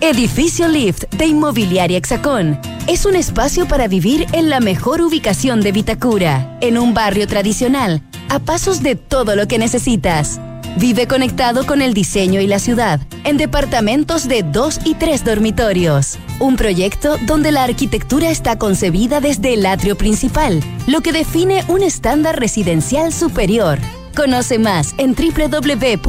Edificio 0.01 0.67
Lift 0.67 1.05
de 1.15 1.27
Inmobiliaria 1.27 1.97
Hexacón. 1.97 2.59
Es 2.89 3.07
un 3.07 3.15
espacio 3.15 3.69
para 3.69 3.87
vivir 3.87 4.27
en 4.33 4.51
la 4.51 4.59
mejor 4.59 5.01
ubicación 5.03 5.61
de 5.61 5.71
Vitacura, 5.71 6.59
en 6.61 6.77
un 6.77 6.95
barrio 6.95 7.29
tradicional, 7.29 8.03
a 8.29 8.41
pasos 8.41 8.83
de 8.83 8.97
todo 8.97 9.37
lo 9.37 9.47
que 9.47 9.57
necesitas. 9.57 10.41
Vive 10.79 11.07
conectado 11.07 11.65
con 11.65 11.81
el 11.81 11.95
diseño 11.95 12.41
y 12.41 12.49
la 12.49 12.59
ciudad, 12.59 13.01
en 13.23 13.37
departamentos 13.37 14.27
de 14.27 14.43
dos 14.43 14.81
y 14.85 14.95
tres 14.95 15.25
dormitorios. 15.25 16.19
Un 16.41 16.57
proyecto 16.57 17.19
donde 17.25 17.53
la 17.53 17.63
arquitectura 17.63 18.31
está 18.31 18.59
concebida 18.59 19.21
desde 19.21 19.55
el 19.55 19.65
atrio 19.65 19.97
principal, 19.97 20.61
lo 20.89 21.03
que 21.03 21.13
define 21.13 21.63
un 21.69 21.85
estándar 21.85 22.41
residencial 22.41 23.13
superior. 23.13 23.79
Conoce 24.19 24.59
más 24.59 24.97
en 24.99 25.15
www.exacon.cl. 25.15 26.09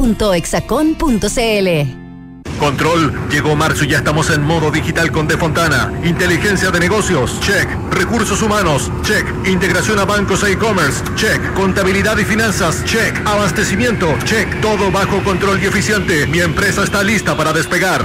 Control, 2.58 3.28
llegó 3.30 3.54
marzo 3.54 3.84
y 3.84 3.88
ya 3.90 3.98
estamos 3.98 4.30
en 4.30 4.42
modo 4.42 4.72
digital 4.72 5.12
con 5.12 5.28
Defontana. 5.28 5.92
Inteligencia 6.04 6.72
de 6.72 6.80
negocios, 6.80 7.38
check. 7.38 7.68
Recursos 7.92 8.42
humanos, 8.42 8.90
check. 9.02 9.24
Integración 9.46 10.00
a 10.00 10.04
bancos 10.06 10.42
e 10.42 10.50
e-commerce, 10.50 11.04
check. 11.14 11.54
Contabilidad 11.54 12.18
y 12.18 12.24
finanzas, 12.24 12.84
check. 12.84 13.16
Abastecimiento, 13.24 14.12
check. 14.24 14.60
Todo 14.60 14.90
bajo 14.90 15.22
control 15.22 15.62
y 15.62 15.66
eficiente. 15.66 16.26
Mi 16.26 16.40
empresa 16.40 16.82
está 16.82 17.04
lista 17.04 17.36
para 17.36 17.52
despegar. 17.52 18.04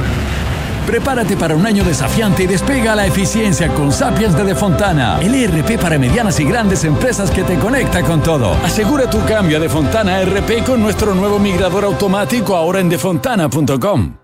Prepárate 0.86 1.36
para 1.36 1.56
un 1.56 1.66
año 1.66 1.84
desafiante 1.84 2.44
y 2.44 2.48
despega 2.48 2.96
la 2.96 3.08
eficiencia 3.08 3.70
con 3.74 3.92
Sapiens 3.92 4.36
de 4.36 4.44
Defontana, 4.44 5.20
el 5.20 5.34
ERP 5.34 5.80
para 5.82 5.98
medianas 5.98 6.40
y 6.40 6.46
grandes 6.46 6.84
empresas 6.84 7.32
que 7.32 7.44
te 7.44 7.58
conecta 7.58 8.04
con 8.04 8.22
todo. 8.22 8.54
Asegura 8.64 9.10
tu 9.10 9.24
cambio 9.26 9.58
a 9.58 9.60
Defontana 9.60 10.22
ERP 10.22 10.64
con 10.64 10.82
nuestro 10.82 11.16
nuevo 11.16 11.40
migrador 11.40 11.86
automático 11.86 12.56
ahora 12.56 12.80
en 12.80 12.90
defontana.com. 12.90 14.18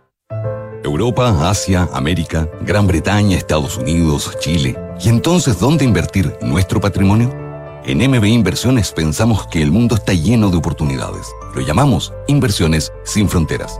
Europa, 0.84 1.50
Asia, 1.50 1.88
América, 1.94 2.48
Gran 2.62 2.88
Bretaña, 2.88 3.38
Estados 3.38 3.78
Unidos, 3.78 4.38
Chile. 4.40 4.78
¿Y 5.04 5.10
entonces 5.10 5.60
dónde 5.60 5.86
invertir 5.86 6.36
nuestro 6.42 6.80
patrimonio? 6.80 7.34
En 7.86 7.98
MB 7.98 8.26
Inversiones 8.26 8.92
pensamos 8.92 9.48
que 9.48 9.64
el 9.64 9.72
mundo 9.72 9.96
está 9.96 10.14
lleno 10.14 10.50
de 10.50 10.58
oportunidades. 10.58 11.28
Lo 11.56 11.62
llamamos 11.62 12.14
Inversiones 12.28 12.92
sin 13.04 13.28
Fronteras. 13.28 13.80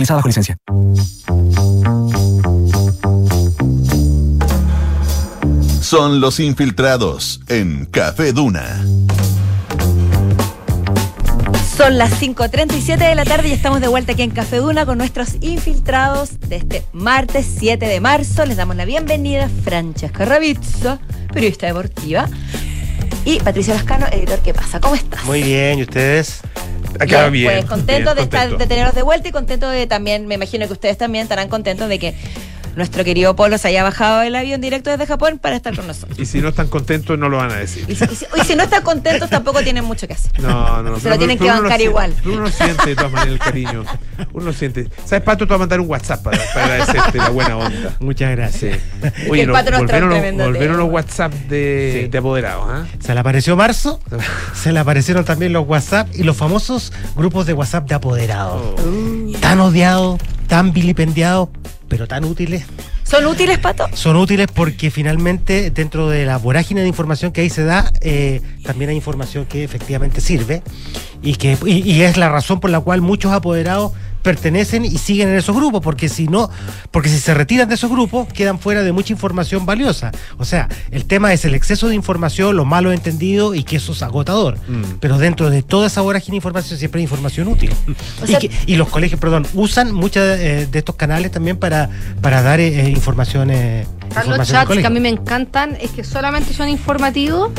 utilizada 0.01 0.17
bajo 0.17 0.27
licencia. 0.27 0.57
Son 5.81 6.21
los 6.21 6.39
infiltrados 6.39 7.41
en 7.47 7.85
Café 7.85 8.31
Duna. 8.33 8.83
Son 11.75 11.97
las 11.97 12.21
5.37 12.21 12.97
de 12.97 13.15
la 13.15 13.25
tarde 13.25 13.49
y 13.49 13.51
estamos 13.51 13.81
de 13.81 13.87
vuelta 13.87 14.13
aquí 14.13 14.21
en 14.21 14.29
Café 14.29 14.57
Duna 14.57 14.85
con 14.85 14.97
nuestros 14.97 15.35
infiltrados 15.41 16.39
de 16.39 16.57
este 16.57 16.83
martes 16.93 17.47
7 17.57 17.85
de 17.85 17.99
marzo. 17.99 18.45
Les 18.45 18.57
damos 18.57 18.75
la 18.75 18.85
bienvenida 18.85 19.45
a 19.45 19.49
Francesca 19.49 20.25
Ravizzo, 20.25 20.99
periodista 21.33 21.67
deportiva, 21.67 22.29
y 23.25 23.39
Patricia 23.39 23.73
Lascano, 23.73 24.05
editor 24.11 24.39
¿Qué 24.39 24.53
pasa? 24.53 24.79
¿Cómo 24.79 24.95
estás? 24.95 25.23
Muy 25.25 25.43
bien, 25.43 25.79
¿y 25.79 25.83
ustedes? 25.83 26.41
Acá 26.99 27.29
bien. 27.29 27.51
Pues 27.51 27.65
contento 27.65 28.13
bien, 28.13 28.15
de, 28.15 28.21
estar, 28.23 28.41
contento. 28.41 28.57
de 28.57 28.67
tenerlos 28.67 28.95
de 28.95 29.01
vuelta 29.01 29.27
y 29.29 29.31
contento 29.31 29.69
de 29.69 29.87
también, 29.87 30.27
me 30.27 30.35
imagino 30.35 30.67
que 30.67 30.73
ustedes 30.73 30.97
también 30.97 31.23
estarán 31.23 31.49
contentos 31.49 31.89
de 31.89 31.99
que 31.99 32.15
nuestro 32.75 33.03
querido 33.03 33.35
Polo 33.35 33.57
se 33.57 33.67
haya 33.69 33.83
bajado 33.83 34.19
del 34.21 34.35
avión 34.35 34.61
directo 34.61 34.89
desde 34.89 35.05
Japón 35.05 35.39
para 35.39 35.55
estar 35.55 35.75
con 35.75 35.87
nosotros. 35.87 36.17
Y 36.19 36.25
si 36.25 36.39
no 36.41 36.49
están 36.49 36.67
contentos, 36.67 37.17
no 37.17 37.29
lo 37.29 37.37
van 37.37 37.51
a 37.51 37.55
decir. 37.55 37.85
Y 37.87 37.95
si, 37.95 38.05
y 38.05 38.15
si- 38.15 38.25
y 38.35 38.41
si 38.45 38.55
no 38.55 38.63
están 38.63 38.83
contentos, 38.83 39.29
tampoco 39.29 39.61
tienen 39.61 39.83
mucho 39.85 40.07
que 40.07 40.13
hacer. 40.13 40.31
No, 40.39 40.81
no, 40.83 40.99
Se 40.99 41.09
lo 41.09 41.17
tienen 41.17 41.37
que 41.37 41.45
lo 41.45 41.61
bancar 41.61 41.81
igual. 41.81 42.13
Uno 42.25 42.41
lo 42.41 42.49
siente 42.49 42.85
de 42.89 42.95
todas 42.95 43.11
maneras 43.11 43.33
el 43.33 43.39
cariño. 43.39 43.83
Uno 44.33 44.45
lo 44.45 44.53
siente. 44.53 44.87
¿Sabes, 45.05 45.23
Pato? 45.23 45.45
Te 45.45 45.49
voy 45.49 45.55
a 45.55 45.59
mandar 45.59 45.79
un 45.79 45.89
WhatsApp 45.89 46.23
para, 46.23 46.37
para 46.53 46.65
agradecerte 46.65 47.17
la 47.17 47.29
buena 47.29 47.57
onda. 47.57 47.95
Muchas 47.99 48.31
gracias. 48.31 48.79
Pato 49.51 49.71
nos 49.71 49.85
trae 49.85 50.01
volvieron, 50.01 50.37
los, 50.37 50.47
volvieron 50.47 50.77
los 50.77 50.89
WhatsApp 50.89 51.33
de, 51.33 52.01
Sí. 52.03 52.07
de 52.09 52.17
apoderados. 52.17 52.65
¿ah? 52.69 52.85
Se 52.99 53.13
le 53.13 53.19
apareció 53.19 53.55
marzo, 53.55 53.99
se 54.53 54.71
le 54.71 54.79
aparecieron 54.79 55.25
también 55.25 55.53
los 55.53 55.67
WhatsApp 55.67 56.07
y 56.13 56.23
los 56.23 56.37
famosos 56.37 56.93
grupos 57.15 57.45
de 57.45 57.53
WhatsApp 57.53 57.87
de 57.87 57.95
apoderados. 57.95 58.61
Oh. 58.79 59.39
Tan 59.39 59.59
odiados, 59.59 60.19
tan 60.47 60.71
vilipendiados, 60.73 61.49
pero 61.91 62.07
tan 62.07 62.23
útiles. 62.23 62.63
¿Son 63.03 63.25
útiles, 63.25 63.59
Pato? 63.59 63.85
Son 63.93 64.15
útiles 64.15 64.47
porque 64.47 64.89
finalmente 64.91 65.71
dentro 65.71 66.07
de 66.07 66.25
la 66.25 66.37
vorágine 66.37 66.79
de 66.83 66.87
información 66.87 67.33
que 67.33 67.41
ahí 67.41 67.49
se 67.49 67.65
da, 67.65 67.91
eh, 67.99 68.41
también 68.63 68.91
hay 68.91 68.95
información 68.95 69.45
que 69.45 69.65
efectivamente 69.65 70.21
sirve 70.21 70.63
y 71.21 71.35
que 71.35 71.57
y, 71.65 71.81
y 71.81 72.03
es 72.03 72.15
la 72.15 72.29
razón 72.29 72.61
por 72.61 72.69
la 72.69 72.79
cual 72.79 73.01
muchos 73.01 73.33
apoderados 73.33 73.91
pertenecen 74.21 74.85
y 74.85 74.97
siguen 74.97 75.29
en 75.29 75.35
esos 75.35 75.55
grupos, 75.55 75.81
porque 75.81 76.09
si 76.09 76.27
no, 76.27 76.49
porque 76.91 77.09
si 77.09 77.19
se 77.19 77.33
retiran 77.33 77.67
de 77.69 77.75
esos 77.75 77.89
grupos, 77.89 78.27
quedan 78.31 78.59
fuera 78.59 78.83
de 78.83 78.91
mucha 78.91 79.13
información 79.13 79.65
valiosa. 79.65 80.11
O 80.37 80.45
sea, 80.45 80.67
el 80.91 81.05
tema 81.05 81.33
es 81.33 81.45
el 81.45 81.55
exceso 81.55 81.87
de 81.87 81.95
información, 81.95 82.55
lo 82.55 82.65
malo 82.65 82.91
entendido 82.91 83.55
y 83.55 83.63
que 83.63 83.77
eso 83.77 83.91
es 83.93 84.01
agotador. 84.03 84.57
Mm. 84.67 84.83
Pero 84.99 85.17
dentro 85.17 85.49
de 85.49 85.63
toda 85.63 85.87
esa 85.87 86.01
vorágine 86.01 86.31
de 86.33 86.37
información 86.37 86.77
siempre 86.79 86.99
hay 86.99 87.03
información 87.03 87.47
útil. 87.47 87.71
O 88.21 88.25
y, 88.25 88.27
sea- 88.27 88.39
que- 88.39 88.51
y 88.65 88.75
los 88.75 88.89
colegios, 88.89 89.19
perdón, 89.19 89.45
usan 89.53 89.91
muchas 89.93 90.39
eh, 90.39 90.67
de 90.71 90.79
estos 90.79 90.95
canales 90.95 91.31
también 91.31 91.57
para, 91.57 91.89
para 92.21 92.41
dar 92.41 92.59
eh, 92.59 92.89
información. 92.89 93.49
eh, 93.51 93.81
Están 93.81 94.25
información 94.25 94.37
los 94.37 94.49
al 94.49 94.67
chats 94.67 94.77
que 94.81 94.87
a 94.87 94.89
mí 94.89 94.99
me 94.99 95.09
encantan, 95.09 95.77
es 95.81 95.91
que 95.91 96.03
solamente 96.03 96.53
son 96.53 96.69
informativos 96.69 97.51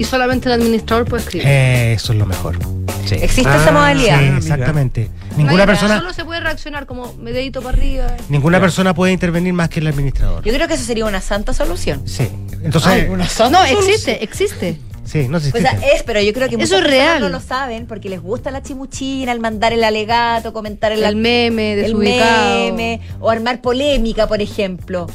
y 0.00 0.04
solamente 0.04 0.48
el 0.48 0.54
administrador 0.60 1.04
puede 1.06 1.22
escribir. 1.22 1.46
Eh, 1.46 1.92
eso 1.92 2.12
es 2.12 2.18
lo 2.18 2.26
mejor. 2.26 2.58
Sí. 3.04 3.16
¿Existe 3.16 3.50
Ah, 3.50 3.56
esa 3.62 3.72
modalidad? 3.72 4.18
Sí, 4.18 4.24
mira. 4.24 4.36
exactamente. 4.38 5.10
Ninguna 5.36 5.66
persona, 5.66 5.98
Solo 5.98 6.12
se 6.12 6.24
puede 6.24 6.40
reaccionar 6.40 6.86
como 6.86 7.12
me 7.14 7.32
dedito 7.32 7.60
para 7.62 7.76
arriba. 7.76 8.16
ninguna 8.28 8.60
persona 8.60 8.94
puede 8.94 9.12
intervenir 9.12 9.52
más 9.52 9.68
que 9.68 9.80
el 9.80 9.86
administrador. 9.86 10.42
Yo 10.44 10.52
creo 10.52 10.66
que 10.68 10.74
eso 10.74 10.84
sería 10.84 11.04
una 11.04 11.20
santa 11.20 11.52
solución. 11.52 12.02
Sí. 12.06 12.28
Entonces, 12.62 13.08
No, 13.50 13.64
existe, 13.64 14.22
existe. 14.24 14.78
sí, 15.04 15.26
no 15.28 15.38
sé. 15.40 15.48
O 15.56 15.60
sea, 15.60 15.72
es, 15.94 16.02
pero 16.02 16.20
yo 16.20 16.32
creo 16.32 16.48
que 16.48 16.56
Eso 16.56 16.76
es 16.78 16.84
real. 16.84 17.20
no 17.20 17.28
lo 17.28 17.40
saben 17.40 17.86
porque 17.86 18.08
les 18.08 18.20
gusta 18.20 18.50
la 18.50 18.62
chimuchina, 18.62 19.32
el 19.32 19.40
mandar 19.40 19.72
el 19.72 19.82
alegato, 19.84 20.52
comentar 20.52 20.92
el, 20.92 21.02
El 21.04 21.16
meme 21.16 21.72
el 21.84 21.94
meme, 21.94 23.00
o 23.20 23.28
armar 23.30 23.60
polémica, 23.60 24.26
por 24.26 24.40
ejemplo. 24.40 25.06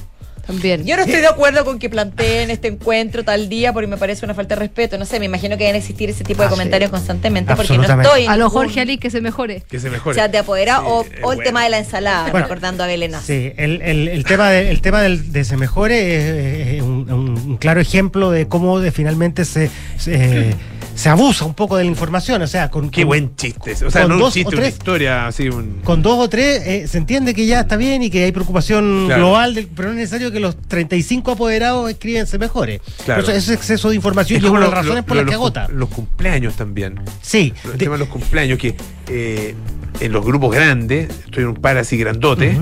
También. 0.47 0.85
Yo 0.85 0.95
no 0.95 1.03
estoy 1.03 1.21
de 1.21 1.27
acuerdo 1.27 1.65
con 1.65 1.79
que 1.79 1.89
planteen 1.89 2.51
este 2.51 2.67
encuentro 2.67 3.23
tal 3.23 3.49
día 3.49 3.73
porque 3.73 3.87
me 3.87 3.97
parece 3.97 4.25
una 4.25 4.33
falta 4.35 4.55
de 4.55 4.59
respeto. 4.59 4.97
No 4.97 5.05
sé, 5.05 5.19
me 5.19 5.25
imagino 5.25 5.57
que 5.57 5.63
deben 5.63 5.75
existir 5.77 6.09
ese 6.09 6.23
tipo 6.23 6.41
de 6.41 6.45
Ah, 6.47 6.49
sí. 6.49 6.53
comentarios 6.53 6.91
constantemente 6.91 7.55
porque 7.55 7.77
no 7.77 7.83
estoy 7.83 8.25
en 8.25 8.29
A 8.29 8.37
lo 8.37 8.49
Jorge 8.49 8.81
Ali 8.81 8.97
que 8.97 9.09
se 9.09 9.21
mejore. 9.21 9.63
Que 9.67 9.79
se 9.79 9.89
mejore. 9.89 10.15
chat 10.15 10.31
de 10.31 10.37
apoderado 10.37 10.81
Sí, 10.83 10.87
o, 10.89 11.27
o 11.27 11.31
el 11.31 11.37
bueno. 11.37 11.41
tema 11.43 11.63
de 11.63 11.69
la 11.69 11.79
ensalada, 11.79 12.29
Bueno, 12.31 12.45
recordando 12.45 12.83
a 12.83 12.87
Belén 12.87 13.15
Aza. 13.15 13.25
Sí, 13.25 13.53
el, 13.57 13.81
el- 13.81 14.07
el 14.07 14.23
tema, 14.23 14.49
de, 14.51 14.69
el 14.69 14.81
tema 14.81 15.01
del, 15.01 15.31
de 15.31 15.43
se 15.43 15.57
mejore 15.57 16.15
es, 16.15 16.75
es 16.75 16.81
un, 16.81 17.57
claro 17.59 17.81
ejemplo 17.81 18.29
de 18.31 18.47
cómo 18.47 18.79
de 18.79 18.91
finalmente 18.91 19.45
se, 19.45 19.69
se, 19.97 20.53
se 20.95 21.09
abusa 21.09 21.45
un 21.45 21.53
poco 21.53 21.77
de 21.77 21.83
la 21.83 21.89
información. 21.89 22.41
O 22.41 22.47
sea, 22.47 22.69
con, 22.71 22.89
Qué 22.89 23.01
con- 23.01 23.07
buen 23.09 23.35
chiste. 23.35 23.73
O 23.85 23.91
sea, 23.91 24.07
no 24.07 24.15
un 24.25 24.31
chiste, 24.31 24.55
una 24.55 24.63
tres- 24.63 24.73
historia 24.73 25.27
así. 25.27 25.49
Un... 25.49 25.81
con 25.83 26.01
dos 26.01 26.17
o 26.17 26.27
tres 26.29 26.63
eh, 26.65 26.87
se 26.87 26.97
entiende 26.97 27.33
que 27.33 27.45
ya 27.45 27.59
está 27.61 27.77
bien 27.77 28.01
y 28.03 28.09
que 28.09 28.23
hay 28.23 28.31
preocupación 28.31 29.03
Claro. 29.07 29.21
global, 29.23 29.53
del- 29.55 29.67
pero 29.67 29.89
no 29.89 29.93
es 29.93 29.97
necesario 29.99 30.31
que 30.31 30.39
los 30.39 30.55
35 30.67 31.31
apoderados 31.31 31.89
escriben 31.89 32.25
se 32.27 32.37
mejore. 32.39 32.81
Claro. 33.05 33.21
Eso, 33.21 33.31
eso 33.31 33.51
es 33.53 33.57
exceso 33.59 33.89
de 33.89 33.95
información 33.95 34.37
Es 34.37 34.43
y 34.43 34.45
es 34.45 34.51
una 34.51 34.61
de 34.61 34.65
las 34.67 34.73
razones 34.73 34.97
lo- 34.97 35.05
por 35.05 35.17
las 35.17 35.25
que 35.25 35.33
agota. 35.33 35.67
Los 35.71 35.89
cumpleaños 35.89 36.55
también. 36.55 36.99
Sí, 37.21 37.53
El 37.65 37.71
de- 37.73 37.77
tema 37.77 37.93
de 37.95 37.99
los 37.99 38.07
cumpleaños, 38.09 38.57
que 38.57 38.75
eh, 39.09 39.53
en 39.99 40.11
los 40.11 40.25
grupos 40.25 40.53
grandes, 40.55 41.09
estoy 41.25 41.43
en 41.43 41.49
un 41.49 41.55
par 41.55 41.77
así 41.77 41.97
grandote, 41.97 42.57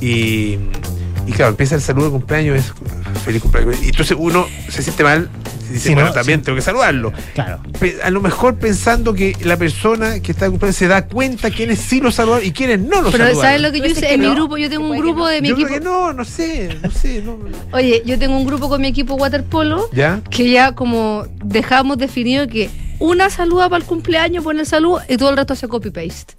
y, 0.00 0.58
y 1.26 1.32
claro, 1.32 1.50
empieza 1.50 1.74
el 1.74 1.80
saludo 1.80 2.06
de 2.06 2.10
cumpleaños, 2.12 2.56
es 2.58 2.72
feliz 3.24 3.42
cumpleaños. 3.42 3.82
Y 3.82 3.88
entonces 3.88 4.16
uno 4.18 4.46
se 4.68 4.82
siente 4.82 5.02
mal, 5.04 5.28
y 5.68 5.72
dice, 5.74 5.88
Sí, 5.88 5.94
bueno, 5.94 6.08
¿no? 6.10 6.14
también 6.14 6.38
Sí. 6.40 6.44
tengo 6.44 6.56
que 6.56 6.62
saludarlo. 6.62 7.12
claro. 7.34 7.60
A 8.04 8.10
lo 8.10 8.20
mejor 8.20 8.56
pensando 8.56 9.12
que 9.14 9.36
la 9.42 9.56
persona 9.56 10.20
que 10.20 10.30
está 10.32 10.44
de 10.44 10.50
cumpleaños 10.52 10.76
se 10.76 10.86
da 10.86 11.06
cuenta 11.06 11.50
quiénes 11.50 11.80
sí 11.80 12.00
lo 12.00 12.10
saludaron 12.12 12.46
y 12.46 12.52
quiénes 12.52 12.78
no 12.80 13.02
lo 13.02 13.10
Pero 13.10 13.24
saludaron. 13.24 13.40
¿sabes 13.42 13.60
lo 13.62 13.72
que 13.72 13.78
yo 13.78 13.82
Pero 13.82 13.92
es 13.92 13.98
hice? 13.98 14.06
que 14.08 14.14
En 14.14 14.20
mi 14.20 14.30
grupo, 14.34 14.56
yo 14.56 14.70
tengo 14.70 14.88
un 14.88 14.96
grupo 14.98 15.18
no. 15.20 15.26
de 15.26 15.42
mi 15.42 15.48
Yo 15.48 15.54
creo 15.56 15.66
equipo. 15.66 15.80
que 15.80 15.84
no, 15.84 16.12
no 16.12 16.24
sé, 16.24 16.76
no 16.82 16.90
sé. 16.90 17.22
No, 17.22 17.36
Oye, 17.72 18.02
yo 18.06 18.18
tengo 18.18 18.36
un 18.36 18.46
grupo 18.46 18.68
con 18.68 18.80
mi 18.80 18.86
equipo 18.88 19.14
waterpolo 19.14 19.88
¿Ya? 19.92 20.20
que 20.30 20.48
ya 20.50 20.72
como 20.72 21.26
dejamos 21.44 21.98
definido 21.98 22.46
que 22.46 22.70
una 22.98 23.28
saluda 23.28 23.68
para 23.68 23.82
el 23.82 23.84
cumpleaños, 23.88 24.42
pone 24.44 24.60
el 24.60 24.66
saludo 24.66 25.02
y 25.08 25.16
todo 25.18 25.30
el 25.30 25.36
resto 25.36 25.52
hace 25.52 25.66
copy-paste. 25.68 26.34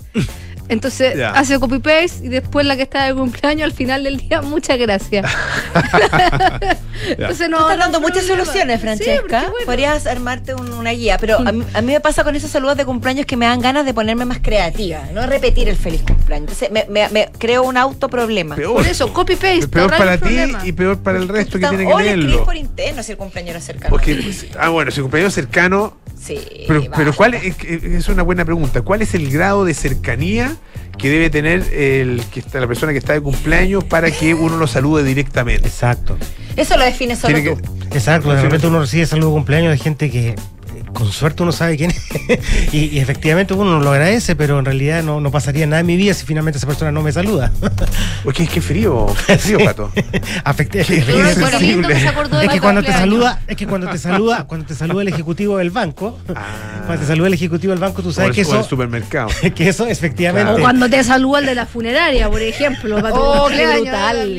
Entonces 0.70 1.18
hace 1.24 1.60
copy-paste 1.60 2.26
y 2.26 2.30
después 2.30 2.66
la 2.66 2.76
que 2.76 2.82
está 2.84 3.06
de 3.06 3.14
cumpleaños 3.14 3.64
al 3.66 3.72
final 3.74 4.04
del 4.04 4.18
día, 4.18 4.42
muchas 4.42 4.78
gracias. 4.78 5.26
Entonces 7.08 7.50
no. 7.50 7.60
estás 7.60 7.78
dando 7.78 8.02
muchas 8.02 8.26
problema. 8.26 8.46
soluciones, 8.46 8.82
Francesca. 8.82 9.40
bueno. 9.42 9.66
Podrías 9.66 10.06
armarte 10.08 10.54
un- 10.56 10.74
una 10.74 10.92
guía, 10.92 11.18
pero 11.18 11.38
a 11.40 11.52
mí, 11.52 11.64
a 11.74 11.82
mí 11.82 11.94
me 11.94 12.00
pasa 12.02 12.24
con 12.24 12.36
esos 12.36 12.50
saludos 12.52 12.78
de 12.78 12.86
cumpleaños 12.86 13.26
que 13.26 13.38
me 13.38 13.46
dan 13.46 13.62
ganas 13.62 13.86
de 13.86 13.94
ponerme 13.94 14.26
más 14.26 14.40
creativa, 14.42 15.04
no 15.14 15.26
repetir 15.26 15.70
el 15.70 15.76
feliz 15.78 16.02
cumpleaños. 16.02 16.52
Entonces 16.52 16.72
me, 16.72 16.86
me- 16.90 17.10
me 17.10 17.30
creo 17.38 17.64
un 17.64 17.78
autoproblema. 17.78 18.56
Peor. 18.56 18.74
Por 18.76 18.88
eso, 18.88 19.14
copy 19.14 19.36
paste. 19.36 19.68
Peor 19.68 19.90
para 19.96 20.16
el 20.16 20.20
ti 20.20 20.26
problema. 20.26 20.66
y 20.66 20.72
peor 20.74 20.98
para 21.00 21.18
el 21.18 21.28
resto 21.28 21.60
que 21.60 21.68
tiene 21.68 21.86
que 21.86 21.94
o 21.94 22.00
le 22.00 22.06
escribís 22.08 22.26
leerlo. 22.28 22.46
por 22.46 22.56
interno 22.56 23.04
si 23.04 23.12
el 23.14 23.18
cumpleaños 23.18 23.52
era 23.52 23.62
cercano. 23.62 23.90
Porque, 23.90 24.20
ah, 24.60 24.70
bueno, 24.70 24.92
si 24.92 25.02
cumpleaños 25.02 25.34
cercano. 25.34 25.96
Sí, 26.20 26.40
Pero, 26.68 26.84
pero 26.96 27.14
¿cuál 27.14 27.36
es, 27.36 27.56
es 27.64 28.08
una 28.10 28.24
buena 28.24 28.44
pregunta? 28.44 28.82
¿Cuál 28.82 29.02
es 29.02 29.14
el 29.14 29.30
grado 29.32 29.64
de 29.66 29.74
cercanía 29.74 30.56
que 30.98 31.10
debe 31.10 31.30
tener 31.30 31.62
el 31.74 32.22
que 32.34 32.40
está, 32.40 32.60
la 32.60 32.68
persona 32.68 32.92
que 32.92 32.98
está 32.98 33.14
de 33.14 33.22
cumpleaños 33.22 33.84
para 33.84 34.12
que 34.12 34.34
uno 34.34 34.58
lo 34.58 34.68
salude 34.68 35.04
directamente? 35.04 35.68
Exacto. 35.68 36.18
Eso 36.56 36.76
lo 36.76 36.84
define 36.84 37.16
solo 37.16 37.36
Tiene 37.36 37.52
tú. 37.56 37.62
que- 37.90 37.98
Exacto, 37.98 38.34
de 38.34 38.42
repente 38.42 38.68
uno 38.68 38.80
recibe 38.82 39.06
saludo 39.06 39.30
de 39.30 39.34
cumpleaños 39.36 39.72
de 39.72 39.78
gente 39.78 40.10
que 40.12 40.36
con 40.94 41.12
suerte 41.12 41.44
uno 41.44 41.52
sabe 41.52 41.78
quién 41.78 41.92
es 41.92 42.04
y, 42.74 42.86
y 42.96 43.00
efectivamente 43.00 43.54
uno 43.54 43.72
no 43.78 43.80
lo 43.80 43.92
agradece, 43.92 44.36
pero 44.36 44.58
en 44.60 44.66
realidad 44.66 45.04
no, 45.04 45.22
no 45.22 45.32
pasaría 45.32 45.66
nada 45.68 45.80
en 45.82 45.86
mi 45.86 45.96
vida 45.96 46.14
si 46.14 46.26
finalmente 46.26 46.58
esa 46.58 46.68
persona 46.68 46.92
no 46.92 47.02
me 47.02 47.12
saluda. 47.12 47.52
Porque 48.24 48.44
es 48.44 48.50
que 48.50 48.62
frío, 48.62 49.08
frío, 49.08 49.60
pato. 49.64 49.92
Qué 49.94 50.80
es- 50.82 50.90
es- 50.90 51.08
es 51.08 52.50
que 52.50 52.60
cuando 52.62 52.82
te 52.84 52.92
saluda, 52.92 53.40
es 53.48 53.56
que 53.58 53.68
cuando 53.68 53.88
te 53.90 53.98
saluda, 53.98 54.44
cuando 54.46 54.66
te 54.68 54.76
saluda 54.76 55.02
el 55.04 55.08
ejecutivo 55.10 55.58
del 55.58 55.70
banco, 55.70 56.18
Ah, 56.36 56.46
cuando 56.86 57.02
te 57.02 57.08
saluda 57.08 57.28
el 57.28 57.34
ejecutivo 57.34 57.72
del 57.72 57.80
banco, 57.80 58.02
tú 58.02 58.10
o 58.10 58.12
sabes 58.12 58.30
el, 58.30 58.36
que 58.36 58.42
o 58.50 58.54
el 58.54 58.60
eso, 58.62 58.70
supermercado. 58.70 59.30
que 59.56 59.70
eso 59.70 59.86
efectivamente, 59.88 60.52
O 60.54 60.60
cuando 60.60 60.90
te 60.90 61.04
saluda 61.04 61.40
el 61.40 61.46
de 61.46 61.56
la 61.56 61.66
funeraria, 61.66 62.30
por 62.30 62.42
ejemplo. 62.42 62.98
Oh, 63.14 63.48
qué 63.50 63.66
brutal. 63.82 64.38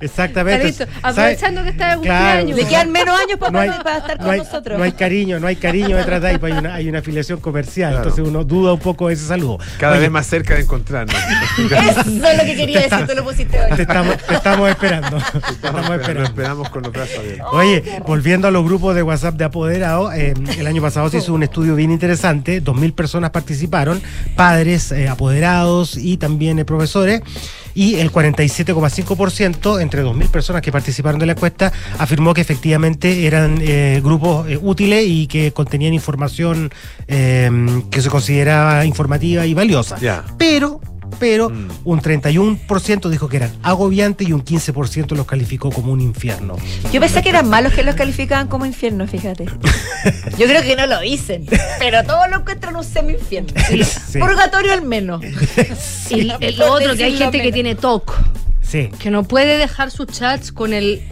exactamente, 0.00 0.60
Carito, 0.74 0.84
¿sabes? 0.84 0.96
aprovechando 1.02 1.62
que 1.62 1.68
está 1.70 1.96
de 1.96 2.02
Claro. 2.02 2.40
cumpleaños. 2.40 2.56
Le 2.58 2.64
quedan 2.66 2.92
menos 2.92 3.18
años 3.20 3.38
para, 3.38 3.52
no 3.52 3.58
hay, 3.60 3.70
para 3.82 3.98
estar 3.98 4.16
con 4.16 4.26
no 4.26 4.32
hay- 4.32 4.38
nosotros. 4.38 4.78
no 4.78 4.84
hay 4.84 4.92
cariño, 4.92 5.40
no 5.40 5.46
hay 5.46 5.56
cariño 5.60 5.96
detrás 5.96 6.20
de 6.22 6.28
ahí, 6.28 6.38
pues 6.38 6.52
hay 6.52 6.58
una, 6.58 6.74
hay 6.74 6.88
una 6.88 6.98
afiliación 7.00 7.40
comercial, 7.40 7.92
Claro. 7.92 8.08
entonces 8.08 8.26
uno 8.28 8.44
duda 8.44 8.72
un 8.72 8.80
poco 8.80 9.08
de 9.08 9.14
ese 9.14 9.26
saludo. 9.26 9.58
Cada 9.78 9.92
Oye, 9.92 10.02
vez 10.02 10.10
más 10.10 10.26
cerca 10.26 10.54
de 10.54 10.62
encontrarnos. 10.62 11.14
Eso 11.58 12.00
es 12.00 12.06
lo 12.38 12.44
que 12.44 12.56
quería 12.56 12.80
decir, 12.80 13.06
tú 13.06 13.14
lo 13.14 13.24
pusiste 13.24 13.56
Te 13.58 13.74
hoy. 13.74 13.80
estamos, 13.80 14.16
te 14.16 14.34
estamos 14.34 14.68
esperando. 14.70 15.10
Te 15.10 15.16
Estamos 15.16 15.50
estamos 15.50 15.80
esperando, 15.80 15.94
esperando. 15.94 16.24
esperamos 16.24 16.70
con 16.70 16.82
los 16.82 16.92
brazos 16.92 17.18
abiertos. 17.18 17.48
Oye, 17.52 18.02
volviendo 18.06 18.48
a 18.48 18.50
los 18.50 18.64
grupos 18.64 18.94
de 18.94 19.02
WhatsApp 19.02 19.34
de 19.36 19.44
apoderados, 19.44 20.14
eh, 20.14 20.34
el 20.58 20.66
año 20.66 20.82
pasado 20.82 21.08
se 21.10 21.18
hizo 21.18 21.32
un 21.34 21.42
estudio 21.42 21.74
bien 21.76 21.90
interesante, 21.90 22.62
2.000 22.62 22.92
personas 22.94 23.30
participaron, 23.30 24.00
padres, 24.36 24.90
eh, 24.92 25.08
apoderados 25.08 25.96
y 25.96 26.16
también 26.16 26.58
eh, 26.58 26.64
profesores, 26.64 27.20
y 27.74 27.96
el 27.96 28.12
47,5% 28.12 29.80
entre 29.80 30.04
2.000 30.04 30.28
personas 30.28 30.62
que 30.62 30.72
participaron 30.72 31.20
de 31.20 31.26
la 31.26 31.32
encuesta 31.32 31.72
afirmó 31.98 32.34
que 32.34 32.40
efectivamente 32.40 33.26
eran 33.26 33.58
eh, 33.60 34.00
grupos 34.02 34.48
eh, 34.48 34.58
útiles 34.60 35.04
y 35.06 35.26
que 35.26 35.52
contenían 35.52 35.94
información 35.94 36.70
eh, 37.08 37.50
que 37.90 38.02
se 38.02 38.08
consideraba 38.08 38.84
informativa 38.84 39.46
y 39.46 39.54
valiosa. 39.54 39.98
Ya. 39.98 40.24
Pero 40.38 40.80
pero 41.18 41.50
Mm. 41.50 41.68
un 41.84 42.00
31% 42.00 43.08
dijo 43.10 43.28
que 43.28 43.36
eran 43.38 43.52
agobiantes 43.62 44.28
y 44.28 44.32
un 44.32 44.42
15% 44.44 45.14
los 45.16 45.26
calificó 45.26 45.70
como 45.70 45.92
un 45.92 46.00
infierno. 46.00 46.56
Yo 46.92 47.00
pensé 47.00 47.22
que 47.22 47.28
eran 47.30 47.48
malos 47.48 47.72
que 47.72 47.82
los 47.82 47.94
calificaban 47.94 48.48
como 48.48 48.66
infierno, 48.66 49.06
fíjate. 49.06 49.44
Yo 50.38 50.46
creo 50.46 50.62
que 50.62 50.76
no 50.76 50.86
lo 50.86 51.00
dicen, 51.00 51.46
pero 51.78 52.04
todos 52.04 52.28
lo 52.30 52.36
encuentran 52.38 52.76
un 52.76 52.84
semi-infierno. 52.84 53.50
Sí. 54.08 54.18
Purgatorio 54.18 54.72
al 54.72 54.82
menos. 54.82 55.22
Y 56.10 56.20
el- 56.40 56.56
lo 56.58 56.72
otro, 56.72 56.94
que 56.96 57.04
hay 57.04 57.16
gente 57.16 57.40
que 57.42 57.52
tiene 57.52 57.74
TOC, 57.74 58.12
Sí, 58.62 58.88
que 59.00 59.10
no 59.10 59.24
puede 59.24 59.58
dejar 59.58 59.90
sus 59.90 60.06
chats 60.06 60.52
con 60.52 60.72
el 60.72 61.02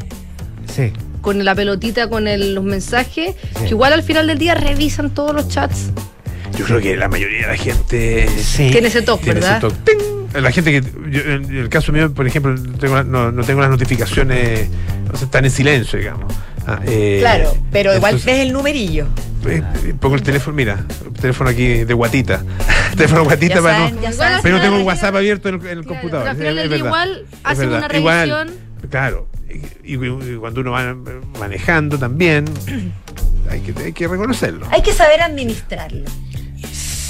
sí. 0.72 0.92
con 1.20 1.44
la 1.44 1.54
pelotita, 1.54 2.08
con 2.08 2.28
el- 2.28 2.54
los 2.54 2.64
mensajes, 2.64 3.34
que 3.62 3.68
igual 3.70 3.92
al 3.92 4.02
final 4.02 4.26
del 4.28 4.38
día 4.38 4.54
revisan 4.54 5.10
todos 5.10 5.34
los 5.34 5.48
chats. 5.48 5.90
Yo 6.56 6.64
creo 6.64 6.80
que 6.80 6.96
la 6.96 7.08
mayoría 7.08 7.42
de 7.42 7.46
la 7.48 7.56
gente 7.56 8.28
Sí. 8.38 8.70
Tiene 8.70 8.88
ese 8.88 9.00
ese 9.00 9.16
¿verdad? 9.34 9.60
toque. 9.60 9.76
¡Ting! 9.84 10.42
La 10.42 10.52
gente 10.52 10.70
que, 10.70 10.82
yo, 11.10 11.20
en 11.22 11.56
el 11.56 11.68
caso 11.70 11.90
mío, 11.90 12.12
por 12.12 12.26
ejemplo, 12.26 12.54
no 12.54 12.78
tengo, 12.78 13.02
no, 13.02 13.32
no 13.32 13.44
tengo 13.44 13.60
las 13.62 13.70
notificaciones, 13.70 14.68
o 15.12 15.16
sea, 15.16 15.24
están 15.24 15.44
en 15.46 15.50
silencio, 15.50 15.98
digamos. 15.98 16.32
Ah, 16.66 16.80
eh, 16.86 17.16
Claro, 17.20 17.56
pero 17.72 17.94
igual 17.96 18.12
entonces, 18.14 18.26
ves 18.26 18.46
el 18.46 18.52
numerillo. 18.52 19.06
eh, 19.46 19.62
eh, 19.86 19.94
pongo 19.98 20.16
el 20.16 20.22
teléfono, 20.22 20.54
mira, 20.54 20.84
el 21.06 21.12
teléfono 21.14 21.48
aquí 21.48 21.84
de 21.84 21.94
guatita. 21.94 22.42
teléfono 22.96 23.24
guatita 23.24 23.54
Ya 23.54 23.62
para 23.62 23.78
saben, 23.78 23.94
no. 24.02 24.12
saben. 24.12 24.38
Pero 24.42 24.60
tengo 24.60 24.76
el 24.76 24.82
WhatsApp 24.82 25.10
día- 25.12 25.18
abierto 25.18 25.48
en 25.48 25.54
el, 25.54 25.60
en 25.62 25.78
el 25.78 25.84
Claro, 25.84 25.88
computador. 25.88 26.24
pero 26.24 26.30
al 26.30 26.36
final 26.36 26.58
es 26.58 26.62
del 26.62 26.68
día 26.68 26.82
verdad, 26.84 27.04
igual 27.06 27.26
hacen 27.44 27.68
una 27.70 27.88
Igual, 27.96 28.28
revisión. 28.28 28.60
claro. 28.90 29.28
Y, 29.82 29.94
y- 29.94 30.34
y 30.34 30.36
cuando 30.36 30.60
uno 30.60 30.72
va 30.72 30.94
manejando 31.38 31.98
también, 31.98 32.44
hay 33.50 33.60
que, 33.60 33.72
hay 33.82 33.92
que 33.94 34.06
reconocerlo. 34.06 34.66
Hay 34.70 34.82
que 34.82 34.92
saber 34.92 35.22
administrarlo. 35.22 36.04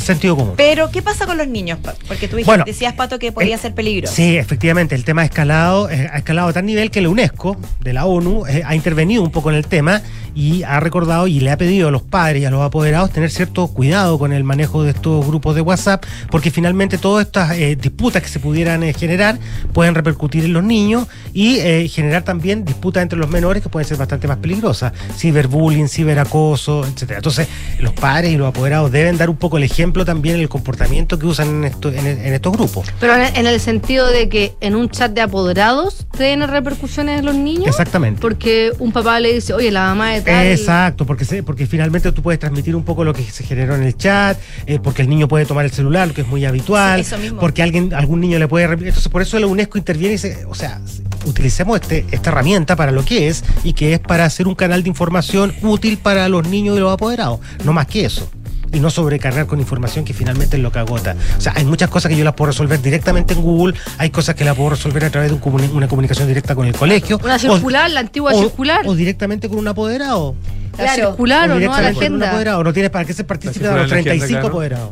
Sentido 0.09 0.37
común. 0.37 0.55
Pero, 0.57 0.91
¿qué 0.91 1.03
pasa 1.03 1.27
con 1.27 1.37
los 1.37 1.47
niños? 1.49 1.79
Porque 2.07 2.29
tú 2.29 2.37
dijiste- 2.37 2.45
Bueno, 2.47 2.65
decías, 2.67 2.95
Pato, 2.95 3.19
que 3.19 3.31
podía 3.31 3.59
ser 3.59 3.75
peligroso. 3.75 4.15
Sí, 4.15 4.39
efectivamente, 4.39 4.95
el 4.95 5.05
tema 5.05 5.21
ha 5.21 5.25
escalado, 5.27 5.91
eh, 5.91 6.09
ha 6.11 6.17
escalado 6.17 6.49
a 6.49 6.53
tal 6.55 6.65
nivel 6.65 6.91
que 6.91 7.03
la 7.03 7.11
UNESCO, 7.11 7.59
de 7.81 7.93
la 7.93 8.07
ONU, 8.07 8.47
eh, 8.47 8.63
ha 8.65 8.75
intervenido 8.75 9.23
un 9.23 9.31
poco 9.31 9.51
en 9.51 9.57
el 9.57 9.67
tema 9.67 10.01
y 10.35 10.63
ha 10.63 10.81
recordado 10.81 11.27
y 11.27 11.41
le 11.41 11.51
ha 11.51 11.59
pedido 11.59 11.89
a 11.89 11.91
los 11.91 12.01
padres 12.03 12.41
y 12.43 12.47
a 12.47 12.51
los 12.51 12.63
apoderados 12.63 13.11
tener 13.11 13.31
cierto 13.31 13.67
cuidado 13.69 14.19
con 14.19 14.33
el 14.33 14.45
manejo 14.45 14.83
de 14.83 14.91
estos 14.93 15.27
grupos 15.27 15.55
de 15.55 15.61
WhatsApp, 15.61 16.05
porque 16.31 16.51
finalmente 16.51 16.97
todas 16.97 17.27
estas 17.27 17.53
eh, 17.59 17.77
disputas 17.77 18.23
que 18.23 18.29
se 18.29 18.41
pudieran 18.41 18.83
generar 18.95 19.39
pueden 19.75 19.95
repercutir 19.95 20.45
en 20.47 20.55
los 20.55 20.65
niños 20.65 21.07
y 21.35 21.59
generar 21.91 22.23
también 22.23 22.65
disputas 22.65 23.03
entre 23.03 23.19
los 23.19 23.29
menores 23.29 23.63
que 23.63 23.69
pueden 23.69 23.87
ser 23.87 23.99
bastante 23.99 24.27
más 24.27 24.39
peligrosas, 24.39 24.93
ciberbullying, 25.19 25.89
ciberacoso, 25.89 26.85
etcétera. 26.87 27.19
Entonces, 27.19 27.47
los 27.81 27.93
padres 27.93 28.33
y 28.33 28.37
los 28.37 28.49
apoderados 28.49 28.91
deben 28.91 29.19
dar 29.19 29.29
un 29.31 29.37
poco 29.37 29.57
el 29.59 29.65
ejemplo 29.65 29.98
también 30.05 30.37
el 30.41 30.49
comportamiento 30.49 31.19
que 31.19 31.27
usan 31.27 31.49
en, 31.49 31.65
esto- 31.65 31.91
en- 31.93 32.07
en 32.07 32.33
estos 32.35 32.53
grupos. 32.53 32.87
Pero 33.01 33.15
en 33.15 33.23
el, 33.23 33.37
en 33.37 33.47
el 33.47 33.61
sentido 33.61 34.07
de 34.09 34.29
que 34.29 34.55
en 34.61 34.75
un 34.77 34.89
chat 34.91 35.13
de 35.13 35.21
apoderados 35.21 36.07
tiene 36.17 36.47
repercusiones 36.47 37.21
en 37.21 37.27
los 37.27 37.35
niños. 37.35 37.67
Exactamente. 37.69 38.21
Porque 38.21 38.73
un 38.79 38.93
papá 38.93 39.21
le 39.21 39.33
dice, 39.35 39.53
oye, 39.55 39.71
la 39.71 39.87
mamá 39.89 40.11
de 40.13 40.21
tal. 40.23 40.47
Exacto, 40.47 41.07
porque 41.07 41.43
porque 41.43 41.67
finalmente 41.67 42.11
tú 42.13 42.23
puedes 42.23 42.39
transmitir 42.41 42.75
un 42.77 42.83
poco 42.85 43.05
lo 43.05 43.13
que 43.13 43.23
se 43.23 43.45
generó 43.45 43.75
en 43.75 43.83
el 43.83 43.97
chat, 43.97 44.39
eh, 44.67 44.79
porque 44.83 45.03
el 45.03 45.09
niño 45.09 45.29
puede 45.29 45.45
tomar 45.47 45.65
el 45.65 45.71
celular, 45.71 46.09
lo 46.09 46.15
que 46.15 46.23
es 46.23 46.27
muy 46.29 46.45
habitual, 46.45 46.97
Sí, 47.05 47.07
eso 47.07 47.19
mismo. 47.19 47.41
porque 47.41 47.63
alguien 47.63 47.93
algún 47.95 48.21
niño 48.21 48.39
le 48.39 48.49
puede 48.49 48.65
entonces 48.65 49.09
por 49.09 49.23
eso 49.23 49.39
la 49.39 49.47
UNESCO 49.47 49.79
interviene 49.79 50.15
y 50.15 50.17
dice, 50.17 50.45
o 50.49 50.55
sea, 50.55 50.81
utilicemos 51.27 51.81
este, 51.81 52.07
esta 52.11 52.31
herramienta 52.31 52.77
para 52.77 52.93
lo 52.93 53.05
que 53.05 53.29
es 53.29 53.45
y 53.65 53.73
que 53.73 53.93
es 53.95 53.99
para 54.01 54.25
hacer 54.25 54.47
un 54.49 54.55
canal 54.55 54.83
de 54.83 54.89
información 54.89 55.55
útil 55.63 55.99
para 55.99 56.29
los 56.29 56.47
niños 56.49 56.77
y 56.77 56.81
los 56.81 56.93
apoderados, 56.93 57.41
no 57.65 57.73
más 57.73 57.87
que 57.87 58.05
eso. 58.05 58.29
Y 58.73 58.81
no 58.81 58.91
sobrecargar 58.91 59.47
con 59.47 59.61
información 59.61 60.05
que 60.05 60.13
finalmente 60.15 60.57
es 60.57 60.63
lo 60.63 60.71
que 60.73 60.79
agota. 60.79 61.17
O 61.37 61.41
sea, 61.41 61.53
hay 61.57 61.65
muchas 61.65 61.89
cosas 61.91 62.11
que 62.11 62.17
yo 62.17 62.25
las 62.25 62.35
puedo 62.35 62.51
resolver 62.51 62.81
directamente 62.83 63.35
en 63.35 63.43
Google, 63.43 63.75
hay 63.99 64.11
cosas 64.11 64.35
que 64.35 64.45
las 64.45 64.55
puedo 64.57 64.71
resolver 64.71 65.05
a 65.05 65.11
través 65.11 65.31
de 65.31 65.35
un 65.37 65.41
comuni- 65.41 65.71
una 65.73 65.89
comunicación 65.89 66.29
directa 66.29 66.55
con 66.55 66.67
el 66.67 66.75
colegio. 66.75 67.19
Una 67.25 67.37
o- 67.37 67.39
circular, 67.39 67.91
la 67.91 68.01
antigua 68.01 68.33
o- 68.35 68.41
circular. 68.41 68.83
O 68.87 68.95
directamente 68.95 69.49
con 69.49 69.59
un 69.59 69.69
apoderado. 69.69 70.35
la 70.77 70.85
Claro. 70.85 71.09
circular 71.09 71.45
o 71.45 71.47
no 71.49 71.53
a 71.53 71.55
la 71.55 71.61
directamente 71.61 71.95
con 71.95 71.99
un 71.99 72.03
agenda. 72.23 72.29
apoderado. 72.31 72.63
No 72.65 72.73
tienes 72.73 72.91
para 72.93 73.05
qué 73.05 73.13
ser 73.13 73.27
partícipe 73.27 73.67
de 73.67 73.73
los 73.73 73.75
en 73.75 73.79
la 73.81 73.85
agenda, 73.97 74.11
35 74.11 74.41
claro. 74.41 74.49
apoderados. 74.49 74.91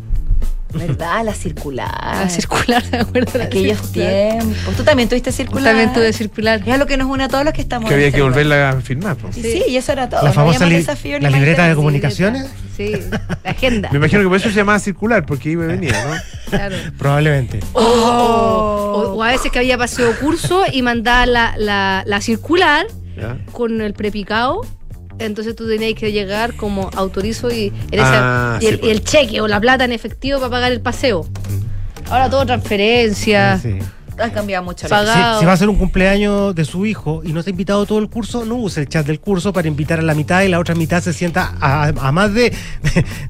¿Verdad? 0.79 1.25
La 1.25 1.35
circular. 1.35 1.91
La 2.25 2.29
circular, 2.29 2.83
de 2.91 3.39
la 3.39 3.45
Aquellos 3.45 3.79
circular? 3.79 4.39
tiempos. 4.39 4.77
Tú 4.77 4.83
también 4.85 5.09
tuviste 5.09 5.33
circular. 5.33 5.65
También 5.65 5.93
tuve 5.93 6.13
circular. 6.13 6.63
Es 6.67 6.79
lo 6.79 6.87
que 6.87 6.97
nos 6.97 7.09
une 7.09 7.25
a 7.25 7.29
todos 7.29 7.45
los 7.45 7.53
que 7.55 7.61
estamos 7.63 7.89
Que 7.89 7.95
había 7.95 8.07
este 8.07 8.17
que 8.17 8.21
lugar. 8.21 8.33
volverla 8.35 8.71
a 8.71 8.81
firmar. 8.81 9.17
po. 9.17 9.33
Sí, 9.33 9.43
sí, 9.43 9.63
y 9.69 9.77
eso 9.77 9.93
era 9.93 10.09
todo. 10.09 10.23
La 10.23 10.29
no 10.29 10.35
famosa 10.35 10.67
li- 10.67 10.77
desafío 10.77 11.19
la 11.19 11.31
libreta 11.31 11.67
de 11.69 11.75
comunicaciones. 11.75 12.47
Sí, 12.77 12.93
la 13.45 13.51
agenda. 13.51 13.89
Me 13.93 13.99
imagino 13.99 14.23
que 14.23 14.29
por 14.29 14.37
eso 14.37 14.49
se 14.51 14.55
llamaba 14.57 14.79
circular, 14.79 15.25
porque 15.25 15.51
iba 15.51 15.65
y 15.65 15.69
venía, 15.69 16.05
¿no? 16.05 16.15
Claro. 16.51 16.77
Probablemente. 16.99 17.61
O, 17.73 17.81
o- 17.83 19.15
o 19.17 19.23
a 19.23 19.29
veces 19.29 19.51
que 19.51 19.59
había 19.59 19.79
paseo 19.79 20.13
curso 20.21 20.65
y 20.73 20.83
mandaba 20.83 21.27
la, 21.27 21.55
la, 21.57 22.03
la 22.07 22.21
circular 22.21 22.87
¿Ya? 23.17 23.39
con 23.53 23.81
el 23.81 23.95
prepicado. 23.95 24.61
Entonces 25.19 25.57
tú 25.57 25.67
tenías 25.69 25.95
que 25.99 26.13
llegar 26.13 26.55
como 26.57 26.91
autorizo 26.95 27.51
y, 27.51 27.73
en 27.91 28.01
Ah, 28.01 28.59
esa- 28.59 28.65
y, 28.65 28.67
sí, 28.69 28.73
el, 28.73 28.79
pues. 28.81 28.89
y 28.89 28.93
el 28.93 29.05
cheque 29.05 29.41
o 29.41 29.49
la 29.49 29.61
plata 29.61 29.85
en 29.85 29.93
efectivo 29.93 30.39
para 30.39 30.51
pagar 30.51 30.73
el 30.73 30.81
paseo. 30.81 31.27
Ahora 32.11 32.29
todo 32.31 32.45
transferencia. 32.47 33.59
Sí. 33.59 33.79
Ha 34.19 34.31
cambiado 34.31 34.65
mucho. 34.65 34.89
Paga- 34.89 35.35
Si, 35.35 35.41
si 35.41 35.47
va 35.47 35.53
a 35.53 35.57
ser 35.57 35.69
un 35.69 35.77
cumpleaños 35.77 36.55
de 36.55 36.65
su 36.65 36.87
hijo 36.87 37.23
y 37.25 37.33
no 37.33 37.41
está 37.41 37.51
invitado 37.51 37.85
todo 37.87 37.99
el 37.99 38.09
curso, 38.09 38.45
no 38.45 38.55
use 38.57 38.81
el 38.81 38.89
chat 38.89 39.07
del 39.07 39.21
curso 39.21 39.53
para 39.53 39.69
invitar 39.69 39.99
a 39.99 40.03
la 40.03 40.15
mitad 40.15 40.43
y 40.43 40.49
la 40.49 40.59
otra 40.59 40.75
mitad 40.75 41.03
se 41.03 41.13
sienta 41.13 41.55
a, 41.61 41.89
a 41.89 42.13
más 42.13 42.33
de 42.35 42.53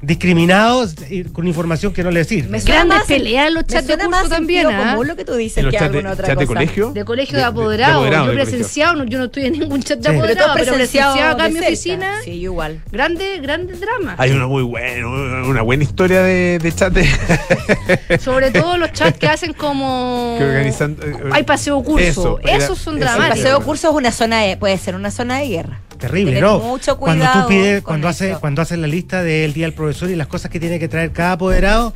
discriminados 0.01 0.95
y 1.09 1.23
con 1.25 1.47
información 1.47 1.93
que 1.93 2.03
no 2.03 2.11
le 2.11 2.23
sirve. 2.23 2.49
Me 2.49 2.61
suena 2.61 2.85
Grandes 2.85 3.07
peleas 3.07 3.51
los 3.51 3.65
chats 3.65 3.87
de 3.87 3.93
curso 3.95 4.09
más 4.09 4.29
también. 4.29 4.67
¿ah? 4.67 4.91
común 4.91 5.07
lo 5.07 5.15
que 5.15 5.25
tú 5.25 5.33
dices 5.35 5.57
¿En 5.57 5.65
los 5.65 5.73
que 5.73 5.79
de, 5.79 5.85
alguna 5.85 6.11
otra 6.11 6.27
chat 6.27 6.39
de 6.39 6.45
cosa. 6.47 6.59
colegio? 6.59 6.91
De 6.91 7.05
colegio 7.05 7.37
De- 7.37 7.43
de, 7.43 7.49
de- 7.49 7.53
de 7.53 7.61
apoderado. 7.61 8.05
yo 8.27 8.33
presenciado, 8.33 8.95
no- 8.95 9.03
yo 9.05 9.17
no 9.19 9.25
estoy 9.25 9.45
en 9.45 9.53
ningún 9.59 9.81
chat 9.83 9.99
de 9.99 10.07
Sí. 10.09 10.09
Pero 10.09 10.17
tú 10.19 10.23
apoderado, 10.23 10.51
has 10.51 10.57
pero 10.57 10.73
presenciado 10.75 11.13
presenciado 11.13 11.35
acá 11.35 11.47
en 11.47 11.53
mi 11.53 11.59
oficina. 11.59 12.11
Sí, 12.23 12.31
igual. 12.31 12.81
Grande, 12.91 13.39
grande 13.41 13.73
drama. 13.73 14.15
Hay 14.17 14.31
una 14.31 14.47
muy 14.47 14.63
buena, 14.63 15.07
una 15.45 15.61
buena 15.61 15.83
historia 15.83 16.21
de, 16.21 16.59
de 16.59 16.71
chat 16.73 16.93
de, 16.93 18.19
Sobre 18.19 18.51
todo 18.51 18.77
los 18.77 18.91
chats 18.93 19.17
que 19.17 19.27
hacen 19.27 19.53
como. 19.53 20.35
que 20.37 20.45
San- 20.77 20.97
eh, 21.01 21.29
Hay 21.31 21.43
paseo 21.43 21.81
curso. 21.83 22.39
Eso, 22.39 22.39
eso 22.73 22.91
El 22.91 22.99
dramáticos. 22.99 23.39
paseo 23.39 23.61
curso 23.63 23.89
es 23.89 23.95
una 23.95 24.11
zona 24.11 24.41
de, 24.41 24.57
puede 24.57 24.77
ser 24.77 24.95
una 24.95 25.11
zona 25.11 25.39
de 25.39 25.47
guerra. 25.47 25.79
Terrible, 25.97 26.33
Tener 26.33 26.43
¿no? 26.43 26.59
mucho 26.59 26.97
cuando 26.97 27.25
cuidado 27.25 27.41
tú 27.43 27.49
pides, 27.49 27.81
cuando 27.83 28.07
haces, 28.07 28.37
cuando 28.37 28.61
haces 28.61 28.77
la 28.79 28.87
lista 28.87 29.23
del 29.23 29.53
día 29.53 29.65
del 29.65 29.73
profesor 29.73 30.09
y 30.09 30.15
las 30.15 30.27
cosas 30.27 30.49
que 30.51 30.59
tiene 30.59 30.79
que 30.79 30.87
traer 30.87 31.11
cada 31.11 31.33
apoderado, 31.33 31.93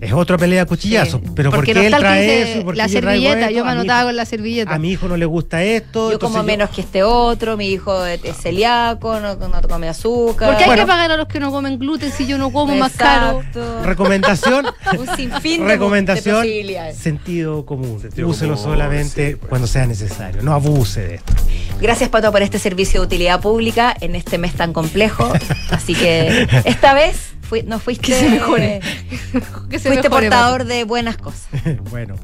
es 0.00 0.12
otra 0.12 0.36
pelea 0.38 0.62
a 0.62 0.66
cuchillazo. 0.66 1.20
Pero 1.34 1.50
¿por 1.50 1.60
Porque 1.60 1.72
qué 1.72 1.80
no 1.80 1.96
él 1.96 2.02
trae 2.02 2.42
eso? 2.50 2.60
y 2.60 2.64
por 2.64 2.74
qué 2.74 2.78
la 2.78 2.86
yo 2.86 3.00
traigo 3.00 3.22
servilleta, 3.22 3.46
esto? 3.46 3.56
yo 3.58 3.64
me 3.64 3.70
anotaba 3.70 4.04
con 4.04 4.16
la 4.16 4.24
servilleta. 4.24 4.74
A 4.74 4.78
mi 4.78 4.90
hijo 4.92 5.08
no 5.08 5.16
le 5.16 5.26
gusta 5.26 5.62
esto. 5.62 6.10
Yo 6.10 6.18
como 6.18 6.42
menos 6.42 6.70
que 6.70 6.80
este 6.80 7.02
otro, 7.02 7.56
mi 7.56 7.68
hijo 7.70 8.04
es 8.04 8.24
es 8.24 8.36
celíaco, 8.36 9.20
no, 9.20 9.36
no 9.36 9.62
come 9.68 9.88
azúcar. 9.88 10.48
¿Por 10.48 10.56
qué 10.56 10.64
hay 10.64 10.68
Bueno. 10.70 10.82
que 10.82 10.86
pagar 10.88 11.10
a 11.12 11.16
los 11.16 11.28
que 11.28 11.40
no 11.40 11.50
comen 11.50 11.78
gluten 11.78 12.10
si 12.12 12.26
yo 12.26 12.38
no 12.38 12.50
como 12.50 12.74
más 12.74 12.92
caro? 12.92 13.42
Recomendación. 13.84 14.66
Un 14.98 15.16
sinfín 15.16 15.62
de, 15.62 15.68
recomendación. 15.74 16.36
de 16.36 16.42
posibilidades. 16.42 16.96
sentido 16.96 17.64
común. 17.66 18.00
Sentido 18.00 18.28
Úselo 18.28 18.54
común, 18.54 18.64
solamente 18.70 19.30
sí, 19.32 19.36
pues. 19.36 19.48
cuando 19.48 19.66
sea 19.66 19.86
necesario. 19.86 20.42
No 20.42 20.52
abuse 20.52 21.00
de 21.00 21.14
esto. 21.16 21.32
Gracias, 21.80 22.08
Pato, 22.08 22.30
por 22.32 22.40
este 22.42 22.58
servicio 22.58 23.00
de 23.00 23.06
utilidad 23.06 23.33
pública 23.40 23.94
en 24.00 24.14
este 24.14 24.38
mes 24.38 24.54
tan 24.54 24.72
complejo. 24.72 25.32
Así 25.70 25.94
que 25.94 26.46
esta 26.64 26.94
vez 26.94 27.32
fui- 27.42 27.62
no 27.62 27.78
fuiste, 27.78 28.06
Que 28.08 28.14
se 28.18 28.28
mejore. 28.28 28.80
Que 29.70 29.78
se 29.78 29.88
fuiste 29.88 30.08
mejore, 30.08 30.28
portador 30.28 30.64
de 30.64 30.84
buenas 30.84 31.16
cosas. 31.16 31.46
bueno. 31.90 32.14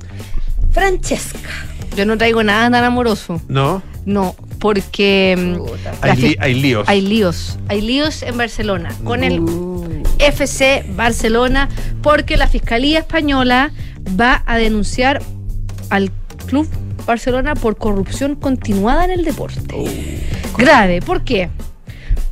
Francesca. 0.73 1.49
Yo 1.97 2.07
no 2.07 2.17
traigo 2.17 2.43
nada 2.43 2.71
tan 2.71 2.85
amoroso. 2.85 3.41
¿No? 3.49 3.83
No, 4.07 4.37
porque 4.61 5.37
mm, 5.37 5.57
Puta. 5.59 5.93
la 6.07 6.13
Hay, 6.13 6.17
fi- 6.17 6.29
li- 6.29 6.37
hay 6.41 6.55
líos. 6.55 6.89
hay 6.89 7.01
líos. 7.01 7.59
Hay 7.69 7.81
líos 7.83 8.23
en 8.23 8.37
Barcelona 8.39 8.95
con 9.05 9.25
el 9.25 9.41
Uh. 9.41 10.03
FC 10.19 10.85
Barcelona 10.95 11.69
porque 12.03 12.37
la 12.37 12.47
Fiscalía 12.47 13.01
Española 13.01 13.73
va 14.19 14.43
a 14.47 14.57
denunciar 14.59 15.23
al 15.91 16.11
Club 16.47 16.69
Barcelona 17.05 17.55
por 17.55 17.77
corrupción 17.77 18.37
continuada 18.37 19.05
en 19.05 19.11
el 19.11 19.25
deporte. 19.25 19.61
Grave, 20.57 21.01
¿por 21.01 21.25
qué? 21.25 21.51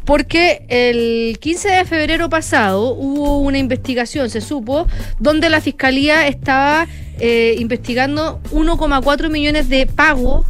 Porque 0.05 0.65
el 0.69 1.39
15 1.39 1.69
de 1.69 1.85
febrero 1.85 2.31
pasado 2.31 2.95
hubo 2.95 3.39
una 3.39 3.59
investigación, 3.59 4.31
se 4.31 4.41
supo, 4.41 4.87
donde 5.19 5.51
la 5.51 5.61
Fiscalía 5.61 6.27
estaba 6.29 6.87
eh, 7.21 7.57
investigando 7.59 8.41
1,4 8.53 9.31
millones 9.31 9.69
de 9.69 9.87
pagos 9.87 10.47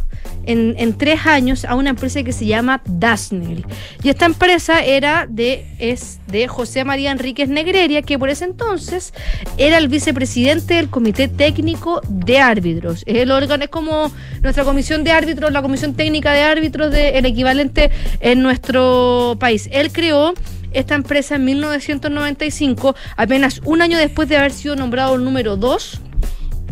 en, 0.49 0.75
en 0.79 0.97
tres 0.97 1.27
años 1.27 1.63
a 1.63 1.75
una 1.75 1.91
empresa 1.91 2.23
que 2.23 2.31
se 2.31 2.47
llama 2.47 2.81
Dasnel. 2.85 3.65
Y 4.01 4.09
esta 4.09 4.25
empresa 4.25 4.83
era 4.83 5.27
de, 5.29 5.65
es 5.77 6.19
de 6.27 6.47
José 6.47 6.83
María 6.83 7.11
Enríquez 7.11 7.49
Negreria, 7.49 8.01
que 8.01 8.17
por 8.17 8.29
ese 8.29 8.45
entonces 8.45 9.13
era 9.57 9.77
el 9.77 9.87
vicepresidente 9.89 10.73
del 10.73 10.89
Comité 10.89 11.27
Técnico 11.27 12.01
de 12.09 12.39
Árbitros. 12.39 13.03
El 13.05 13.31
órgano, 13.31 13.63
es 13.63 13.69
como 13.69 14.11
nuestra 14.41 14.63
comisión 14.63 15.03
de 15.03 15.11
árbitros, 15.11 15.51
la 15.51 15.61
comisión 15.61 15.93
técnica 15.93 16.33
de 16.33 16.41
árbitros, 16.41 16.91
de, 16.91 17.19
el 17.19 17.27
equivalente 17.27 17.91
en 18.19 18.41
nuestro 18.41 19.37
país. 19.39 19.69
Él 19.71 19.91
creó 19.91 20.33
esta 20.71 20.95
empresa 20.95 21.35
en 21.35 21.45
1995, 21.45 22.95
apenas 23.17 23.61
un 23.65 23.83
año 23.83 23.99
después 23.99 24.27
de 24.29 24.37
haber 24.37 24.51
sido 24.51 24.75
nombrado 24.75 25.17
número 25.19 25.57
2 25.57 26.01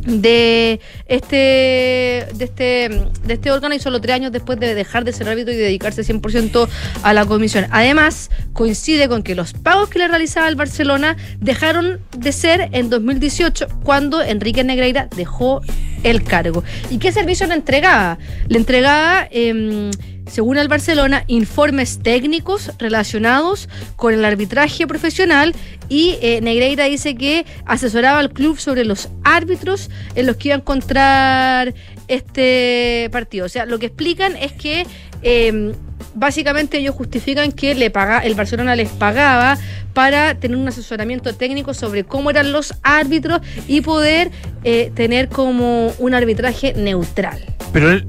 de 0.08 0.80
este 1.08 2.26
de 2.34 2.45
este 2.45 2.89
de 3.26 3.34
este 3.34 3.51
órgano 3.51 3.76
y 3.76 3.80
solo 3.80 3.99
tres 3.99 4.16
años 4.16 4.32
después 4.32 4.58
de 4.58 4.74
dejar 4.74 5.03
de 5.03 5.12
ser 5.12 5.28
árbitro 5.28 5.53
y 5.53 5.58
dedicarse 5.58 6.01
100% 6.01 6.68
a 7.03 7.14
la 7.14 7.26
comisión. 7.26 7.68
Además, 7.72 8.32
coincide 8.53 9.10
con 9.10 9.22
que 9.22 9.36
los 9.36 9.53
pagos 9.53 9.89
que 9.89 9.99
le 9.99 10.08
realizaba 10.08 10.47
el 10.47 10.55
Barcelona 10.55 11.18
dejaron 11.39 11.99
de 12.18 12.32
ser 12.32 12.70
en 12.72 12.89
2018 12.89 13.68
cuando 13.84 14.22
Enrique 14.22 14.64
Negreira 14.64 15.10
dejó 15.16 15.62
el 16.03 16.24
cargo. 16.24 16.64
¿Y 16.89 16.99
qué 16.99 17.12
servicio 17.12 17.45
le 17.47 17.55
entregaba? 17.55 18.18
Le 18.47 18.58
entregaba 18.58 19.28
em, 19.30 19.91
según 20.30 20.57
el 20.57 20.67
Barcelona, 20.67 21.23
informes 21.28 21.99
técnicos 21.99 22.71
relacionados 22.78 23.69
con 23.95 24.13
el 24.13 24.25
arbitraje 24.25 24.88
profesional 24.88 25.55
y 25.89 26.17
eh, 26.21 26.41
Negreira 26.41 26.86
dice 26.86 27.15
que 27.15 27.45
asesoraba 27.65 28.19
al 28.19 28.32
club 28.32 28.59
sobre 28.59 28.86
los 28.86 29.09
árbitros 29.23 29.89
en 30.15 30.25
los 30.25 30.36
que 30.36 30.49
iba 30.49 30.55
a 30.55 30.59
encontrar 30.59 31.73
este 32.07 33.09
partido. 33.11 33.45
O 33.45 33.49
sea, 33.49 33.65
lo 33.65 33.80
que 33.80 33.88
explican 33.88 34.36
es 34.36 34.51
que 34.51 34.86
eh, 35.21 35.73
básicamente 36.13 36.78
ellos 36.78 36.95
justifican 36.95 37.51
que 37.51 37.75
le 37.75 37.89
paga, 37.89 38.19
el 38.19 38.36
Barcelona 38.36 38.75
les 38.75 38.89
pagaba 38.89 39.57
para 39.98 40.36
tener 40.36 40.56
un 40.58 40.68
asesoramiento 40.68 41.34
técnico 41.34 41.74
sobre 41.74 42.04
cómo 42.04 42.30
eran 42.30 42.52
los 42.52 42.76
árbitros 42.84 43.41
y 43.68 43.82
poder 43.82 44.30
eh, 44.64 44.91
tener 44.93 45.28
como 45.28 45.88
un 45.98 46.14
arbitraje 46.14 46.74
neutral. 46.76 47.39
Pero 47.74 47.89
él 47.91 48.08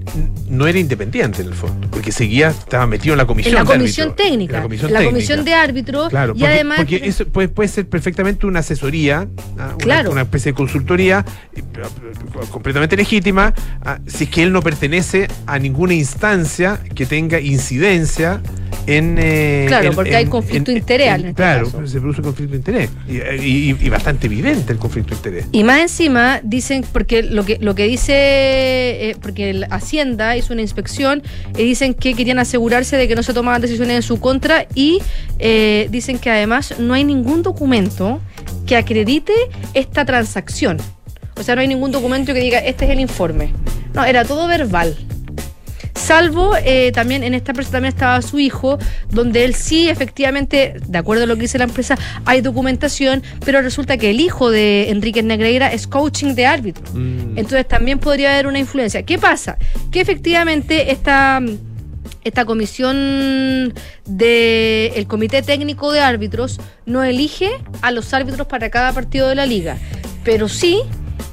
no 0.50 0.66
era 0.66 0.78
independiente 0.78 1.40
en 1.40 1.48
el 1.48 1.54
fondo, 1.54 1.88
porque 1.90 2.12
seguía, 2.12 2.50
estaba 2.50 2.86
metido 2.86 3.14
en 3.14 3.18
la 3.18 3.26
comisión 3.26 3.56
En 3.56 3.64
la 3.64 3.64
comisión 3.64 4.14
técnica, 4.14 4.52
En 4.56 4.58
la 4.58 4.62
comisión, 4.64 4.92
la 4.92 5.02
comisión 5.04 5.44
de 5.46 5.54
árbitros 5.54 6.10
Claro, 6.10 6.32
y 6.36 6.40
porque, 6.40 6.54
además 6.54 6.76
porque 6.78 7.00
eso 7.04 7.26
puede, 7.26 7.48
puede 7.48 7.68
ser 7.70 7.88
perfectamente 7.88 8.44
una 8.46 8.60
asesoría, 8.60 9.26
ah, 9.58 9.68
una, 9.68 9.76
Claro. 9.78 10.10
una 10.10 10.22
especie 10.22 10.52
de 10.52 10.56
consultoría 10.56 11.24
eh, 11.54 11.62
completamente 12.50 12.96
legítima, 12.98 13.54
ah, 13.82 13.98
si 14.06 14.24
es 14.24 14.30
que 14.30 14.42
él 14.42 14.52
no 14.52 14.60
pertenece 14.62 15.26
a 15.46 15.58
ninguna 15.58 15.94
instancia 15.94 16.80
que 16.94 17.06
tenga 17.06 17.40
incidencia 17.40 18.42
en... 18.86 19.16
eh, 19.18 19.64
Claro, 19.68 19.88
en- 19.88 19.94
porque 19.94 20.16
hay 20.16 20.26
conflicto 20.26 20.70
en- 20.70 20.76
interés 20.78 21.08
en 21.08 21.20
este 21.20 21.34
claro, 21.34 21.64
caso. 21.66 21.77
Se 21.86 22.00
produce 22.00 22.22
conflicto 22.22 22.52
de 22.52 22.58
interés. 22.58 22.90
Y, 23.08 23.88
bastante 23.88 24.26
evidente 24.26 24.72
el 24.72 24.78
conflicto 24.78 25.10
de 25.10 25.16
interés. 25.16 25.46
Y 25.52 25.64
más 25.64 25.80
encima 25.80 26.40
dicen, 26.42 26.84
porque 26.92 27.22
lo 27.22 27.44
que 27.44 27.58
lo 27.60 27.74
que 27.74 27.84
dice, 27.84 28.12
eh, 28.14 29.16
porque 29.20 29.50
el 29.50 29.64
Hacienda 29.70 30.36
hizo 30.36 30.52
una 30.52 30.62
inspección 30.62 31.22
y 31.56 31.64
dicen 31.64 31.94
que 31.94 32.14
querían 32.14 32.38
asegurarse 32.38 32.96
de 32.96 33.08
que 33.08 33.14
no 33.14 33.22
se 33.22 33.34
tomaban 33.34 33.60
decisiones 33.60 33.96
en 33.96 34.02
su 34.02 34.20
contra 34.20 34.66
y 34.74 35.00
eh, 35.38 35.88
dicen 35.90 36.18
que 36.18 36.30
además 36.30 36.74
no 36.78 36.94
hay 36.94 37.04
ningún 37.04 37.42
documento 37.42 38.20
que 38.66 38.76
acredite 38.76 39.32
esta 39.74 40.04
transacción. 40.04 40.78
O 41.36 41.42
sea, 41.42 41.54
no 41.54 41.60
hay 41.60 41.68
ningún 41.68 41.92
documento 41.92 42.34
que 42.34 42.40
diga, 42.40 42.58
este 42.58 42.84
es 42.84 42.90
el 42.90 43.00
informe. 43.00 43.52
No, 43.94 44.04
era 44.04 44.24
todo 44.24 44.46
verbal. 44.48 44.96
Salvo 45.98 46.52
eh, 46.64 46.92
también 46.92 47.22
en 47.22 47.34
esta 47.34 47.50
empresa 47.50 47.72
también 47.72 47.92
estaba 47.92 48.22
su 48.22 48.38
hijo, 48.38 48.78
donde 49.10 49.44
él 49.44 49.54
sí, 49.54 49.90
efectivamente, 49.90 50.76
de 50.86 50.98
acuerdo 50.98 51.24
a 51.24 51.26
lo 51.26 51.34
que 51.34 51.42
dice 51.42 51.58
la 51.58 51.64
empresa, 51.64 51.98
hay 52.24 52.40
documentación, 52.40 53.22
pero 53.44 53.60
resulta 53.60 53.98
que 53.98 54.10
el 54.10 54.20
hijo 54.20 54.50
de 54.50 54.90
Enrique 54.90 55.22
Negreira 55.22 55.72
es 55.72 55.86
coaching 55.86 56.34
de 56.34 56.46
árbitro. 56.46 56.84
Entonces 56.94 57.66
también 57.66 57.98
podría 57.98 58.32
haber 58.32 58.46
una 58.46 58.58
influencia. 58.58 59.02
¿Qué 59.02 59.18
pasa? 59.18 59.58
Que 59.90 60.00
efectivamente 60.00 60.92
esta, 60.92 61.42
esta 62.24 62.44
comisión 62.44 63.74
del 64.06 65.06
Comité 65.08 65.42
Técnico 65.42 65.92
de 65.92 66.00
Árbitros 66.00 66.60
no 66.86 67.02
elige 67.02 67.50
a 67.82 67.90
los 67.90 68.14
árbitros 68.14 68.46
para 68.46 68.70
cada 68.70 68.92
partido 68.92 69.28
de 69.28 69.34
la 69.34 69.46
liga, 69.46 69.76
pero 70.24 70.48
sí 70.48 70.80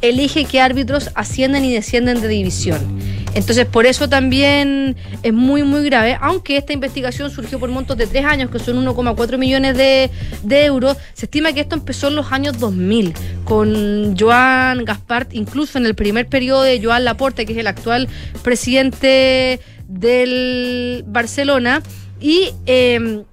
elige 0.01 0.45
qué 0.45 0.59
árbitros 0.59 1.11
ascienden 1.15 1.63
y 1.65 1.73
descienden 1.73 2.19
de 2.19 2.27
división. 2.27 3.24
Entonces, 3.35 3.65
por 3.65 3.85
eso 3.85 4.09
también 4.09 4.95
es 5.21 5.33
muy, 5.33 5.63
muy 5.63 5.83
grave, 5.85 6.17
aunque 6.19 6.57
esta 6.57 6.73
investigación 6.73 7.29
surgió 7.29 7.59
por 7.59 7.69
montos 7.69 7.97
de 7.97 8.07
tres 8.07 8.25
años, 8.25 8.49
que 8.49 8.57
son 8.57 8.83
1,4 8.83 9.37
millones 9.37 9.77
de, 9.77 10.09
de 10.41 10.65
euros, 10.65 10.97
se 11.13 11.25
estima 11.25 11.53
que 11.53 11.59
esto 11.59 11.75
empezó 11.75 12.07
en 12.07 12.15
los 12.15 12.31
años 12.31 12.57
2000, 12.57 13.13
con 13.43 14.17
Joan 14.17 14.85
Gaspart, 14.85 15.33
incluso 15.33 15.77
en 15.77 15.85
el 15.85 15.93
primer 15.93 16.27
periodo 16.27 16.63
de 16.63 16.81
Joan 16.83 17.05
Laporte, 17.05 17.45
que 17.45 17.53
es 17.53 17.59
el 17.59 17.67
actual 17.67 18.07
presidente 18.41 19.59
del 19.87 21.03
Barcelona, 21.05 21.83
y... 22.19 22.49
eh, 22.65 23.23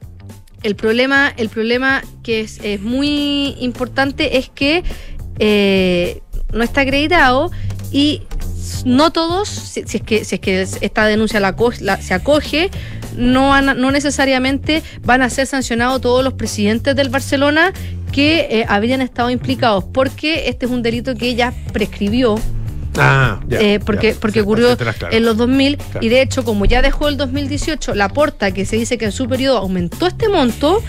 el 0.62 0.76
problema, 0.76 1.32
el 1.36 1.48
problema 1.48 2.02
que 2.22 2.40
es, 2.40 2.60
es 2.62 2.80
muy 2.80 3.56
importante 3.58 4.38
es 4.38 4.48
que 4.48 4.84
eh, 5.38 6.22
no 6.52 6.62
está 6.62 6.82
acreditado 6.82 7.50
y 7.90 8.22
no 8.84 9.10
todos, 9.10 9.48
si, 9.48 9.80
es 9.80 10.02
que 10.02 10.24
si 10.24 10.36
es 10.36 10.40
que 10.40 10.62
esta 10.62 11.06
denuncia 11.06 11.40
la, 11.40 11.54
la- 11.80 12.00
se 12.00 12.14
acoge, 12.14 12.70
no, 13.16 13.60
necesariamente 13.90 14.82
van 15.02 15.22
a 15.22 15.30
ser 15.30 15.46
sancionados 15.46 16.00
todos 16.00 16.24
los 16.24 16.32
presidentes 16.34 16.96
del 16.96 17.08
Barcelona 17.08 17.72
que 18.12 18.46
eh, 18.50 18.64
habrían 18.68 19.00
estado 19.00 19.30
implicados, 19.30 19.84
porque 19.84 20.48
este 20.48 20.66
es 20.66 20.72
un 20.72 20.82
delito 20.82 21.14
que 21.14 21.34
ya 21.34 21.52
prescribió 21.72 22.38
Ah, 22.98 23.40
ya, 23.48 23.60
eh, 23.60 23.80
porque 23.80 24.12
ya, 24.12 24.20
porque 24.20 24.40
ocurrió 24.42 24.76
claro. 24.76 25.08
en 25.10 25.24
los 25.24 25.36
2000 25.36 25.76
Claro. 25.78 26.00
y 26.04 26.08
de 26.08 26.20
hecho 26.22 26.44
como 26.44 26.64
ya 26.66 26.82
dejó 26.82 27.08
el 27.08 27.16
2018 27.16 27.94
la 27.94 28.08
porta 28.10 28.52
que 28.52 28.66
se 28.66 28.76
dice 28.76 28.98
que 28.98 29.06
en 29.06 29.12
su 29.12 29.26
periodo 29.28 29.58
aumentó 29.58 30.06
este 30.06 30.28
monto 30.28 30.82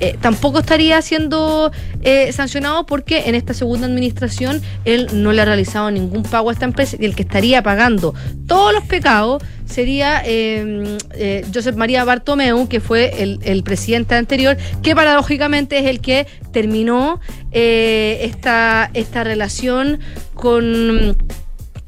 eh, 0.00 0.16
tampoco 0.20 0.60
estaría 0.60 1.02
siendo 1.02 1.70
eh, 2.02 2.32
sancionado 2.32 2.86
porque 2.86 3.24
en 3.26 3.34
esta 3.34 3.52
segunda 3.52 3.86
administración 3.86 4.62
él 4.86 5.08
no 5.12 5.32
le 5.32 5.42
ha 5.42 5.44
realizado 5.44 5.90
ningún 5.90 6.22
pago 6.22 6.48
a 6.48 6.52
esta 6.54 6.64
empresa 6.64 6.96
y 6.98 7.04
el 7.04 7.14
que 7.14 7.22
estaría 7.22 7.62
pagando 7.62 8.14
todos 8.46 8.72
los 8.72 8.84
pecados 8.84 9.42
sería 9.66 10.22
eh, 10.24 10.96
eh, 11.12 11.44
Josep 11.52 11.76
María 11.76 12.04
Bartomeu 12.04 12.66
que 12.68 12.80
fue 12.80 13.22
el, 13.22 13.38
el 13.42 13.62
presidente 13.62 14.14
anterior 14.14 14.56
que 14.82 14.94
paradójicamente 14.94 15.78
es 15.78 15.86
el 15.86 16.00
que 16.00 16.26
terminó 16.52 17.20
eh, 17.52 18.20
esta, 18.22 18.90
esta 18.94 19.24
relación 19.24 20.00
con 20.34 21.16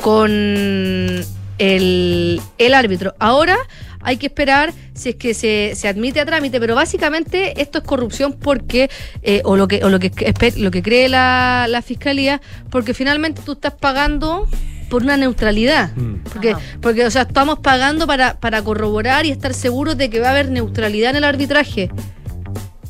con 0.02 0.30
el, 1.58 2.40
el 2.58 2.74
árbitro. 2.74 3.14
Ahora 3.18 3.56
hay 4.00 4.16
que 4.16 4.26
esperar 4.26 4.72
si 4.94 5.10
es 5.10 5.14
que 5.16 5.32
se, 5.32 5.72
se 5.76 5.88
admite 5.88 6.20
a 6.20 6.26
trámite, 6.26 6.58
pero 6.60 6.74
básicamente 6.74 7.60
esto 7.62 7.78
es 7.78 7.84
corrupción 7.84 8.34
porque, 8.34 8.90
eh, 9.22 9.40
o 9.44 9.56
lo 9.56 9.68
que, 9.68 9.84
o 9.84 9.88
lo 9.88 10.00
que, 10.00 10.10
lo 10.56 10.70
que 10.70 10.82
cree 10.82 11.08
la, 11.08 11.66
la 11.68 11.82
fiscalía, 11.82 12.42
porque 12.70 12.94
finalmente 12.94 13.42
tú 13.44 13.52
estás 13.52 13.74
pagando 13.74 14.48
por 14.90 15.04
una 15.04 15.16
neutralidad. 15.16 15.92
Porque, 16.30 16.54
porque, 16.82 17.06
o 17.06 17.10
sea, 17.10 17.22
estamos 17.22 17.60
pagando 17.60 18.06
para, 18.06 18.38
para 18.40 18.62
corroborar 18.62 19.24
y 19.24 19.30
estar 19.30 19.54
seguros 19.54 19.96
de 19.96 20.10
que 20.10 20.20
va 20.20 20.28
a 20.28 20.30
haber 20.32 20.50
neutralidad 20.50 21.12
en 21.12 21.16
el 21.16 21.24
arbitraje. 21.24 21.90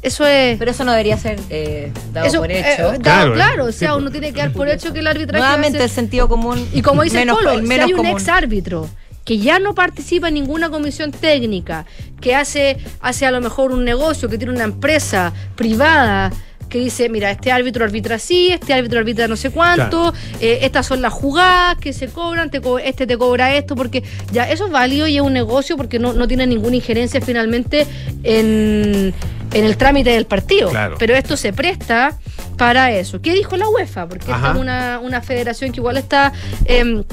Eso 0.02 0.26
es. 0.26 0.58
Pero 0.58 0.70
eso 0.72 0.84
no 0.84 0.90
debería 0.92 1.16
ser 1.16 1.38
eh, 1.48 1.92
dado 2.12 2.26
Eso, 2.26 2.38
por 2.40 2.50
eh, 2.50 2.60
hecho. 2.74 2.82
dado 2.82 3.00
Claro, 3.00 3.34
claro, 3.34 3.64
o 3.66 3.72
sea, 3.72 3.94
uno 3.96 4.10
tiene 4.10 4.32
que 4.32 4.40
dar 4.40 4.52
por 4.52 4.68
hecho 4.68 4.92
que 4.92 4.98
el 4.98 5.06
arbitraje. 5.06 5.40
va 5.40 5.46
a 5.46 5.56
Nuevamente 5.56 5.78
ser- 5.78 5.84
el 5.88 5.90
sentido 5.90 6.28
común. 6.28 6.68
Y 6.72 6.82
como 6.82 7.02
dice 7.02 7.18
menos, 7.18 7.38
Polo, 7.38 7.52
el 7.52 7.60
si 7.62 7.66
menos 7.68 7.86
hay 7.86 7.92
un 7.92 7.98
común. 7.98 8.12
ex 8.12 8.28
árbitro 8.28 8.88
que 9.24 9.38
ya 9.38 9.60
no 9.60 9.72
participa 9.76 10.26
en 10.26 10.34
ninguna 10.34 10.68
comisión 10.68 11.12
técnica, 11.12 11.86
que 12.20 12.34
hace, 12.34 12.76
hace 13.00 13.24
a 13.24 13.30
lo 13.30 13.40
mejor 13.40 13.70
un 13.70 13.84
negocio, 13.84 14.28
que 14.28 14.36
tiene 14.36 14.52
una 14.52 14.64
empresa 14.64 15.32
privada, 15.54 16.32
que 16.72 16.78
dice, 16.78 17.10
mira, 17.10 17.30
este 17.30 17.52
árbitro 17.52 17.84
arbitra 17.84 18.16
así, 18.16 18.50
este 18.50 18.72
árbitro 18.72 18.98
arbitra 18.98 19.28
no 19.28 19.36
sé 19.36 19.50
cuánto, 19.50 20.14
eh, 20.40 20.60
estas 20.62 20.86
son 20.86 21.02
las 21.02 21.12
jugadas 21.12 21.76
que 21.78 21.92
se 21.92 22.08
cobran, 22.08 22.50
te 22.50 22.62
co- 22.62 22.78
este 22.78 23.06
te 23.06 23.18
cobra 23.18 23.54
esto, 23.54 23.76
porque 23.76 24.02
ya 24.32 24.50
eso 24.50 24.64
es 24.64 24.72
válido 24.72 25.06
y 25.06 25.16
es 25.16 25.20
un 25.22 25.34
negocio 25.34 25.76
porque 25.76 25.98
no, 25.98 26.14
no 26.14 26.26
tiene 26.26 26.46
ninguna 26.46 26.74
injerencia 26.76 27.20
finalmente 27.20 27.86
en, 28.24 29.12
en 29.52 29.64
el 29.64 29.76
trámite 29.76 30.10
del 30.10 30.24
partido. 30.24 30.70
Claro. 30.70 30.96
Pero 30.98 31.14
esto 31.14 31.36
se 31.36 31.52
presta 31.52 32.18
para 32.56 32.90
eso. 32.90 33.20
¿Qué 33.20 33.34
dijo 33.34 33.56
la 33.58 33.68
UEFA? 33.68 34.08
Porque 34.08 34.32
Ajá. 34.32 34.38
esta 34.46 34.52
es 34.52 34.60
una, 34.60 34.98
una 35.02 35.20
federación 35.20 35.72
que 35.72 35.80
igual 35.80 35.98
está 35.98 36.32
em, 36.64 37.04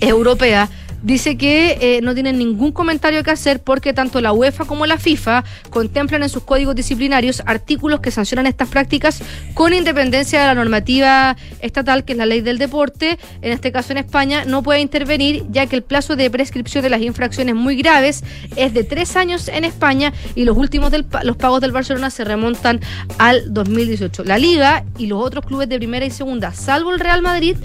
europea. 0.00 0.68
Dice 1.02 1.36
que 1.36 1.78
eh, 1.80 2.00
no 2.02 2.14
tienen 2.14 2.38
ningún 2.38 2.72
comentario 2.72 3.22
que 3.22 3.30
hacer 3.30 3.60
porque 3.60 3.92
tanto 3.92 4.20
la 4.20 4.32
UEFA 4.32 4.64
como 4.64 4.86
la 4.86 4.98
FIFA 4.98 5.44
contemplan 5.70 6.22
en 6.22 6.28
sus 6.28 6.42
códigos 6.42 6.74
disciplinarios 6.74 7.42
artículos 7.46 8.00
que 8.00 8.10
sancionan 8.10 8.46
estas 8.46 8.68
prácticas 8.68 9.22
con 9.54 9.72
independencia 9.72 10.40
de 10.40 10.46
la 10.46 10.54
normativa 10.54 11.36
estatal, 11.60 12.04
que 12.04 12.12
es 12.12 12.18
la 12.18 12.26
ley 12.26 12.40
del 12.40 12.58
deporte. 12.58 13.18
En 13.42 13.52
este 13.52 13.72
caso 13.72 13.92
en 13.92 13.98
España 13.98 14.44
no 14.44 14.62
puede 14.62 14.80
intervenir 14.80 15.44
ya 15.50 15.66
que 15.66 15.76
el 15.76 15.82
plazo 15.82 16.16
de 16.16 16.30
prescripción 16.30 16.82
de 16.82 16.90
las 16.90 17.00
infracciones 17.00 17.54
muy 17.54 17.76
graves 17.76 18.24
es 18.56 18.74
de 18.74 18.84
tres 18.84 19.16
años 19.16 19.48
en 19.48 19.64
España 19.64 20.12
y 20.34 20.44
los 20.44 20.56
últimos 20.56 20.90
del 20.90 21.06
los 21.24 21.36
pagos 21.36 21.60
del 21.60 21.72
Barcelona 21.72 22.10
se 22.10 22.24
remontan 22.24 22.80
al 23.18 23.52
2018. 23.52 24.24
La 24.24 24.38
Liga 24.38 24.84
y 24.98 25.06
los 25.06 25.22
otros 25.24 25.44
clubes 25.44 25.68
de 25.68 25.76
primera 25.76 26.04
y 26.04 26.10
segunda, 26.10 26.52
salvo 26.52 26.92
el 26.92 27.00
Real 27.00 27.22
Madrid, 27.22 27.56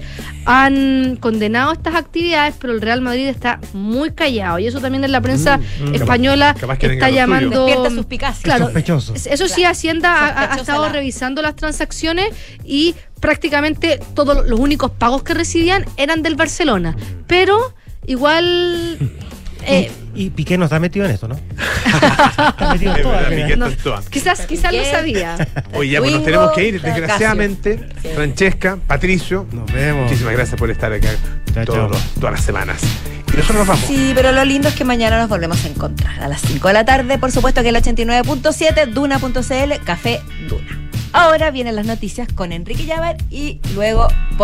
han 0.46 1.16
condenado 1.16 1.72
estas 1.72 1.94
actividades, 1.94 2.54
pero 2.60 2.72
el 2.72 2.80
Real 2.80 3.00
Madrid 3.00 3.23
está 3.28 3.60
muy 3.72 4.12
callado 4.12 4.58
y 4.58 4.66
eso 4.66 4.80
también 4.80 5.04
en 5.04 5.12
la 5.12 5.20
prensa 5.20 5.58
Mm, 5.58 5.90
mm. 5.90 5.94
española 5.94 6.54
Capaz- 6.58 6.78
capaz 6.78 6.92
está 6.94 7.10
llamando. 7.10 7.66
Claro, 8.42 8.64
Sospechoso. 8.66 9.14
eso 9.14 9.48
sí, 9.48 9.64
Hacienda 9.64 10.26
ha- 10.28 10.56
estado 10.56 10.82
la- 10.86 10.92
revisando 10.92 11.42
las 11.42 11.56
transacciones 11.56 12.28
y 12.64 12.94
prácticamente 13.20 14.00
todos 14.14 14.46
los 14.46 14.58
únicos 14.60 14.90
pagos 14.90 15.22
que 15.22 15.34
recibían 15.34 15.84
eran 15.96 16.22
del 16.22 16.34
Barcelona. 16.36 16.96
Pero 17.26 17.74
igual. 18.06 18.98
eh, 19.66 19.90
Y 20.14 20.30
Piqué 20.30 20.56
no 20.58 20.64
está 20.64 20.78
metido 20.80 21.04
en 21.06 21.12
esto, 21.12 21.28
¿no? 21.28 21.34
está 21.86 22.72
metido 22.72 22.96
en 22.96 23.02
todo, 23.02 23.12
verdad, 23.12 23.56
no, 23.56 23.70
todas. 23.70 24.08
quizás, 24.08 24.46
quizás 24.46 24.72
lo 24.72 24.78
Piqué. 24.80 24.90
sabía. 24.90 25.36
Oye, 25.74 25.90
ya 25.92 25.98
pues 26.00 26.12
nos 26.12 26.24
tenemos 26.24 26.52
que 26.52 26.68
ir, 26.68 26.80
desgraciadamente. 26.80 27.88
Sí. 28.02 28.08
Francesca, 28.14 28.78
Patricio, 28.86 29.46
Nos 29.52 29.72
vemos. 29.72 30.04
muchísimas 30.04 30.32
gracias 30.34 30.58
por 30.58 30.70
estar 30.70 30.92
acá 30.92 31.08
Chao, 31.54 31.64
todos 31.64 31.92
chao. 31.92 32.00
todas 32.20 32.32
las 32.34 32.44
semanas. 32.44 32.80
Y 33.32 33.36
nosotros 33.36 33.58
nos 33.58 33.66
vamos. 33.66 33.84
Sí, 33.86 34.12
pero 34.14 34.30
lo 34.32 34.44
lindo 34.44 34.68
es 34.68 34.74
que 34.74 34.84
mañana 34.84 35.18
nos 35.18 35.28
volvemos 35.28 35.64
a 35.64 35.68
encontrar 35.68 36.22
a 36.22 36.28
las 36.28 36.40
5 36.42 36.68
de 36.68 36.74
la 36.74 36.84
tarde. 36.84 37.18
Por 37.18 37.32
supuesto 37.32 37.62
que 37.62 37.70
el 37.70 37.76
89.7, 37.76 38.86
duna.cl, 38.92 39.84
Café 39.84 40.20
Duna. 40.48 40.80
Ahora 41.12 41.50
vienen 41.52 41.76
las 41.76 41.86
noticias 41.86 42.26
con 42.34 42.50
Enrique 42.52 42.86
Llavar 42.86 43.16
y 43.30 43.60
luego 43.74 44.08
Polo 44.08 44.38